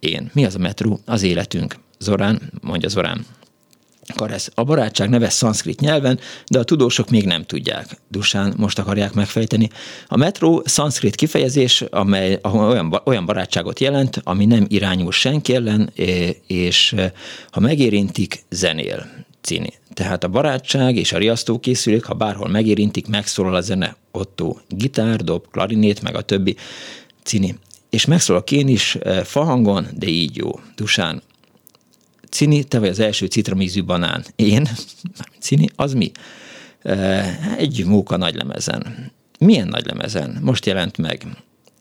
[0.00, 0.30] Én.
[0.32, 1.00] Mi az a metró?
[1.04, 1.76] Az életünk.
[1.98, 3.26] Zorán, mondja Zorán.
[4.14, 4.50] Karesz.
[4.54, 7.86] A barátság neve szanszkrit nyelven, de a tudósok még nem tudják.
[8.08, 9.70] Dusán most akarják megfejteni.
[10.06, 15.90] A metró szanszkrit kifejezés, amely olyan, olyan barátságot jelent, ami nem irányul senki ellen,
[16.46, 16.94] és
[17.50, 19.24] ha megérintik, zenél.
[19.40, 19.72] Cini.
[19.94, 23.96] Tehát a barátság és a riasztókészülék, ha bárhol megérintik, megszólal a zene.
[24.10, 26.56] Otto gitár, dob, klarinét, meg a többi.
[27.22, 27.58] Cini.
[27.90, 30.50] És megszólal én is fahangon, de így jó.
[30.76, 31.22] Dusán,
[32.30, 34.24] Cini, te vagy az első citromízű banán.
[34.36, 34.68] Én?
[35.40, 36.10] Cini, az mi?
[37.58, 39.12] Egy móka nagylemezen.
[39.38, 40.38] Milyen nagylemezen?
[40.42, 41.26] Most jelent meg.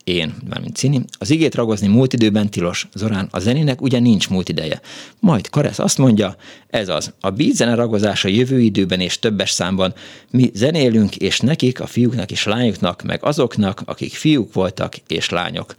[0.03, 2.87] Én, mármint Cini, az igét ragozni múlt időben tilos.
[2.93, 4.81] Zorán, a zenének ugye nincs múlt ideje.
[5.19, 6.35] Majd Karesz azt mondja,
[6.67, 9.93] ez az, a beat zene ragozása jövő időben és többes számban.
[10.31, 15.75] Mi zenélünk, és nekik, a fiúknak és lányoknak, meg azoknak, akik fiúk voltak és lányok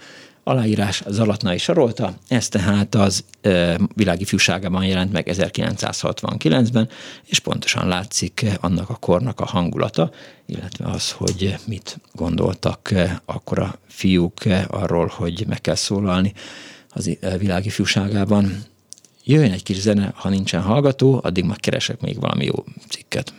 [0.48, 6.88] aláírás Zalatnai sorolta, ez tehát az e, világi fűságában jelent meg 1969-ben,
[7.24, 10.10] és pontosan látszik annak a kornak a hangulata,
[10.46, 12.94] illetve az, hogy mit gondoltak
[13.24, 16.32] akkor a fiúk arról, hogy meg kell szólalni
[16.90, 18.64] az világi fűságában.
[19.24, 23.32] Jöjjön egy kis zene, ha nincsen hallgató, addig meg keresek még valami jó cikket.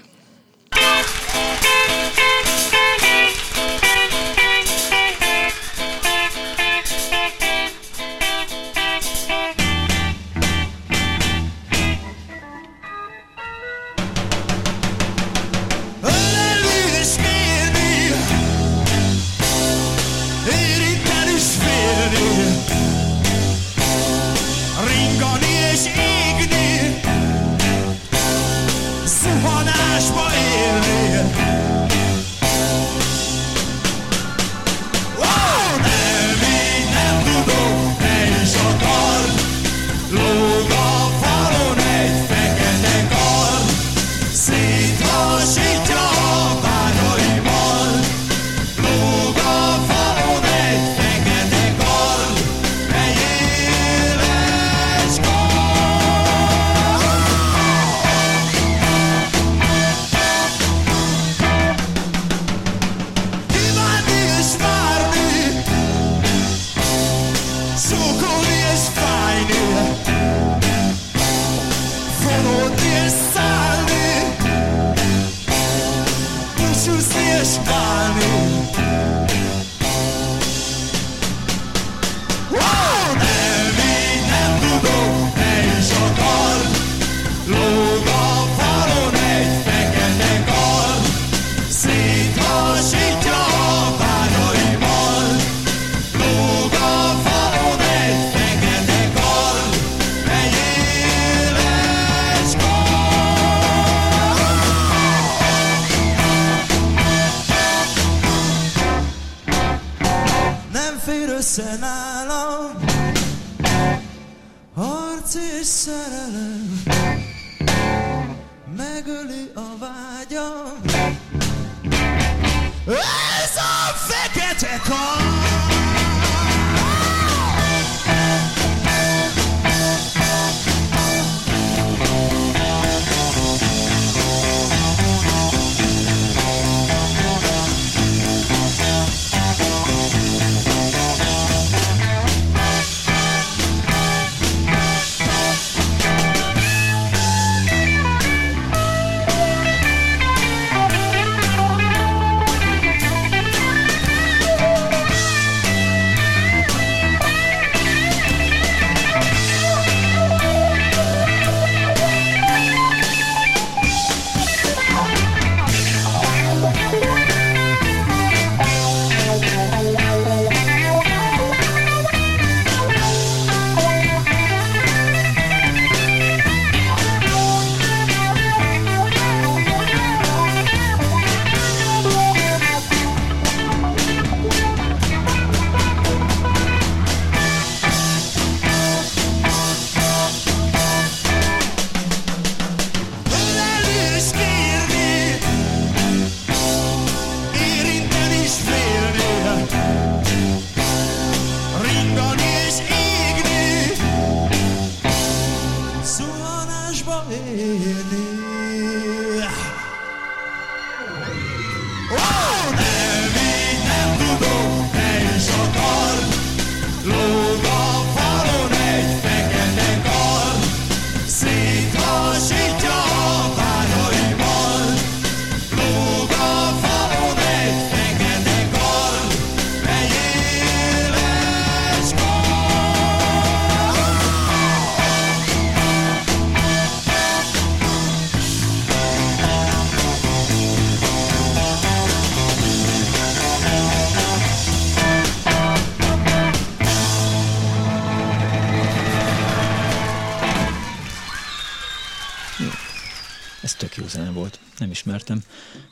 [254.97, 255.43] Ismertem.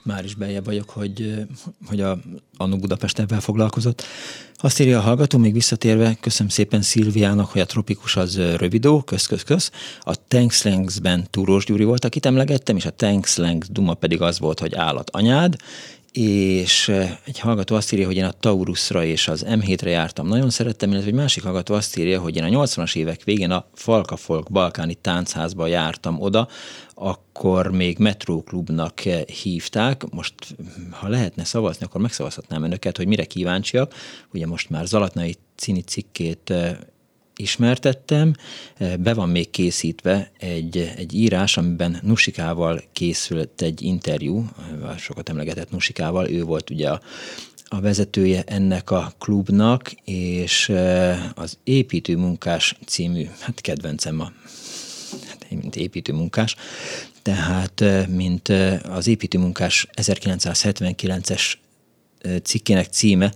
[0.04, 1.46] Már is beljebb vagyok, hogy,
[1.86, 2.20] hogy a
[2.58, 4.04] Annu Budapest ebben foglalkozott.
[4.56, 9.26] Azt írja a hallgató, még visszatérve, köszönöm szépen Szilviának, hogy a tropikus az rövidó, kösz,
[9.26, 9.72] kösz, kösz.
[10.00, 14.76] A Tankslangs-ben Túrós Gyuri volt, akit emlegettem, és a Tankslangs Duma pedig az volt, hogy
[14.76, 15.56] állat anyád,
[16.18, 16.88] és
[17.26, 20.28] egy hallgató azt írja, hogy én a Taurusra és az M7-re jártam.
[20.28, 23.66] Nagyon szerettem, illetve egy másik hallgató azt írja, hogy én a 80-as évek végén a
[23.74, 26.48] Falka Folk balkáni táncházba jártam oda,
[26.94, 29.00] akkor még metróklubnak
[29.44, 30.04] hívták.
[30.12, 30.34] Most,
[30.90, 33.94] ha lehetne szavazni, akkor megszavazhatnám önöket, hogy mire kíváncsiak.
[34.34, 36.54] Ugye most már Zalatnai Cini cikkét
[37.36, 38.34] ismertettem,
[39.00, 44.46] be van még készítve egy, egy írás, amiben Nusikával készült egy interjú,
[44.98, 47.02] sokat emlegetett Nusikával, ő volt ugye a,
[47.66, 50.72] a vezetője ennek a klubnak, és
[51.36, 54.32] az Építőmunkás című, hát kedvencem a
[55.28, 56.56] hát mint építőmunkás,
[57.22, 58.48] tehát mint
[58.90, 61.54] az építőmunkás 1979-es
[62.44, 63.34] cikkének címe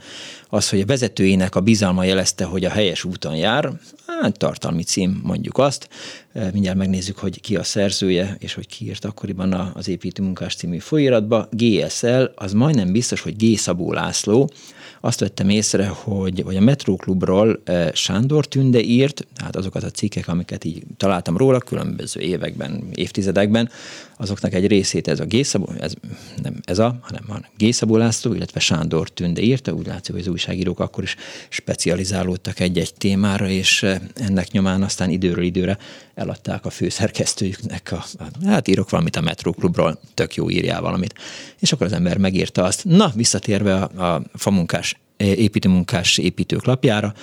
[0.49, 3.72] az, hogy a vezetőjének a bizalma jelezte, hogy a helyes úton jár,
[4.22, 5.90] hát tartalmi cím mondjuk azt.
[6.53, 11.48] Mindjárt megnézzük, hogy ki a szerzője, és hogy ki írt akkoriban az építőmunkás című folyiratba.
[11.52, 13.57] GSL, az majdnem biztos, hogy G.
[13.57, 14.49] Szabó László,
[15.02, 17.61] azt vettem észre, hogy, hogy a Metróklubról
[17.94, 23.70] Sándor Tünde írt, hát azokat a cikkek, amiket így találtam róla különböző években, évtizedekben,
[24.22, 25.94] azoknak egy részét ez a Gészabó, ez,
[26.44, 30.28] nem ez a, hanem a Gészabó László, illetve Sándor Tünde írta, úgy látszik, hogy az
[30.28, 31.16] újságírók akkor is
[31.50, 35.78] specializálódtak egy-egy témára, és eh, ennek nyomán aztán időről időre
[36.16, 38.06] eladták a főszerkesztőjüknek, a,
[38.46, 41.14] hát írok valamit a Metróklubról, tök jó írjál valamit.
[41.60, 42.86] És akkor az ember megírta azt.
[42.86, 47.14] Na, visszatérve a, a famunkás, építőmunkás építők lapjára,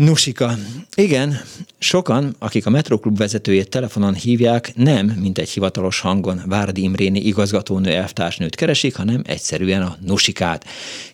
[0.00, 0.54] Nusika.
[0.94, 1.40] Igen,
[1.78, 7.90] sokan, akik a Metroklub vezetőjét telefonon hívják, nem, mint egy hivatalos hangon Várdi Imréni igazgatónő
[7.90, 10.64] elvtársnőt keresik, hanem egyszerűen a Nusikát.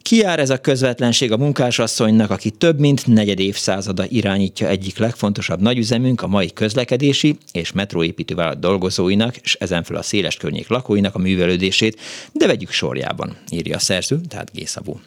[0.03, 5.61] Ki jár ez a közvetlenség a munkásasszonynak, aki több mint negyed évszázada irányítja egyik legfontosabb
[5.61, 12.01] nagyüzemünk a mai közlekedési és metróépítővállalat dolgozóinak, és ezenföl a széles környék lakóinak a művelődését,
[12.33, 15.01] de vegyük sorjában, írja a szerző, tehát Gészabó.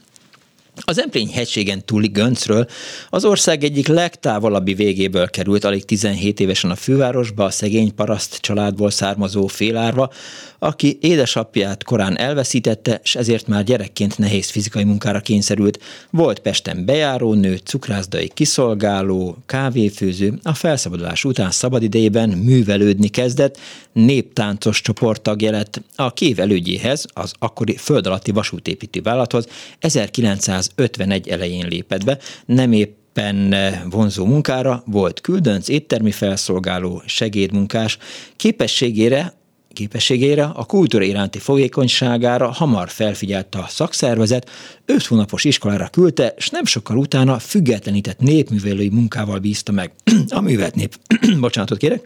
[0.79, 2.67] Az Emplény hegységen túli Göncről
[3.09, 8.89] az ország egyik legtávolabbi végéből került alig 17 évesen a fővárosba a szegény paraszt családból
[8.89, 10.11] származó félárva,
[10.59, 15.79] aki édesapját korán elveszítette, és ezért már gyerekként nehéz fizikai munkára kényszerült.
[16.09, 23.57] Volt Pesten bejárónő, cukrászdai kiszolgáló, kávéfőző, a felszabadulás után szabadidejében művelődni kezdett,
[23.91, 25.81] néptáncos csoporttagja lett.
[25.95, 29.47] A kév elődjéhez, az akkori föld alatti vasútépítő vállalathoz
[29.79, 32.97] 1951 elején lépett be, nem épp
[33.89, 37.97] vonzó munkára, volt küldönc, éttermi felszolgáló, segédmunkás,
[38.35, 39.33] képességére
[39.73, 44.49] képességére, a kultúra iránti fogékonyságára hamar felfigyelt a szakszervezet,
[44.85, 49.91] öt hónapos iskolára küldte, és nem sokkal utána függetlenített népművelői munkával bízta meg.
[50.29, 50.95] a művelt nép,
[51.39, 52.01] bocsánatot kérek,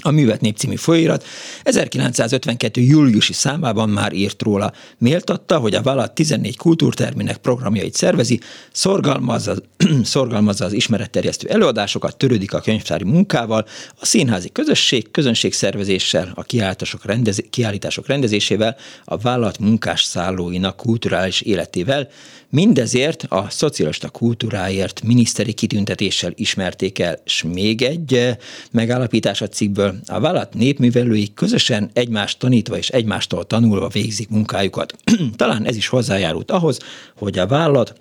[0.00, 1.24] a Művet Nép című folyóirat
[1.62, 2.80] 1952.
[2.80, 4.72] júliusi számában már írt róla.
[4.98, 8.40] Méltatta, hogy a vállalat 14 kultúrterminek programjait szervezi,
[8.72, 9.54] szorgalmazza,
[10.02, 13.66] szorgalmazza az ismeretterjesztő előadásokat, törődik a könyvtári munkával,
[13.98, 22.08] a színházi közösség, közönségszervezéssel, a kiállítások, rendez, kiállítások rendezésével, a vállalat munkás szállóinak kulturális életével,
[22.54, 28.36] Mindezért a szocialista kultúráért miniszteri kitüntetéssel ismerték el, és még egy eh,
[28.70, 34.94] megállapítás a cikkből, a vállalat népművelői közösen egymást tanítva és egymástól tanulva végzik munkájukat.
[35.36, 36.78] Talán ez is hozzájárult ahhoz,
[37.16, 37.94] hogy a vállalat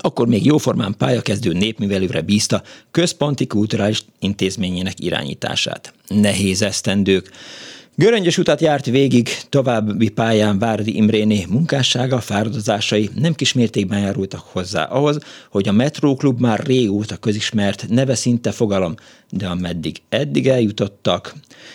[0.00, 5.94] akkor még jóformán pályakezdő népművelőre bízta központi kulturális intézményének irányítását.
[6.08, 7.30] Nehéz esztendők.
[8.02, 15.18] Göröngyös utat járt végig, további pályán Várdi Imréné munkássága, fáradozásai nem kismértékben járultak hozzá ahhoz,
[15.50, 18.94] hogy a Metróklub már régóta közismert neve szinte fogalom,
[19.34, 21.34] de ameddig eddig eljutottak.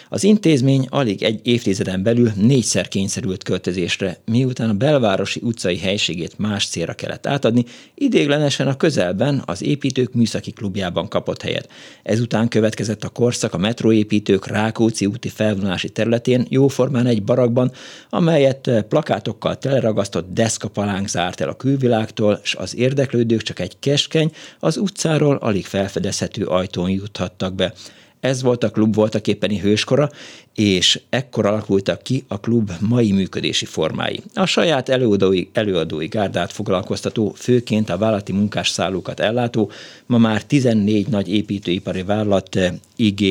[0.10, 6.68] Az intézmény alig egy évtizeden belül négyszer kényszerült költözésre, miután a belvárosi utcai helységét más
[6.68, 7.66] célra kellett átadni,
[7.96, 11.70] idéglenesen a közelben az építők műszaki klubjában kapott helyet.
[12.04, 17.72] Ezután következett a korszak a metróépítők Rákóczi úti felvonulási területén, jóformán egy barakban,
[18.10, 24.78] amelyet plakátokkal teleragasztott deszkapalánk zárt el a külvilágtól, és az érdeklődők csak egy keskeny, az
[24.78, 27.74] utcáról alig felfedezhető ajtón juthattak jutottak be.
[28.20, 30.10] Ez volt a klub voltak éppeni hőskora,
[30.56, 34.22] és ekkor alakultak ki a klub mai működési formái.
[34.34, 39.72] A saját előadói, előadói gárdát foglalkoztató, főként a vállalati munkásszállókat ellátó,
[40.06, 42.60] ma már 14 nagy építőipari vállalat
[42.96, 43.22] IG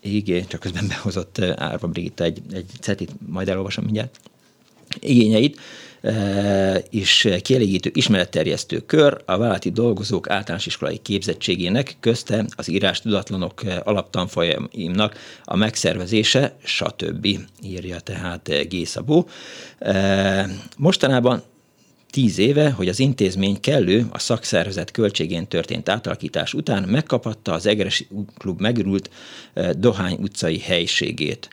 [0.00, 4.20] igény, csak közben behozott Árva Brigitta egy, egy cetit, majd elolvasom mindjárt,
[5.00, 5.60] igényeit,
[6.90, 15.18] és kielégítő ismeretterjesztő kör a vállalati dolgozók általános iskolai képzettségének, közte az írás tudatlanok alaptanfolyamnak
[15.44, 17.26] a megszervezése, stb.
[17.62, 18.86] írja tehát G.
[18.86, 19.28] Szabó.
[20.76, 21.42] Mostanában
[22.10, 28.08] tíz éve, hogy az intézmény kellő a szakszervezet költségén történt átalakítás után megkapatta az Egresi
[28.38, 29.10] Klub megürült
[29.76, 31.48] Dohány utcai helységét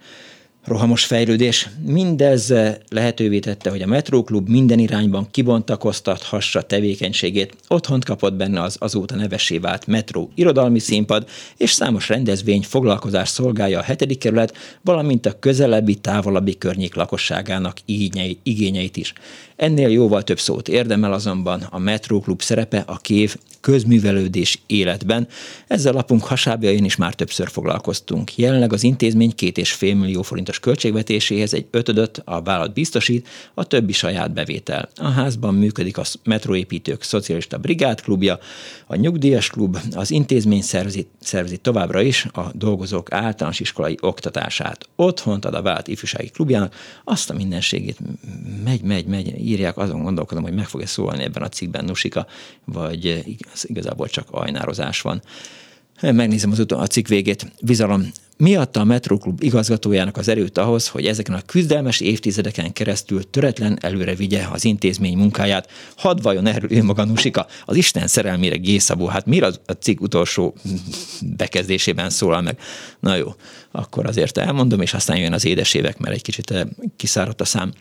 [0.65, 1.69] rohamos fejlődés.
[1.85, 2.53] Mindez
[2.89, 7.55] lehetővé tette, hogy a Metróklub minden irányban kibontakoztathassa tevékenységét.
[7.67, 13.79] Otthont kapott benne az azóta nevessé vált Metró irodalmi színpad, és számos rendezvény foglalkozás szolgálja
[13.79, 17.77] a hetedik kerület, valamint a közelebbi, távolabbi környék lakosságának
[18.43, 19.13] igényeit is.
[19.61, 25.27] Ennél jóval több szót érdemel azonban a Metróklub szerepe a kév közművelődés életben.
[25.67, 28.37] Ezzel lapunk hasábjain is már többször foglalkoztunk.
[28.37, 33.63] Jelenleg az intézmény két és fél millió forintos költségvetéséhez egy ötödöt a vállalat biztosít, a
[33.63, 34.89] többi saját bevétel.
[34.95, 38.39] A házban működik a Metroépítők Szocialista Brigádklubja,
[38.87, 44.87] a Nyugdíjas Klub, az intézmény szervezi, szervezi továbbra is a dolgozók általános iskolai oktatását.
[44.95, 47.97] Otthont ad a vállalat ifjúsági klubjának, azt a mindenségét
[48.63, 52.27] megy, megy, megy, írják, azon gondolkodom, hogy meg fog-e szólni ebben a cikkben Nusika,
[52.65, 53.23] vagy
[53.63, 55.21] igazából csak ajnározás van.
[56.01, 57.51] Megnézem az utó, a cikk végét.
[57.61, 58.11] Bizalom.
[58.37, 64.15] Miatta a Metroklub igazgatójának az erőt ahhoz, hogy ezeken a küzdelmes évtizedeken keresztül töretlen előre
[64.15, 65.69] vigye az intézmény munkáját.
[65.97, 70.55] Hadd vajon erről ő maga Nusika, az Isten szerelmére Gészabó, hát miért a cikk utolsó
[71.21, 72.59] bekezdésében szólal meg?
[72.99, 73.35] Na jó,
[73.71, 76.61] akkor azért elmondom, és aztán jön az édesévek, mert egy kicsit eh,
[76.95, 77.73] kiszáradt a szám.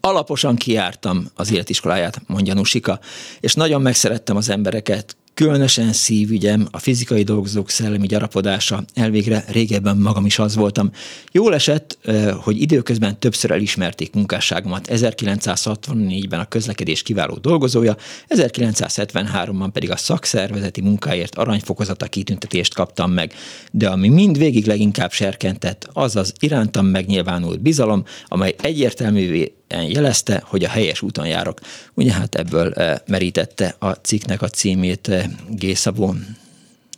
[0.00, 3.00] Alaposan kiártam az életiskoláját, mondja Nusika,
[3.40, 10.26] és nagyon megszerettem az embereket, Különösen szívügyem, a fizikai dolgozók szellemi gyarapodása, elvégre régebben magam
[10.26, 10.90] is az voltam.
[11.32, 11.98] Jól esett,
[12.42, 14.88] hogy időközben többször elismerték munkásságomat.
[14.90, 17.96] 1964-ben a közlekedés kiváló dolgozója,
[18.28, 23.32] 1973-ban pedig a szakszervezeti munkáért aranyfokozata kitüntetést kaptam meg.
[23.70, 29.54] De ami mind végig leginkább serkentett, az az irántam megnyilvánult bizalom, amely egyértelművé
[29.88, 31.60] jelezte, hogy a helyes úton járok.
[31.94, 35.76] Ugye hát ebből eh, merítette a cikknek a címét eh, G.
[35.76, 36.14] Szabó.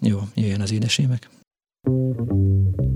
[0.01, 1.28] Jó, jöjjön az édesémek.
[1.82, 2.91] sors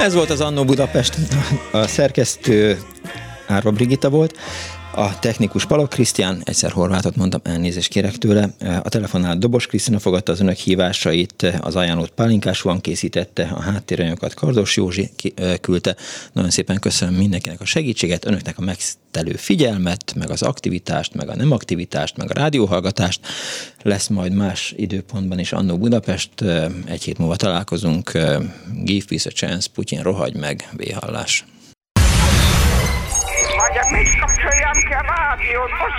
[0.00, 1.14] Ez volt az Annó Budapest,
[1.72, 2.78] a szerkesztő
[3.46, 4.38] Árva Brigitta volt,
[4.94, 8.50] A technikus Palok Krisztián, egyszer horvátot mondtam, elnézést kérek tőle.
[8.82, 14.34] A telefonnál Dobos Krisztina fogadta az önök hívásait, az ajánlott pálinkás van készítette, a háttéranyagokat
[14.34, 15.10] Kardos Józsi
[15.60, 15.96] küldte.
[16.32, 21.36] Nagyon szépen köszönöm mindenkinek a segítséget, önöknek a megtelő figyelmet, meg az aktivitást, meg a
[21.36, 23.20] nem aktivitást, meg a rádióhallgatást.
[23.82, 26.40] Lesz majd más időpontban is Annó Budapest.
[26.84, 28.12] Egy hét múlva találkozunk.
[28.82, 31.44] Give peace a chance, Putyin rohagy meg, véhallás.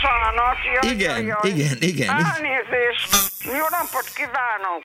[0.02, 0.58] Bocsánat.
[0.74, 2.10] Jaj, Igen, jaj, igen, igen.
[2.10, 3.10] Elnézést.
[3.44, 4.84] Jó napot kívánok.